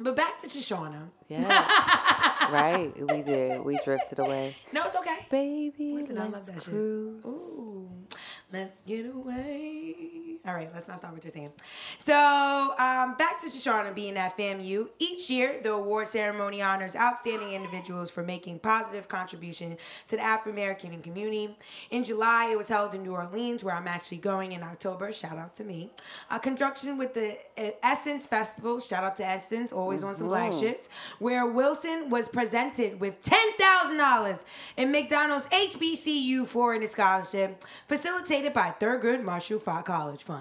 But 0.00 0.16
back 0.16 0.38
to 0.40 0.46
Shoshana. 0.48 1.08
Yes. 1.28 1.44
right? 2.50 2.92
We 3.10 3.22
did. 3.22 3.60
We 3.64 3.78
drifted 3.84 4.18
away. 4.18 4.56
No, 4.72 4.84
it's 4.84 4.96
okay. 4.96 5.26
Baby, 5.30 5.94
Listen, 5.94 6.18
I 6.18 6.24
love 6.24 6.32
let's 6.34 6.46
that 6.46 6.62
shit. 6.62 6.64
cruise. 6.72 7.24
Ooh, 7.24 7.88
let's 8.52 8.78
get 8.86 9.06
away. 9.06 10.27
All 10.48 10.54
right, 10.54 10.70
let's 10.72 10.88
not 10.88 10.96
start 10.96 11.14
with 11.14 11.24
your 11.24 11.32
singing. 11.32 11.52
So, 11.98 12.14
um, 12.14 13.16
back 13.18 13.38
to 13.42 13.48
Shoshana 13.48 13.94
being 13.94 14.16
at 14.16 14.34
FAMU. 14.38 14.88
Each 14.98 15.28
year, 15.28 15.60
the 15.62 15.72
award 15.72 16.08
ceremony 16.08 16.62
honors 16.62 16.96
outstanding 16.96 17.52
individuals 17.52 18.10
for 18.10 18.22
making 18.22 18.60
positive 18.60 19.08
contribution 19.08 19.76
to 20.06 20.16
the 20.16 20.22
Afro 20.22 20.50
American 20.50 21.02
community. 21.02 21.54
In 21.90 22.02
July, 22.02 22.48
it 22.50 22.56
was 22.56 22.68
held 22.68 22.94
in 22.94 23.02
New 23.02 23.12
Orleans, 23.12 23.62
where 23.62 23.74
I'm 23.74 23.86
actually 23.86 24.18
going 24.18 24.52
in 24.52 24.62
October. 24.62 25.12
Shout 25.12 25.36
out 25.36 25.54
to 25.56 25.64
me. 25.64 25.90
A 26.30 26.40
conjunction 26.40 26.96
with 26.96 27.12
the 27.12 27.36
uh, 27.58 27.72
Essence 27.82 28.26
Festival. 28.26 28.80
Shout 28.80 29.04
out 29.04 29.16
to 29.16 29.26
Essence, 29.26 29.70
always 29.70 30.02
on 30.02 30.14
some 30.14 30.28
black 30.28 30.52
shits. 30.52 30.88
Where 31.18 31.44
Wilson 31.44 32.08
was 32.08 32.26
presented 32.26 33.00
with 33.00 33.20
ten 33.20 33.52
thousand 33.58 33.98
dollars 33.98 34.46
in 34.78 34.92
McDonald's 34.92 35.44
HBCU 35.48 36.46
foreign 36.46 36.86
scholarship, 36.86 37.62
facilitated 37.86 38.54
by 38.54 38.74
Thurgood 38.80 39.22
Marshall 39.22 39.58
Fought 39.58 39.84
College 39.84 40.22
Fund. 40.22 40.37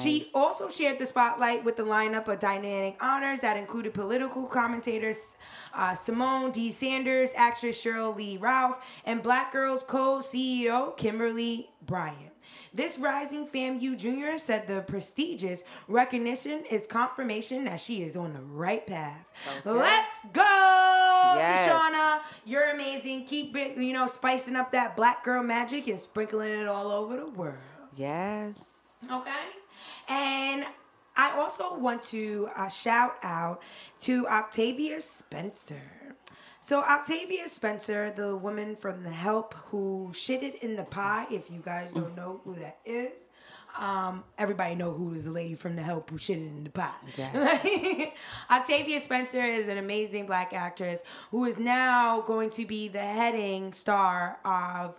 She 0.00 0.18
Nice. 0.20 0.30
also 0.34 0.68
shared 0.68 0.98
the 0.98 1.06
spotlight 1.06 1.64
with 1.64 1.76
the 1.76 1.82
lineup 1.84 2.28
of 2.28 2.38
dynamic 2.38 2.96
honors 3.00 3.40
that 3.40 3.56
included 3.56 3.94
political 3.94 4.44
commentators 4.46 5.36
uh, 5.74 5.90
Symone 5.92 6.52
D. 6.52 6.72
Sanders, 6.72 7.32
actress 7.36 7.82
Sheryl 7.82 8.16
Lee 8.16 8.36
Ralph, 8.36 8.84
and 9.04 9.22
Black 9.22 9.52
Girls 9.52 9.82
Code 9.84 10.22
CEO 10.22 10.96
Kimberly 10.96 11.70
Bryant. 11.86 12.32
This 12.72 12.98
rising 12.98 13.46
FAMU 13.46 13.96
junior 13.96 14.38
said 14.38 14.66
the 14.68 14.80
prestigious 14.82 15.64
recognition 15.86 16.64
is 16.70 16.86
confirmation 16.86 17.64
that 17.64 17.80
she 17.80 18.02
is 18.02 18.16
on 18.16 18.32
the 18.34 18.40
right 18.40 18.86
path. 18.86 19.26
Let's 19.64 20.20
go, 20.32 20.42
Yes. 20.42 21.68
Tashana. 21.68 22.20
You're 22.44 22.70
amazing. 22.70 23.24
Keep 23.24 23.56
it, 23.56 23.76
you 23.76 23.92
know, 23.92 24.06
spicing 24.06 24.56
up 24.56 24.70
that 24.72 24.96
black 24.96 25.24
girl 25.24 25.42
magic 25.42 25.86
and 25.88 25.98
sprinkling 26.00 26.52
it 26.52 26.66
all 26.68 26.90
over 26.90 27.16
the 27.16 27.32
world. 27.32 27.58
Yes. 27.98 29.04
Okay. 29.12 29.30
And 30.08 30.64
I 31.16 31.36
also 31.36 31.76
want 31.76 32.04
to 32.04 32.48
uh, 32.56 32.68
shout 32.68 33.16
out 33.24 33.60
to 34.02 34.26
Octavia 34.28 35.00
Spencer. 35.00 35.82
So 36.60 36.80
Octavia 36.82 37.48
Spencer, 37.48 38.12
the 38.14 38.36
woman 38.36 38.76
from 38.76 39.02
The 39.02 39.10
Help 39.10 39.54
who 39.54 40.10
shitted 40.12 40.56
in 40.60 40.76
the 40.76 40.84
pie, 40.84 41.26
if 41.30 41.50
you 41.50 41.60
guys 41.60 41.92
don't 41.92 42.16
know 42.16 42.40
who 42.44 42.54
that 42.54 42.78
is. 42.84 43.30
Um, 43.78 44.24
everybody 44.36 44.74
know 44.74 44.92
who 44.92 45.14
is 45.14 45.24
the 45.24 45.30
lady 45.30 45.54
from 45.54 45.76
The 45.76 45.82
Help 45.82 46.10
who 46.10 46.18
shitted 46.18 46.48
in 46.48 46.64
the 46.64 46.70
pie. 46.70 46.92
Yes. 47.16 48.12
Octavia 48.50 49.00
Spencer 49.00 49.42
is 49.42 49.66
an 49.66 49.78
amazing 49.78 50.26
black 50.26 50.52
actress 50.52 51.02
who 51.30 51.44
is 51.46 51.58
now 51.58 52.20
going 52.20 52.50
to 52.50 52.64
be 52.64 52.88
the 52.88 52.98
heading 52.98 53.72
star 53.72 54.38
of 54.44 54.98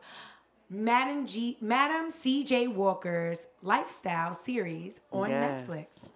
Madam 0.69 1.25
G, 1.25 1.57
Madam 1.61 2.11
C.J. 2.11 2.67
Walker's 2.67 3.47
lifestyle 3.63 4.33
series 4.33 5.01
on 5.11 5.29
Yes. 5.29 5.67
Netflix. 5.67 6.11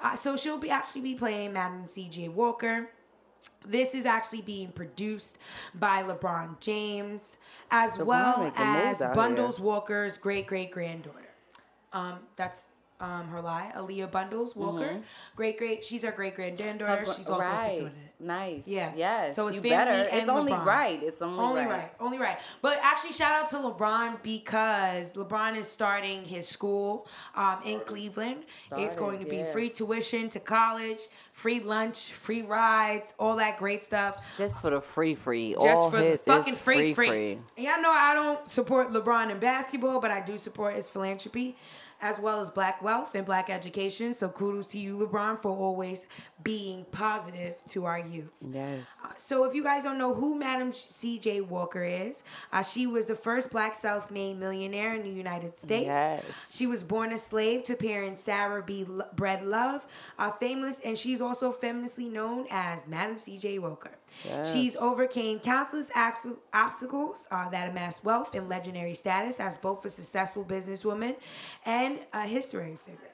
Uh, 0.00 0.16
so 0.16 0.36
she'll 0.36 0.58
be 0.58 0.70
actually 0.70 1.02
be 1.02 1.14
playing 1.14 1.52
Madam 1.52 1.86
C.J. 1.86 2.28
Walker. 2.28 2.90
This 3.64 3.94
is 3.94 4.04
actually 4.06 4.42
being 4.42 4.72
produced 4.72 5.38
by 5.72 6.02
LeBron 6.02 6.58
James, 6.58 7.36
as 7.70 7.96
LeBron 7.96 8.06
well 8.06 8.52
as 8.56 8.98
Bundles 9.14 9.58
here. 9.58 9.66
Walker's 9.66 10.16
great 10.16 10.48
great 10.48 10.72
granddaughter. 10.72 11.28
Um, 11.92 12.18
that's 12.34 12.68
um, 13.00 13.28
her 13.28 13.40
lie, 13.40 13.70
A'Lelia 13.76 14.10
Bundles 14.10 14.56
Walker. 14.56 15.00
Great 15.36 15.58
great, 15.58 15.84
she's 15.84 16.04
our 16.04 16.10
great 16.12 16.34
granddaughter. 16.34 17.04
She's 17.04 17.28
also 17.28 17.40
a 17.52 17.58
sister 17.58 17.84
with 17.84 17.92
it. 17.92 18.11
Nice. 18.22 18.68
Yeah. 18.68 18.92
Yes. 18.96 19.36
So 19.36 19.48
it's 19.48 19.56
you 19.56 19.70
better. 19.70 19.90
and 19.90 20.08
It's 20.20 20.28
only 20.28 20.52
LeBron. 20.52 20.64
right. 20.64 21.02
It's 21.02 21.20
only, 21.20 21.38
Only 21.38 21.60
right. 21.62 21.68
right. 21.70 21.92
Only 22.00 22.18
right. 22.18 22.38
But 22.60 22.78
actually, 22.82 23.12
shout 23.12 23.32
out 23.32 23.48
to 23.50 23.56
LeBron 23.56 24.22
because 24.22 25.14
LeBron 25.14 25.56
is 25.56 25.68
starting 25.68 26.24
his 26.24 26.46
school 26.48 27.08
um, 27.34 27.58
in 27.64 27.80
Cleveland. 27.80 28.44
it's 28.76 28.96
going 28.96 29.18
to 29.18 29.24
be 29.26 29.38
yeah. 29.38 29.52
free 29.52 29.70
tuition 29.70 30.28
to 30.30 30.40
college, 30.40 31.00
free 31.32 31.60
lunch, 31.60 32.12
free 32.12 32.42
rides, 32.42 33.12
all 33.18 33.36
that 33.36 33.58
great 33.58 33.82
stuff. 33.82 34.22
Just 34.36 34.60
for 34.60 34.70
the 34.70 34.80
free, 34.80 35.14
free. 35.14 35.54
Just 35.54 35.66
All 35.66 35.90
for 35.90 35.98
the 35.98 36.18
fucking 36.18 36.52
is 36.54 36.58
free, 36.60 36.94
free, 36.94 37.08
free. 37.08 37.32
And 37.56 37.66
y'all 37.66 37.82
know 37.82 37.90
I 37.90 38.14
don't 38.14 38.48
support 38.48 38.92
LeBron 38.92 39.30
in 39.30 39.38
basketball, 39.38 40.00
but 40.00 40.10
I 40.10 40.20
do 40.20 40.38
support 40.38 40.76
his 40.76 40.88
philanthropy 40.88 41.56
as 42.02 42.18
well 42.18 42.40
as 42.40 42.50
black 42.50 42.82
wealth 42.82 43.14
and 43.14 43.24
black 43.24 43.48
education. 43.48 44.12
So 44.12 44.28
kudos 44.28 44.66
to 44.68 44.78
you, 44.78 44.98
LeBron, 44.98 45.40
for 45.40 45.50
always 45.50 46.06
being 46.42 46.84
positive 46.90 47.54
to 47.68 47.84
our 47.86 48.00
youth. 48.00 48.32
Yes. 48.52 48.90
So, 49.16 49.44
if 49.44 49.54
you 49.54 49.62
guys 49.62 49.84
don't 49.84 49.96
know 49.98 50.12
who 50.12 50.36
Madam 50.36 50.72
C.J. 50.72 51.42
Walker 51.42 51.84
is, 51.84 52.24
uh, 52.52 52.64
she 52.64 52.86
was 52.86 53.06
the 53.06 53.14
first 53.14 53.50
black 53.50 53.76
self-made 53.76 54.38
millionaire 54.38 54.94
in 54.94 55.04
the 55.04 55.10
United 55.10 55.56
States. 55.56 55.86
Yes. 55.86 56.24
She 56.52 56.66
was 56.66 56.82
born 56.82 57.12
a 57.12 57.18
slave 57.18 57.62
to 57.64 57.76
parents 57.76 58.22
Sarah 58.22 58.62
B. 58.62 58.84
Lo- 58.88 59.06
Bread 59.14 59.44
Love, 59.44 59.86
uh, 60.18 60.32
famous, 60.32 60.80
and 60.80 60.98
she's 60.98 61.20
also 61.20 61.52
famously 61.52 62.08
known 62.08 62.46
as 62.50 62.88
Madam 62.88 63.18
C.J. 63.18 63.60
Walker. 63.60 63.92
Yes. 64.24 64.52
She's 64.52 64.76
overcame 64.76 65.38
countless 65.40 65.90
obstacles 66.52 67.26
uh, 67.30 67.48
that 67.50 67.70
amassed 67.70 68.04
wealth 68.04 68.34
and 68.34 68.48
legendary 68.48 68.94
status 68.94 69.40
as 69.40 69.56
both 69.56 69.84
a 69.84 69.90
successful 69.90 70.44
businesswoman 70.44 71.16
and 71.64 72.00
a 72.12 72.26
history 72.26 72.78
figure. 72.84 73.10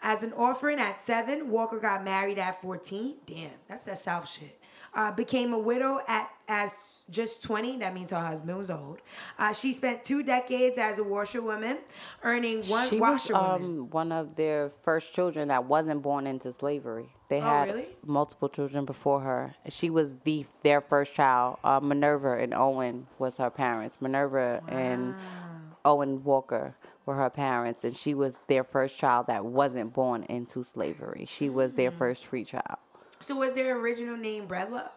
As 0.00 0.22
an 0.22 0.32
orphan 0.32 0.78
at 0.78 1.00
seven, 1.00 1.50
Walker 1.50 1.78
got 1.78 2.04
married 2.04 2.38
at 2.38 2.62
14. 2.62 3.16
Damn, 3.26 3.50
that's 3.68 3.84
that 3.84 3.98
South 3.98 4.28
shit. 4.28 4.54
Uh, 4.94 5.12
became 5.12 5.52
a 5.52 5.58
widow 5.58 6.00
at 6.08 6.30
as 6.48 7.02
just 7.10 7.42
20. 7.42 7.78
That 7.78 7.92
means 7.94 8.10
her 8.10 8.18
husband 8.20 8.56
was 8.56 8.70
old. 8.70 9.00
Uh, 9.38 9.52
she 9.52 9.72
spent 9.72 10.02
two 10.04 10.22
decades 10.22 10.78
as 10.78 10.98
a 10.98 11.04
washerwoman, 11.04 11.78
earning 12.22 12.62
one 12.64 12.88
She 12.88 12.98
was 12.98 13.28
washerwoman. 13.30 13.62
um, 13.80 13.90
one 13.90 14.12
of 14.12 14.36
their 14.36 14.70
first 14.70 15.12
children 15.12 15.48
that 15.48 15.64
wasn't 15.66 16.00
born 16.00 16.26
into 16.26 16.52
slavery. 16.52 17.10
They 17.28 17.38
Oh, 17.38 17.42
had 17.42 17.68
really? 17.68 17.86
multiple 18.06 18.48
children 18.48 18.84
before 18.86 19.20
her. 19.20 19.54
She 19.68 19.90
was 19.90 20.16
the 20.20 20.46
their 20.62 20.80
first 20.80 21.14
child. 21.14 21.58
Uh, 21.62 21.78
Minerva 21.80 22.38
and 22.38 22.54
Owen 22.54 23.06
was 23.18 23.36
her 23.36 23.50
parents. 23.50 24.00
Minerva 24.00 24.62
and 24.66 25.14
Owen 25.84 26.24
Walker 26.24 26.74
were 27.04 27.14
her 27.16 27.30
parents, 27.30 27.84
and 27.84 27.96
she 27.96 28.14
was 28.14 28.40
their 28.48 28.64
first 28.64 28.98
child 28.98 29.26
that 29.26 29.44
wasn't 29.44 29.92
born 29.92 30.22
into 30.24 30.62
slavery. 30.64 31.26
She 31.28 31.48
was 31.50 31.74
their 31.74 31.90
Mm. 31.90 31.98
first 31.98 32.26
free 32.26 32.44
child. 32.44 32.78
So 33.20 33.36
was 33.36 33.52
their 33.54 33.76
original 33.78 34.16
name 34.16 34.46
Bread 34.46 34.70
Love? 34.72 34.90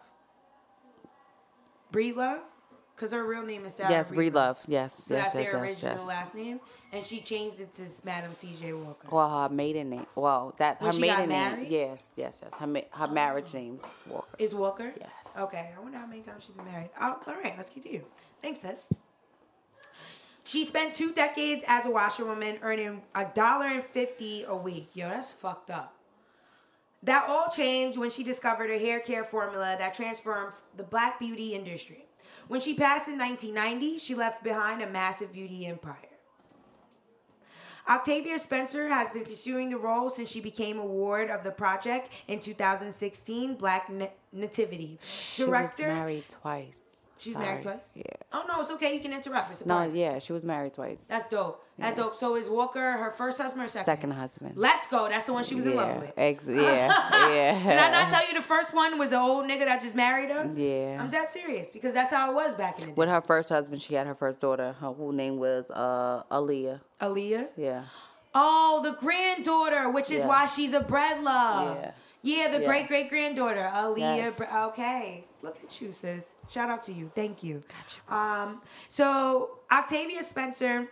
Because 3.02 3.14
her 3.14 3.24
real 3.24 3.42
name 3.42 3.64
is 3.64 3.74
Sarah 3.74 3.90
yes, 3.90 4.10
Breed 4.10 4.16
Breed 4.16 4.34
Love. 4.34 4.58
Yes, 4.68 4.94
So 4.94 5.16
yes, 5.16 5.24
that's 5.24 5.34
yes, 5.34 5.50
their 5.50 5.64
yes, 5.64 5.72
original 5.72 5.98
yes. 5.98 6.06
last 6.06 6.34
name, 6.36 6.60
and 6.92 7.04
she 7.04 7.20
changed 7.20 7.60
it 7.60 7.74
to 7.74 7.82
Madam 8.04 8.32
C.J. 8.32 8.74
Walker. 8.74 9.08
Well, 9.10 9.42
her 9.42 9.48
maiden 9.48 9.90
name. 9.90 10.06
Well, 10.14 10.54
that 10.58 10.80
When 10.80 10.92
her 10.92 11.00
maiden 11.00 11.30
name. 11.30 11.66
Yes, 11.68 12.12
yes, 12.14 12.42
yes. 12.44 12.52
Her 12.60 12.66
ma- 12.68 12.78
her 12.92 13.08
oh. 13.08 13.12
marriage 13.12 13.54
name's 13.54 14.04
Walker. 14.06 14.36
Is 14.38 14.54
Walker? 14.54 14.92
Yes. 15.00 15.36
Okay, 15.36 15.72
I 15.76 15.80
wonder 15.80 15.98
how 15.98 16.06
many 16.06 16.20
times 16.20 16.44
she's 16.44 16.54
been 16.54 16.64
married. 16.64 16.90
Oh, 17.00 17.18
all 17.26 17.34
right, 17.42 17.54
let's 17.56 17.70
continue. 17.70 18.04
Thanks, 18.40 18.60
sis. 18.60 18.88
She 20.44 20.64
spent 20.64 20.94
two 20.94 21.12
decades 21.12 21.64
as 21.66 21.86
a 21.86 21.90
washerwoman, 21.90 22.58
earning 22.62 23.02
a 23.16 23.24
dollar 23.24 23.66
and 23.66 23.82
fifty 23.82 24.44
a 24.46 24.54
week. 24.54 24.90
Yo, 24.94 25.08
that's 25.08 25.32
fucked 25.32 25.70
up. 25.70 25.96
That 27.02 27.28
all 27.28 27.48
changed 27.48 27.98
when 27.98 28.10
she 28.10 28.22
discovered 28.22 28.70
a 28.70 28.78
hair 28.78 29.00
care 29.00 29.24
formula 29.24 29.74
that 29.76 29.92
transformed 29.92 30.52
the 30.76 30.84
black 30.84 31.18
beauty 31.18 31.52
industry. 31.52 32.04
When 32.48 32.60
she 32.60 32.74
passed 32.74 33.08
in 33.08 33.18
1990, 33.18 33.98
she 33.98 34.14
left 34.14 34.42
behind 34.42 34.82
a 34.82 34.90
massive 34.90 35.32
beauty 35.32 35.66
empire. 35.66 35.96
Octavia 37.88 38.38
Spencer 38.38 38.88
has 38.88 39.10
been 39.10 39.24
pursuing 39.24 39.70
the 39.70 39.76
role 39.76 40.08
since 40.08 40.30
she 40.30 40.40
became 40.40 40.78
award 40.78 41.30
of 41.30 41.42
the 41.42 41.50
project 41.50 42.10
in 42.28 42.38
2016 42.38 43.54
Black 43.56 43.90
Na- 43.90 44.06
Nativity. 44.32 44.98
Director. 45.36 45.76
She 45.76 45.82
was 45.82 45.88
married 45.88 46.24
twice. 46.28 47.01
She's 47.22 47.36
married 47.36 47.62
twice. 47.62 47.92
Yeah. 47.96 48.02
Oh 48.32 48.44
no, 48.48 48.60
it's 48.60 48.70
okay. 48.72 48.94
You 48.94 49.00
can 49.00 49.12
interrupt. 49.12 49.50
It's 49.52 49.64
No, 49.64 49.82
yeah, 49.84 50.18
she 50.18 50.32
was 50.32 50.42
married 50.42 50.74
twice. 50.74 51.06
That's 51.08 51.26
dope. 51.28 51.64
That's 51.78 51.96
dope. 51.96 52.16
So 52.16 52.34
is 52.36 52.48
Walker 52.48 52.80
her 52.92 53.10
first 53.12 53.40
husband 53.40 53.62
or 53.64 53.66
second? 53.68 53.84
Second 53.84 54.10
husband. 54.12 54.52
Let's 54.56 54.86
go. 54.88 55.08
That's 55.08 55.24
the 55.26 55.32
one 55.32 55.44
she 55.44 55.54
was 55.54 55.66
in 55.66 55.76
love 55.76 55.88
yeah, 55.88 55.98
with. 56.00 56.12
ex- 56.16 56.48
yeah, 56.48 57.28
yeah. 57.28 57.68
Did 57.68 57.78
I 57.78 57.90
not 57.90 58.10
tell 58.10 58.26
you 58.26 58.34
the 58.34 58.42
first 58.42 58.74
one 58.74 58.98
was 58.98 59.10
the 59.10 59.18
old 59.20 59.44
nigga 59.46 59.64
that 59.66 59.80
just 59.80 59.94
married 59.96 60.30
her? 60.30 60.52
Yeah. 60.56 61.00
I'm 61.00 61.10
dead 61.10 61.28
serious 61.28 61.68
because 61.72 61.94
that's 61.94 62.10
how 62.10 62.30
it 62.30 62.34
was 62.34 62.54
back 62.56 62.78
in 62.78 62.86
the 62.86 62.86
day. 62.88 62.94
With 62.96 63.08
her 63.08 63.20
first 63.20 63.48
husband, 63.48 63.80
she 63.82 63.94
had 63.94 64.06
her 64.06 64.14
first 64.14 64.40
daughter. 64.40 64.74
Her 64.80 64.92
whole 64.92 65.12
name 65.12 65.38
was 65.38 65.70
uh 65.70 66.22
Aaliyah. 66.30 66.80
Aaliyah. 67.00 67.48
Yeah. 67.56 67.84
Oh, 68.34 68.80
the 68.82 68.92
granddaughter, 68.92 69.90
which 69.90 70.06
is 70.06 70.18
Yes. 70.20 70.26
why 70.26 70.46
she's 70.46 70.72
a 70.72 70.80
bread 70.80 71.22
love. 71.22 71.76
Yeah. 71.78 71.90
Yeah, 72.24 72.48
the 72.56 72.64
great 72.64 72.82
Yes. 72.82 72.88
great 72.88 73.08
granddaughter, 73.10 73.68
Aaliyah. 73.72 73.96
Yes. 74.16 74.38
Bre- 74.38 74.56
okay, 74.68 75.24
look 75.42 75.58
at 75.62 75.80
you, 75.80 75.92
sis. 75.92 76.36
Shout 76.48 76.70
out 76.70 76.82
to 76.84 76.92
you. 76.92 77.10
Thank 77.14 77.42
you. 77.42 77.62
Um, 78.08 78.62
so 78.88 79.58
Octavia 79.70 80.22
Spencer 80.22 80.88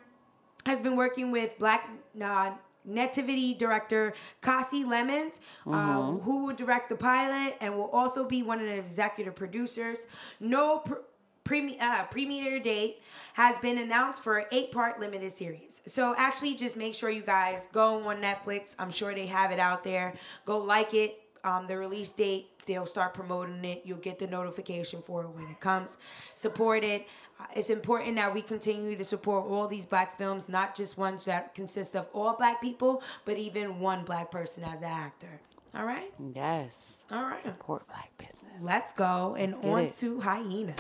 has 0.67 0.81
been 0.81 0.97
working 0.97 1.31
with 1.31 1.59
Black 1.59 1.89
uh, 2.23 2.53
Nativity 2.85 3.55
director 3.55 4.15
Kasi 4.41 4.85
Lemmons, 4.85 5.41
uh, 5.67 5.71
Mm-hmm. 5.71 6.19
who 6.25 6.47
will 6.47 6.55
direct 6.55 6.89
the 6.89 6.97
pilot 6.97 7.57
and 7.61 7.77
will 7.77 7.91
also 7.91 8.25
be 8.27 8.43
one 8.43 8.59
of 8.61 8.67
the 8.67 8.77
executive 8.79 9.35
producers. 9.35 10.07
No. 10.41 10.79
Pr- 10.79 10.95
Premi- 11.43 11.81
uh, 11.81 12.05
premiere 12.05 12.61
date 12.61 13.01
has 13.33 13.59
been 13.59 13.79
announced 13.79 14.23
for 14.23 14.39
an 14.39 14.47
eight-part 14.53 15.01
limited 15.01 15.33
series. 15.33 15.83
So 15.87 16.15
actually, 16.17 16.55
just 16.55 16.77
make 16.77 16.95
sure 16.95 17.11
you 17.11 17.23
guys 17.23 17.67
go 17.73 18.07
on 18.09 18.21
Netflix. 18.21 18.77
I'm 18.79 18.93
sure 18.93 19.15
they 19.15 19.27
have 19.27 19.51
it 19.51 19.59
out 19.59 19.83
there. 19.83 20.15
Go 20.45 20.59
like 20.59 20.95
it. 20.95 21.19
Um, 21.43 21.67
the 21.67 21.77
release 21.77 22.13
date, 22.13 22.51
they'll 22.71 22.87
start 22.87 23.15
promoting 23.15 23.65
it. 23.65 23.83
You'll 23.85 23.99
get 23.99 24.21
the 24.21 24.29
notification 24.29 25.03
for 25.03 25.25
it 25.25 25.31
when 25.31 25.47
it 25.49 25.59
comes. 25.59 25.99
Support 26.35 26.85
it. 26.85 27.09
Uh, 27.39 27.45
it's 27.57 27.69
important 27.69 28.15
that 28.17 28.33
we 28.33 28.43
continue 28.43 28.97
to 28.97 29.03
support 29.03 29.47
all 29.47 29.67
these 29.67 29.87
black 29.87 30.17
films, 30.17 30.49
not 30.49 30.77
just 30.77 30.97
ones 30.97 31.25
that 31.25 31.53
consist 31.55 31.97
of 31.97 32.07
all 32.13 32.37
black 32.37 32.61
people, 32.61 33.03
but 33.25 33.37
even 33.37 33.81
one 33.81 34.05
black 34.05 34.31
person 34.31 34.63
as 34.63 34.79
the 34.81 34.87
actor. 34.87 35.41
All 35.75 35.85
right? 35.85 36.13
Yes. 36.35 37.03
All 37.11 37.23
right. 37.23 37.41
Support 37.43 37.89
black 37.89 38.11
business. 38.19 38.37
Let's 38.61 38.93
go. 38.93 39.35
And 39.37 39.61
get 39.61 39.71
on 39.73 39.81
it. 39.81 39.97
to 39.99 40.21
Hyena. 40.21 40.75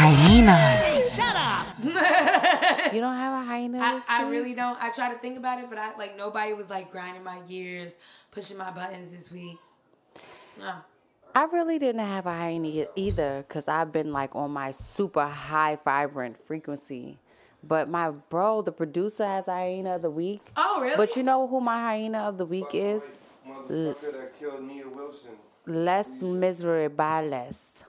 Hyenas. 0.00 1.14
Shut 1.14 1.36
up. 1.36 1.66
you 2.94 3.02
don't 3.02 3.16
have 3.16 3.42
a 3.42 3.46
hyena 3.46 3.78
I, 3.80 4.00
I 4.08 4.30
really 4.30 4.54
don't. 4.54 4.80
I 4.80 4.90
try 4.92 5.12
to 5.12 5.18
think 5.18 5.36
about 5.36 5.58
it, 5.58 5.66
but 5.68 5.76
I 5.76 5.94
like 5.98 6.16
nobody 6.16 6.54
was 6.54 6.70
like 6.70 6.90
grinding 6.90 7.22
my 7.22 7.40
gears, 7.40 7.98
pushing 8.30 8.56
my 8.56 8.70
buttons 8.70 9.12
this 9.12 9.30
week. 9.30 9.58
No. 10.58 10.72
I 11.34 11.44
really 11.44 11.78
didn't 11.78 12.00
have 12.00 12.24
a 12.24 12.30
hyena 12.32 12.86
either 12.96 13.44
because 13.46 13.68
I've 13.68 13.92
been 13.92 14.10
like 14.10 14.34
on 14.34 14.52
my 14.52 14.70
super 14.70 15.26
high 15.26 15.78
vibrant 15.84 16.42
frequency. 16.46 17.18
But 17.62 17.90
my 17.90 18.10
bro, 18.10 18.62
the 18.62 18.72
producer, 18.72 19.26
has 19.26 19.48
a 19.48 19.52
hyena 19.52 19.96
of 19.96 20.02
the 20.02 20.10
week. 20.10 20.40
Oh, 20.56 20.80
really? 20.80 20.96
But 20.96 21.14
you 21.14 21.22
know 21.22 21.46
who 21.46 21.60
my 21.60 21.78
hyena 21.78 22.20
of 22.20 22.38
the 22.38 22.46
week 22.46 22.70
is? 22.72 23.04
Motherfucker 23.46 24.12
that 24.12 24.38
killed 24.38 24.62
Nia 24.62 24.88
Wilson. 24.88 25.32
Les 25.66 26.22
Miserables. 26.22 27.84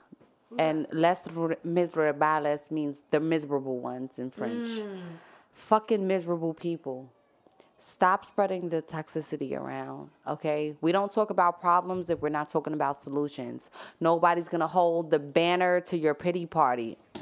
And 0.58 0.86
Les 0.92 1.28
Miserables 1.64 2.70
means 2.70 3.02
the 3.10 3.20
miserable 3.20 3.78
ones 3.78 4.18
in 4.18 4.30
French. 4.30 4.68
Mm. 4.68 5.00
fucking 5.52 6.06
miserable 6.06 6.54
people. 6.54 7.12
Stop 7.78 8.24
spreading 8.24 8.68
the 8.68 8.80
toxicity 8.80 9.58
around, 9.58 10.10
okay? 10.26 10.76
We 10.80 10.92
don't 10.92 11.10
talk 11.12 11.30
about 11.30 11.60
problems 11.60 12.08
if 12.08 12.20
we're 12.20 12.28
not 12.28 12.48
talking 12.48 12.74
about 12.74 12.96
solutions. 12.96 13.70
Nobody's 14.00 14.48
gonna 14.48 14.68
hold 14.68 15.10
the 15.10 15.18
banner 15.18 15.80
to 15.82 15.98
your 15.98 16.14
pity 16.14 16.46
party. 16.46 16.96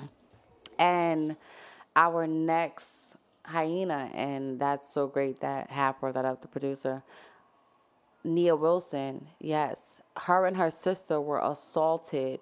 And 0.78 1.36
our 1.94 2.26
next 2.26 3.16
hyena, 3.44 4.10
and 4.14 4.58
that's 4.58 4.90
so 4.90 5.06
great 5.06 5.40
that 5.40 5.70
Hap 5.70 6.00
brought 6.00 6.14
that 6.14 6.24
up, 6.24 6.40
the 6.40 6.48
producer. 6.48 7.02
Nia 8.24 8.56
Wilson, 8.56 9.28
yes, 9.38 10.00
her 10.16 10.46
and 10.46 10.56
her 10.56 10.70
sister 10.70 11.20
were 11.20 11.40
assaulted 11.40 12.40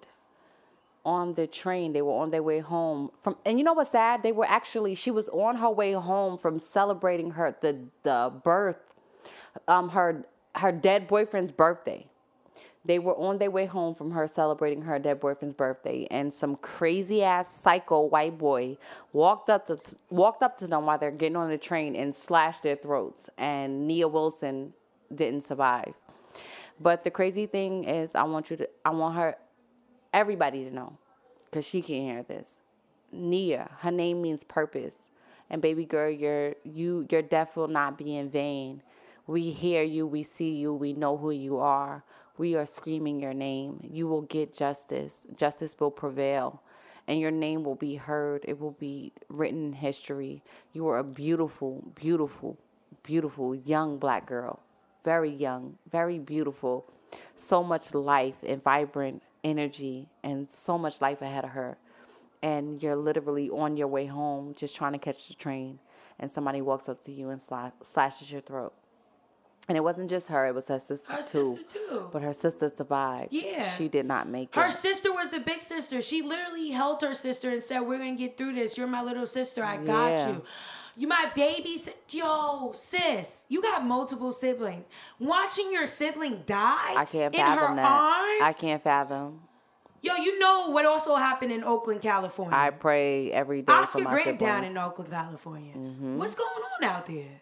on 1.05 1.33
the 1.33 1.47
train. 1.47 1.93
They 1.93 2.01
were 2.01 2.13
on 2.13 2.31
their 2.31 2.43
way 2.43 2.59
home 2.59 3.11
from, 3.23 3.37
and 3.45 3.57
you 3.57 3.63
know 3.63 3.73
what's 3.73 3.91
sad? 3.91 4.23
They 4.23 4.31
were 4.31 4.45
actually 4.45 4.95
she 4.95 5.11
was 5.11 5.29
on 5.29 5.57
her 5.57 5.69
way 5.69 5.93
home 5.93 6.37
from 6.37 6.59
celebrating 6.59 7.31
her 7.31 7.55
the 7.61 7.77
the 8.03 8.31
birth, 8.43 8.77
um 9.67 9.89
her 9.89 10.25
her 10.55 10.71
dead 10.71 11.07
boyfriend's 11.07 11.51
birthday. 11.51 12.05
They 12.85 12.97
were 12.97 13.15
on 13.17 13.37
their 13.39 13.51
way 13.51 13.65
home 13.65 13.93
from 13.93 14.11
her 14.11 14.27
celebrating 14.27 14.83
her 14.83 14.97
dead 14.99 15.19
boyfriend's 15.19 15.53
birthday, 15.55 16.07
and 16.09 16.33
some 16.33 16.55
crazy 16.55 17.23
ass 17.23 17.53
psycho 17.53 18.01
white 18.01 18.37
boy 18.37 18.77
walked 19.11 19.49
up 19.49 19.65
to 19.67 19.77
walked 20.09 20.41
up 20.41 20.57
to 20.59 20.67
them 20.67 20.85
while 20.85 20.97
they're 20.97 21.11
getting 21.11 21.35
on 21.35 21.49
the 21.49 21.57
train 21.57 21.95
and 21.95 22.15
slashed 22.15 22.63
their 22.63 22.77
throats. 22.77 23.29
And 23.37 23.87
Nia 23.87 24.07
Wilson 24.07 24.73
didn't 25.13 25.43
survive. 25.43 25.93
But 26.79 27.03
the 27.03 27.11
crazy 27.11 27.45
thing 27.45 27.83
is, 27.83 28.15
I 28.15 28.23
want 28.23 28.49
you 28.49 28.57
to, 28.57 28.69
I 28.85 28.91
want 28.91 29.15
her, 29.15 29.35
everybody 30.13 30.65
to 30.65 30.71
know, 30.71 30.97
because 31.45 31.67
she 31.67 31.81
can't 31.81 32.03
hear 32.03 32.23
this. 32.23 32.61
Nia, 33.11 33.69
her 33.79 33.91
name 33.91 34.21
means 34.21 34.43
purpose, 34.43 35.11
and 35.49 35.61
baby 35.61 35.85
girl, 35.85 36.09
your 36.09 36.55
you 36.63 37.07
your 37.09 37.21
death 37.21 37.55
will 37.57 37.67
not 37.67 37.97
be 37.97 38.15
in 38.15 38.29
vain. 38.29 38.81
We 39.27 39.51
hear 39.51 39.83
you, 39.83 40.07
we 40.07 40.23
see 40.23 40.51
you, 40.51 40.73
we 40.73 40.93
know 40.93 41.17
who 41.17 41.31
you 41.31 41.59
are. 41.59 42.03
We 42.39 42.55
are 42.55 42.65
screaming 42.65 43.19
your 43.19 43.33
name. 43.33 43.79
You 43.83 44.07
will 44.07 44.21
get 44.21 44.53
justice. 44.53 45.27
Justice 45.35 45.75
will 45.77 45.91
prevail. 45.91 46.63
And 47.07 47.19
your 47.19 47.31
name 47.31 47.63
will 47.63 47.75
be 47.75 47.95
heard. 47.95 48.45
It 48.47 48.59
will 48.59 48.77
be 48.79 49.11
written 49.27 49.67
in 49.67 49.73
history. 49.73 50.41
You 50.71 50.87
are 50.87 50.99
a 50.99 51.03
beautiful, 51.03 51.83
beautiful, 51.95 52.57
beautiful 53.03 53.53
young 53.53 53.97
black 53.97 54.25
girl. 54.25 54.61
Very 55.03 55.29
young, 55.29 55.77
very 55.91 56.17
beautiful. 56.17 56.85
So 57.35 57.61
much 57.63 57.93
life 57.93 58.37
and 58.45 58.63
vibrant 58.63 59.21
energy, 59.43 60.07
and 60.23 60.51
so 60.51 60.77
much 60.77 61.01
life 61.01 61.21
ahead 61.21 61.43
of 61.43 61.51
her. 61.51 61.77
And 62.41 62.81
you're 62.81 62.95
literally 62.95 63.49
on 63.49 63.75
your 63.77 63.87
way 63.87 64.05
home, 64.05 64.53
just 64.55 64.75
trying 64.75 64.93
to 64.93 64.97
catch 64.99 65.27
the 65.27 65.33
train, 65.33 65.79
and 66.19 66.31
somebody 66.31 66.61
walks 66.61 66.87
up 66.87 67.03
to 67.03 67.11
you 67.11 67.29
and 67.29 67.39
sla- 67.39 67.73
slashes 67.81 68.31
your 68.31 68.41
throat. 68.41 68.73
And 69.67 69.77
it 69.77 69.81
wasn't 69.81 70.09
just 70.09 70.29
her; 70.29 70.47
it 70.47 70.55
was 70.55 70.67
her 70.69 70.79
sister 70.79 71.11
Her 71.13 71.21
too. 71.21 71.55
sister, 71.57 71.79
too. 71.89 72.09
But 72.11 72.23
her 72.23 72.33
sister 72.33 72.69
survived. 72.69 73.31
Yeah. 73.33 73.69
she 73.71 73.87
did 73.87 74.05
not 74.07 74.27
make 74.27 74.55
Her 74.55 74.61
it. 74.61 74.65
Her 74.65 74.71
sister 74.71 75.11
was 75.13 75.29
the 75.29 75.39
big 75.39 75.61
sister. 75.61 76.01
She 76.01 76.21
literally 76.23 76.69
held 76.71 77.01
her 77.03 77.13
sister 77.13 77.51
and 77.51 77.61
said, 77.61 77.81
"We're 77.81 77.99
gonna 77.99 78.15
get 78.15 78.35
through 78.35 78.53
this. 78.53 78.77
You're 78.77 78.87
my 78.87 79.03
little 79.03 79.27
sister. 79.27 79.63
I 79.63 79.77
got 79.77 80.07
Yeah. 80.11 80.29
you. 80.29 80.43
You 80.95 81.07
my 81.07 81.31
baby. 81.35 81.77
si- 81.77 81.93
Yo, 82.09 82.71
sis, 82.73 83.45
you 83.49 83.61
got 83.61 83.85
multiple 83.85 84.31
siblings. 84.31 84.85
Watching 85.19 85.71
your 85.71 85.85
sibling 85.85 86.43
die 86.45 86.95
I 86.97 87.05
can't 87.05 87.33
in 87.33 87.41
her 87.41 87.55
fathom 87.55 87.75
that. 87.77 87.85
arms. 87.85 88.41
I 88.41 88.53
can't 88.57 88.83
fathom. 88.83 89.41
Yo, 90.01 90.15
you 90.15 90.39
know 90.39 90.69
what 90.69 90.85
also 90.85 91.15
happened 91.15 91.51
in 91.51 91.63
Oakland, 91.63 92.01
California? 92.01 92.55
I 92.57 92.69
pray 92.69 93.31
every 93.31 93.61
day 93.61 93.73
Oscar 93.73 93.99
for 93.99 94.03
my 94.05 94.11
Grant 94.11 94.39
down 94.39 94.63
in 94.63 94.77
Oakland, 94.77 95.11
California. 95.11 95.73
Mm-hmm. 95.75 96.17
What's 96.17 96.35
going 96.35 96.49
on 96.49 96.83
out 96.87 97.05
there? 97.05 97.41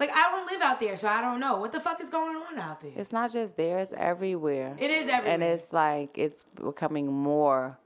Like 0.00 0.10
I 0.10 0.30
don't 0.30 0.46
live 0.50 0.60
out 0.62 0.78
there, 0.80 0.96
so 0.96 1.08
I 1.08 1.20
don't 1.22 1.40
know 1.40 1.56
what 1.56 1.72
the 1.72 1.80
fuck 1.80 2.00
is 2.02 2.10
going 2.10 2.36
on 2.36 2.58
out 2.58 2.82
there. 2.82 2.92
It's 2.96 3.12
not 3.12 3.32
just 3.32 3.56
there; 3.56 3.78
it's 3.78 3.94
everywhere. 3.96 4.76
It 4.78 4.90
is 4.90 5.08
everywhere. 5.08 5.32
and 5.34 5.42
it's 5.42 5.72
like 5.72 6.16
it's 6.18 6.44
becoming 6.44 7.12
more. 7.12 7.78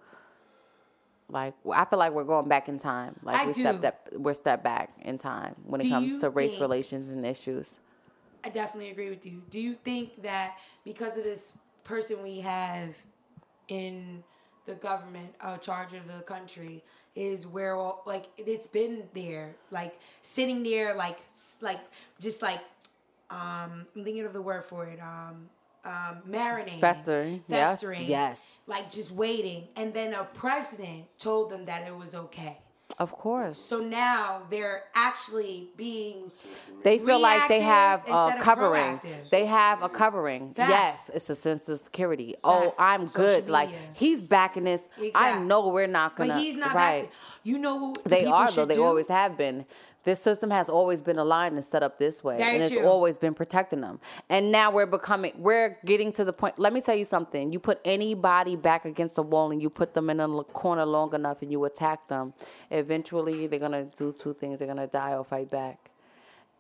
Like 1.31 1.55
I 1.73 1.85
feel 1.85 1.99
like 1.99 2.13
we're 2.13 2.25
going 2.25 2.49
back 2.49 2.69
in 2.69 2.79
time. 2.79 3.17
Like 3.23 3.37
I 3.37 3.47
we 3.47 3.53
do. 3.53 3.63
stepped 3.63 3.85
up, 3.85 4.09
we're 4.13 4.35
stepped 4.35 4.65
back 4.65 4.93
in 5.03 5.19
time 5.19 5.55
when 5.65 5.81
it 5.81 5.85
Do 5.85 5.89
you 5.89 5.95
comes 5.95 6.21
to 6.21 6.31
race 6.31 6.61
relations 6.61 7.11
and 7.11 7.25
issues. 7.25 7.79
I 8.43 8.49
definitely 8.49 8.91
agree 8.91 9.11
with 9.11 9.27
you. 9.27 9.43
Do 9.51 9.61
you 9.61 9.75
think 9.75 10.23
that 10.23 10.57
because 10.85 11.17
of 11.17 11.25
this 11.25 11.53
person 11.85 12.23
we 12.23 12.41
have 12.41 12.95
in 13.69 14.25
the 14.67 14.75
government, 14.75 15.35
uh, 15.41 15.59
charge 15.59 15.93
of 15.95 16.07
the 16.07 16.23
country, 16.23 16.83
is 17.15 17.47
where 17.47 17.75
all 17.75 18.03
like 18.07 18.27
it's 18.37 18.67
been 18.67 19.05
there, 19.15 19.55
like 19.71 19.99
sitting 20.23 20.63
there, 20.63 20.95
like 20.95 21.19
like 21.61 21.81
just 22.21 22.43
like 22.43 22.61
um, 23.31 23.87
I'm 23.95 24.05
thinking 24.05 24.25
of 24.25 24.33
the 24.33 24.43
word 24.43 24.65
for 24.65 24.87
it, 24.87 25.01
um, 25.01 25.49
um, 25.85 26.19
marinating, 26.29 26.81
Festering. 26.81 27.43
Yes, 27.49 27.71
festering, 27.81 28.07
yes. 28.07 28.57
like 28.67 28.91
just 28.91 29.11
waiting, 29.13 29.69
and 29.77 29.93
then 29.95 30.13
a 30.15 30.25
president 30.25 31.05
told 31.19 31.51
them 31.51 31.65
that 31.67 31.87
it 31.87 31.97
was 31.97 32.15
okay. 32.15 32.59
Of 32.99 33.13
course, 33.13 33.59
So 33.59 33.79
now 33.81 34.43
they're 34.51 34.83
actually 34.95 35.71
being 35.77 36.31
they 36.83 36.99
feel 36.99 37.21
like 37.21 37.49
they 37.49 37.61
have 37.61 38.01
a 38.07 38.37
covering. 38.41 38.99
proactive. 38.99 39.31
They 39.31 39.47
have 39.47 39.83
a 39.83 39.89
covering. 39.89 40.53
Facts. 40.55 40.69
Yes, 40.71 41.11
it's 41.15 41.31
a 41.31 41.35
sense 41.37 41.69
of 41.71 41.79
security. 41.81 42.35
Oh, 42.45 42.75
I'm 42.79 43.07
Social 43.07 43.27
good. 43.43 43.49
Like 43.49 43.71
he's 43.95 44.23
backing 44.23 44.65
this. 44.65 44.87
I 45.15 45.39
know 45.39 45.69
we're 45.69 45.87
not 45.87 46.17
gonna. 46.17 46.35
But 46.35 46.41
he's 46.43 46.57
not 46.57 46.75
right. 46.75 47.05
back. 47.05 47.13
You 47.43 47.59
know 47.59 47.77
what 47.77 48.03
the 48.05 48.11
They 48.11 48.25
are 48.27 48.47
though. 48.47 48.53
should 48.53 48.69
They 48.69 48.75
do? 48.75 48.85
always 48.85 49.09
have 49.09 49.39
been. 49.39 49.65
This 50.03 50.21
system 50.23 50.51
has 50.51 50.71
always 50.71 51.03
been 51.03 51.19
aligned 51.19 51.57
and 51.57 51.65
set 51.65 51.83
up 51.83 51.99
this 51.99 52.25
way, 52.25 52.39
Very 52.39 52.55
and 52.55 52.63
it's 52.63 52.73
true. 52.73 52.87
always 52.87 53.19
been 53.19 53.35
protecting 53.35 53.83
them. 53.83 54.01
And 54.31 54.51
now 54.51 54.71
we're 54.71 54.87
becoming. 54.87 55.33
We're 55.37 55.77
getting 55.85 56.11
to 56.13 56.25
the 56.25 56.33
point. 56.33 56.59
Let 56.59 56.73
me 56.73 56.81
tell 56.81 56.95
you 56.95 57.05
something. 57.05 57.53
You 57.53 57.59
put 57.61 57.81
anybody 57.85 58.57
back 58.57 58.87
against 58.87 59.17
the 59.17 59.23
wall, 59.23 59.51
and 59.51 59.61
you 59.61 59.69
put 59.69 59.93
them 59.93 60.09
in 60.09 60.19
a 60.19 60.43
corner 60.45 60.87
long 60.87 61.13
enough, 61.15 61.43
and 61.43 61.53
you 61.53 61.63
attack 61.67 62.09
them. 62.09 62.33
Eventually, 62.71 63.47
they're 63.47 63.59
gonna 63.59 63.85
do 63.85 64.13
two 64.19 64.33
things. 64.33 64.59
They're 64.59 64.69
gonna 64.69 64.87
die 64.87 65.15
or 65.15 65.23
fight 65.25 65.51
back, 65.51 65.91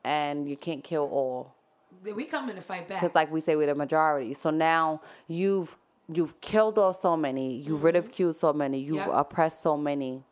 and 0.04 0.48
you 0.48 0.56
can't 0.56 0.84
kill 0.84 1.04
all 1.04 1.54
We 2.04 2.24
coming 2.24 2.56
to 2.56 2.62
fight 2.62 2.88
back. 2.88 3.00
because 3.00 3.14
like 3.14 3.30
we 3.32 3.40
say 3.40 3.56
we're 3.56 3.66
the 3.66 3.74
majority 3.74 4.32
so 4.34 4.50
now 4.50 5.00
you've 5.28 5.76
you've 6.12 6.40
killed 6.40 6.78
off 6.78 7.00
so 7.00 7.16
many 7.16 7.56
you've 7.56 7.84
ridiculed 7.84 8.36
so 8.36 8.52
many 8.52 8.78
you've 8.78 8.98
Mm-hmm. 8.98 9.10
Yep. 9.10 9.18
oppressed 9.20 9.60
so 9.62 9.76
many 9.76 10.24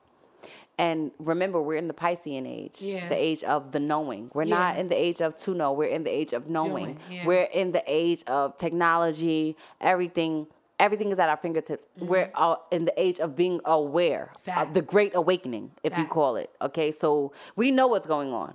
and 0.78 1.10
remember 1.18 1.60
we're 1.60 1.76
in 1.76 1.88
the 1.88 1.94
piscean 1.94 2.46
age 2.46 2.80
Yeah. 2.80 3.08
the 3.08 3.16
age 3.16 3.42
of 3.44 3.72
the 3.72 3.80
knowing. 3.80 4.30
We're 4.34 4.44
not 4.44 4.78
in 4.78 4.88
the 4.88 4.96
age 4.96 5.20
of 5.20 5.36
to 5.38 5.54
know. 5.54 5.72
We're 5.72 5.88
in 5.98 6.04
the 6.04 6.10
age 6.10 6.32
of 6.32 6.48
knowing. 6.48 6.84
Doing, 6.84 6.98
yeah. 7.10 7.26
we're 7.26 7.42
in 7.44 7.72
the 7.72 7.82
age 7.86 8.22
of 8.26 8.56
technology 8.56 9.56
everything 9.80 10.46
everything 10.80 11.10
is 11.10 11.18
at 11.18 11.28
our 11.28 11.36
fingertips. 11.36 11.88
We're 11.98 12.30
uh, 12.36 12.54
in 12.70 12.84
the 12.84 12.94
age 13.00 13.18
of 13.18 13.34
being 13.34 13.60
aware 13.64 14.30
of 14.56 14.74
the 14.74 14.80
Mm-hmm. 14.80 14.90
Great 14.90 15.12
awakening 15.16 15.72
if 15.82 15.98
you 15.98 16.06
call 16.06 16.36
it 16.36 16.50
okay? 16.62 16.92
So 16.92 17.32
we 17.56 17.70
know 17.72 17.88
what's 17.88 18.06
going 18.06 18.32
on. 18.32 18.54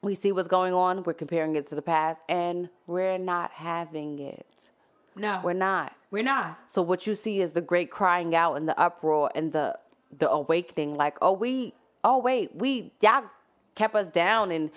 We 0.00 0.14
see 0.14 0.32
what's 0.32 0.48
going 0.48 0.74
on. 0.74 1.02
We're 1.04 1.12
comparing 1.12 1.54
it 1.54 1.68
to 1.68 1.74
the 1.74 1.82
past 1.82 2.20
and 2.28 2.70
we're 2.86 3.18
not 3.18 3.52
having 3.52 4.18
it. 4.18 4.70
No, 5.14 5.40
we're 5.44 5.52
not. 5.52 5.94
We're 6.10 6.22
not. 6.22 6.58
so 6.66 6.80
what 6.82 7.06
you 7.06 7.14
see 7.14 7.40
is 7.42 7.52
the 7.52 7.60
great 7.60 7.90
crying 7.90 8.34
out 8.34 8.54
and 8.54 8.66
the 8.68 8.78
uproar 8.80 9.30
and 9.34 9.52
the 9.52 9.78
the 10.18 10.30
awakening 10.30 10.94
like 10.94 11.16
oh 11.22 11.32
we 11.32 11.74
oh 12.04 12.18
wait 12.18 12.54
we 12.54 12.92
y'all 13.00 13.24
kept 13.74 13.94
us 13.94 14.08
down 14.08 14.50
and 14.50 14.70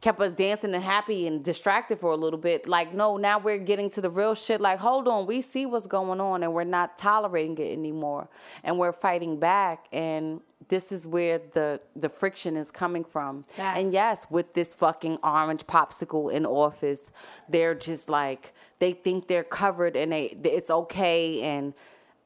kept 0.00 0.20
us 0.20 0.32
dancing 0.32 0.74
and 0.74 0.82
happy 0.82 1.26
and 1.26 1.44
distracted 1.44 1.98
for 1.98 2.10
a 2.10 2.16
little 2.16 2.38
bit. 2.38 2.66
Like 2.66 2.94
no 2.94 3.16
now 3.16 3.38
we're 3.38 3.58
getting 3.58 3.90
to 3.90 4.00
the 4.00 4.10
real 4.10 4.34
shit. 4.34 4.60
Like 4.60 4.78
hold 4.78 5.08
on 5.08 5.26
we 5.26 5.40
see 5.40 5.66
what's 5.66 5.86
going 5.86 6.20
on 6.20 6.42
and 6.42 6.52
we're 6.52 6.64
not 6.64 6.98
tolerating 6.98 7.58
it 7.58 7.72
anymore. 7.72 8.28
And 8.62 8.78
we're 8.78 8.92
fighting 8.92 9.38
back 9.38 9.86
and 9.92 10.40
this 10.68 10.92
is 10.92 11.06
where 11.06 11.40
the 11.52 11.80
the 11.94 12.08
friction 12.08 12.56
is 12.56 12.70
coming 12.70 13.04
from. 13.04 13.44
And 13.58 13.92
yes 13.92 14.26
with 14.30 14.54
this 14.54 14.74
fucking 14.74 15.18
orange 15.22 15.66
popsicle 15.66 16.32
in 16.32 16.46
office 16.46 17.12
they're 17.48 17.74
just 17.74 18.08
like 18.08 18.52
they 18.78 18.92
think 18.92 19.28
they're 19.28 19.44
covered 19.44 19.96
and 19.96 20.12
they 20.12 20.36
it's 20.44 20.70
okay 20.70 21.42
and 21.42 21.74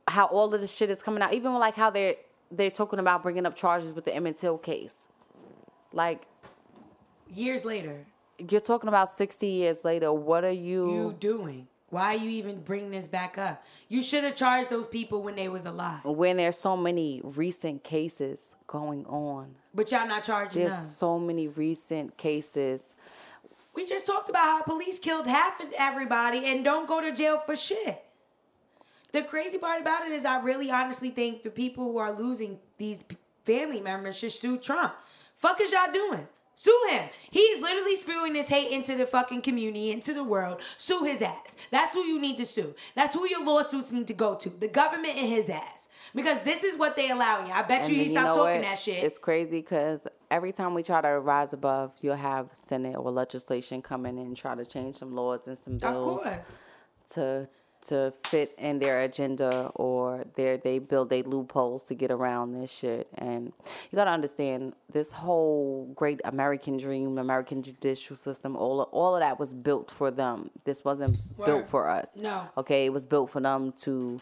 how 0.06 0.24
all 0.26 0.54
of 0.54 0.60
this 0.60 0.74
shit 0.74 0.90
is 0.90 1.02
coming 1.02 1.22
out. 1.22 1.34
Even 1.34 1.52
like 1.54 1.74
how 1.74 1.90
they're 1.90 2.14
they're 2.50 2.70
talking 2.70 2.98
about 2.98 3.22
bringing 3.22 3.44
up 3.46 3.54
charges 3.54 3.92
with 3.92 4.04
the 4.04 4.14
Emmett 4.14 4.36
Till 4.36 4.58
case 4.58 5.06
like 5.92 6.26
Years 7.30 7.64
later, 7.64 8.06
you're 8.38 8.60
talking 8.60 8.88
about 8.88 9.10
60 9.10 9.46
years 9.46 9.84
later 9.84 10.12
what 10.12 10.44
are 10.44 10.50
you 10.50 10.90
you, 10.90 11.16
doing? 11.18 11.68
Why 11.90 12.14
are 12.14 12.18
you 12.18 12.28
even 12.30 12.60
bringing 12.60 12.90
this 12.90 13.08
back 13.08 13.38
up? 13.38 13.64
You 13.88 14.02
should 14.02 14.22
have 14.24 14.36
charged 14.36 14.68
those 14.70 14.86
people 14.86 15.22
when 15.22 15.36
they 15.36 15.48
was 15.48 15.64
alive. 15.64 16.04
when 16.04 16.36
there's 16.38 16.58
so 16.58 16.76
many 16.76 17.20
recent 17.24 17.82
cases 17.84 18.56
going 18.66 19.04
on 19.06 19.54
But 19.74 19.90
y'all 19.90 20.06
not 20.06 20.24
charging 20.24 20.62
there's 20.62 20.74
them. 20.74 20.84
so 20.84 21.18
many 21.18 21.48
recent 21.48 22.16
cases 22.16 22.94
We 23.74 23.86
just 23.86 24.06
talked 24.06 24.28
about 24.30 24.44
how 24.44 24.62
police 24.62 24.98
killed 24.98 25.26
half 25.26 25.60
of 25.60 25.72
everybody 25.78 26.44
and 26.46 26.64
don't 26.64 26.86
go 26.88 27.00
to 27.00 27.12
jail 27.12 27.38
for 27.38 27.56
shit. 27.56 28.02
The 29.12 29.22
crazy 29.22 29.58
part 29.58 29.80
about 29.80 30.06
it 30.06 30.12
is, 30.12 30.24
I 30.24 30.40
really 30.40 30.70
honestly 30.70 31.10
think 31.10 31.42
the 31.42 31.50
people 31.50 31.84
who 31.84 31.98
are 31.98 32.12
losing 32.12 32.58
these 32.76 33.04
family 33.44 33.80
members 33.80 34.18
should 34.18 34.32
sue 34.32 34.58
Trump 34.58 34.94
Fuck 35.38 35.60
is 35.60 35.70
y'all 35.72 35.92
doing? 35.92 36.26
Sue 36.56 36.88
him. 36.90 37.08
He's 37.30 37.62
literally 37.62 37.94
spewing 37.94 38.32
this 38.32 38.48
hate 38.48 38.72
into 38.72 38.96
the 38.96 39.06
fucking 39.06 39.42
community, 39.42 39.92
into 39.92 40.12
the 40.12 40.24
world. 40.24 40.60
Sue 40.76 41.04
his 41.04 41.22
ass. 41.22 41.56
That's 41.70 41.92
who 41.94 42.00
you 42.00 42.20
need 42.20 42.36
to 42.38 42.44
sue. 42.46 42.74
That's 42.96 43.14
who 43.14 43.28
your 43.28 43.44
lawsuits 43.44 43.92
need 43.92 44.08
to 44.08 44.14
go 44.14 44.34
to. 44.34 44.50
The 44.50 44.66
government 44.66 45.16
and 45.16 45.28
his 45.28 45.48
ass. 45.48 45.90
Because 46.16 46.40
this 46.40 46.64
is 46.64 46.76
what 46.76 46.96
they 46.96 47.10
allowing. 47.10 47.52
I 47.52 47.62
bet 47.62 47.82
And 47.84 47.90
you 47.90 48.02
he 48.02 48.08
stopped 48.08 48.34
talking 48.34 48.56
what? 48.56 48.62
that 48.62 48.78
shit. 48.80 49.04
It's 49.04 49.18
crazy 49.18 49.60
because 49.60 50.08
every 50.32 50.50
time 50.50 50.74
we 50.74 50.82
try 50.82 51.00
to 51.00 51.20
rise 51.20 51.52
above, 51.52 51.92
you'll 52.00 52.16
have 52.16 52.48
Senate 52.52 52.96
or 52.96 53.12
legislation 53.12 53.80
coming 53.80 54.18
in 54.18 54.26
and 54.26 54.36
try 54.36 54.56
to 54.56 54.66
change 54.66 54.96
some 54.96 55.14
laws 55.14 55.46
and 55.46 55.56
some 55.56 55.78
bills. 55.78 55.96
of 55.96 56.24
course. 56.24 56.58
to 57.10 57.48
to 57.86 58.12
fit 58.24 58.54
in 58.58 58.78
their 58.78 59.00
agenda 59.00 59.70
or 59.74 60.24
their 60.34 60.56
they 60.56 60.78
build 60.78 61.10
their 61.10 61.22
loopholes 61.22 61.84
to 61.84 61.94
get 61.94 62.10
around 62.10 62.52
this 62.52 62.70
shit. 62.70 63.08
And 63.16 63.52
you 63.90 63.96
gotta 63.96 64.10
understand 64.10 64.74
this 64.92 65.12
whole 65.12 65.92
great 65.94 66.20
American 66.24 66.76
dream, 66.76 67.18
American 67.18 67.62
judicial 67.62 68.16
system, 68.16 68.56
all 68.56 68.80
of, 68.80 68.88
all 68.90 69.14
of 69.14 69.20
that 69.20 69.38
was 69.38 69.52
built 69.54 69.90
for 69.90 70.10
them. 70.10 70.50
This 70.64 70.84
wasn't 70.84 71.18
built 71.44 71.68
for 71.68 71.88
us. 71.88 72.16
No. 72.16 72.48
Okay, 72.56 72.86
it 72.86 72.92
was 72.92 73.06
built 73.06 73.30
for 73.30 73.40
them 73.40 73.72
to 73.82 74.20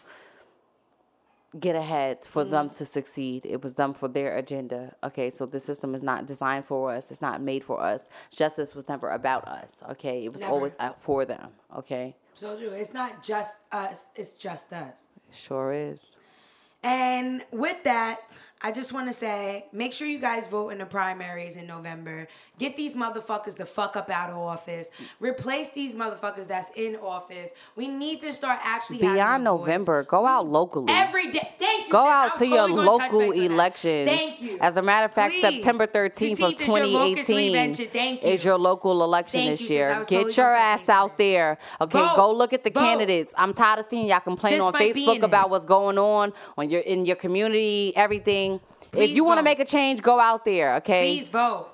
get 1.59 1.75
ahead 1.75 2.25
for 2.25 2.41
Mm-hmm. 2.43 2.51
them 2.51 2.69
to 2.71 2.85
succeed. 2.85 3.45
It 3.45 3.63
was 3.63 3.73
done 3.73 3.93
for 3.93 4.07
their 4.07 4.35
agenda. 4.35 4.95
Okay, 5.03 5.29
so 5.29 5.45
the 5.45 5.59
system 5.59 5.95
is 5.95 6.01
not 6.03 6.25
designed 6.25 6.65
for 6.65 6.91
us. 6.91 7.09
It's 7.11 7.21
not 7.21 7.41
made 7.41 7.63
for 7.63 7.81
us. 7.81 8.09
Justice 8.31 8.75
was 8.75 8.87
never 8.89 9.09
about 9.09 9.47
us. 9.47 9.81
Okay, 9.91 10.25
it 10.25 10.31
was 10.33 10.41
Never. 10.41 10.53
always 10.53 10.75
out 10.79 11.01
for 11.01 11.25
them. 11.25 11.49
Okay, 11.75 12.15
So 12.33 12.57
true. 12.57 12.69
It's 12.69 12.93
not 12.93 13.23
just 13.23 13.61
us, 13.71 14.07
it's 14.15 14.33
just 14.33 14.71
us. 14.73 15.07
sure 15.31 15.71
is. 15.73 16.17
And 16.83 17.43
with 17.51 17.83
that, 17.85 18.19
I 18.61 18.71
just 18.71 18.91
want 18.91 19.07
to 19.07 19.13
say 19.13 19.65
make 19.71 19.93
sure 19.93 20.07
you 20.07 20.17
guys 20.17 20.47
vote 20.47 20.69
in 20.69 20.79
the 20.79 20.85
primaries 20.85 21.55
in 21.55 21.67
November. 21.67 22.27
Get 22.57 22.75
these 22.75 22.95
motherfuckers 22.95 23.55
the 23.55 23.67
fuck 23.67 23.95
up 23.95 24.09
out 24.09 24.31
of 24.31 24.37
office. 24.37 24.89
Replace 25.19 25.69
these 25.73 25.93
motherfuckers 25.93 26.47
that's 26.47 26.71
in 26.75 26.95
office. 26.95 27.51
We 27.75 27.87
need 27.87 28.19
to 28.21 28.33
start 28.33 28.59
actually 28.63 28.97
having 28.99 29.13
Beyond 29.13 29.47
a 29.47 29.51
voice. 29.51 29.59
November, 29.59 30.03
go 30.03 30.25
out 30.25 30.47
locally. 30.47 30.87
Every 30.91 31.31
day. 31.31 31.53
Thank 31.59 31.85
you. 31.87 31.91
Go 31.91 32.07
out 32.07 32.31
I'm 32.31 32.37
to 32.39 32.47
your 32.47 32.57
totally 32.67 32.75
gonna 32.85 32.91
local 32.91 33.19
base 33.19 33.29
on 33.31 33.37
that. 33.37 33.51
elections. 33.51 34.09
Thank 34.09 34.41
you. 34.41 34.57
As 34.59 34.75
a 34.77 34.81
matter 34.81 35.05
of 35.05 35.13
fact, 35.13 35.33
Please. 35.35 35.41
September 35.41 35.85
13th 35.85 36.31
of 36.31 36.37
15th 36.39 36.39
your 36.39 36.51
2018 36.67 37.25
convention. 37.53 37.87
Thank 37.93 38.23
you. 38.23 38.29
is 38.29 38.43
your 38.43 38.57
local 38.57 39.03
election 39.03 39.41
Thank 39.41 39.59
this 39.59 39.69
you, 39.69 39.75
year. 39.75 39.89
Get 40.07 40.09
totally 40.09 40.33
your 40.33 40.53
ass 40.55 40.89
out 40.89 41.17
there. 41.19 41.59
Okay, 41.79 41.99
Vote. 41.99 42.15
go 42.15 42.33
look 42.33 42.53
at 42.53 42.63
the 42.63 42.71
Vote. 42.71 42.79
candidates. 42.79 43.33
I'm 43.37 43.53
tired 43.53 43.79
of 43.81 43.85
seeing 43.87 44.07
y'all 44.07 44.19
complain 44.19 44.53
Sis 44.53 44.61
on 44.61 44.73
might 44.73 44.95
be 44.95 45.03
in 45.03 45.09
Facebook 45.09 45.23
about 45.23 45.51
what's 45.51 45.65
going 45.65 45.99
on 45.99 46.33
when 46.55 46.71
you're 46.71 46.81
in 46.81 47.05
your 47.05 47.17
community, 47.17 47.93
everything. 47.95 48.46
Please 48.91 49.09
if 49.09 49.15
you 49.15 49.25
want 49.25 49.37
to 49.39 49.43
make 49.43 49.59
a 49.59 49.65
change, 49.65 50.01
go 50.01 50.19
out 50.19 50.45
there, 50.45 50.75
okay? 50.75 51.15
Please 51.15 51.27
vote. 51.29 51.69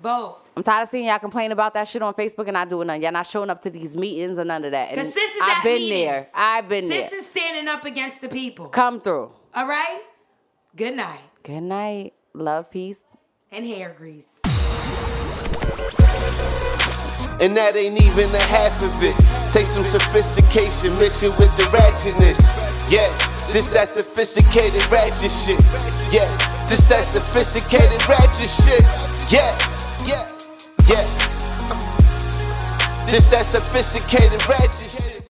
Vote. 0.00 0.38
I'm 0.56 0.62
tired 0.62 0.82
of 0.84 0.88
seeing 0.88 1.06
y'all 1.06 1.18
complain 1.18 1.52
about 1.52 1.74
that 1.74 1.86
shit 1.88 2.02
on 2.02 2.14
Facebook 2.14 2.44
and 2.46 2.52
not 2.54 2.68
doing 2.68 2.86
nothing. 2.88 3.02
Y'all 3.02 3.12
not 3.12 3.26
showing 3.26 3.50
up 3.50 3.62
to 3.62 3.70
these 3.70 3.96
meetings 3.96 4.38
or 4.38 4.44
none 4.44 4.64
of 4.64 4.72
that. 4.72 4.90
Because 4.90 5.12
sis 5.14 5.22
is 5.34 5.40
I've 5.42 5.56
at 5.58 5.64
been 5.64 5.74
meetings. 5.82 5.90
there. 5.90 6.26
I've 6.34 6.68
been 6.68 6.86
Sis 6.86 7.12
is 7.12 7.26
standing 7.26 7.68
up 7.68 7.84
against 7.84 8.20
the 8.20 8.28
people. 8.28 8.68
Come 8.68 9.00
through. 9.00 9.30
All 9.54 9.66
right? 9.66 10.00
Good 10.76 10.96
night. 10.96 11.20
Good 11.42 11.62
night. 11.62 12.14
Love, 12.34 12.70
peace. 12.70 13.02
And 13.50 13.66
hair 13.66 13.94
grease. 13.96 14.40
And 17.40 17.56
that 17.56 17.76
ain't 17.76 17.94
even 18.02 18.32
the 18.32 18.42
half 18.50 18.82
of 18.82 18.90
it. 19.02 19.14
Take 19.52 19.66
some 19.66 19.84
sophistication, 19.84 20.90
mix 20.98 21.22
it 21.22 21.30
with 21.38 21.54
the 21.56 21.64
ratchetness. 21.70 22.42
Yeah, 22.90 23.06
this 23.52 23.70
that 23.72 23.88
sophisticated 23.88 24.84
ratchet 24.90 25.30
shit. 25.32 25.60
Yeah, 26.12 26.28
this 26.68 26.88
that 26.88 27.04
sophisticated 27.04 28.06
ratchet 28.08 28.50
shit. 28.50 28.82
Yeah, 29.32 29.52
yeah, 30.06 30.24
yeah. 30.88 31.04
This 33.06 33.30
that 33.30 33.46
sophisticated 33.46 34.46
ratchet 34.48 34.90
shit. 34.90 35.07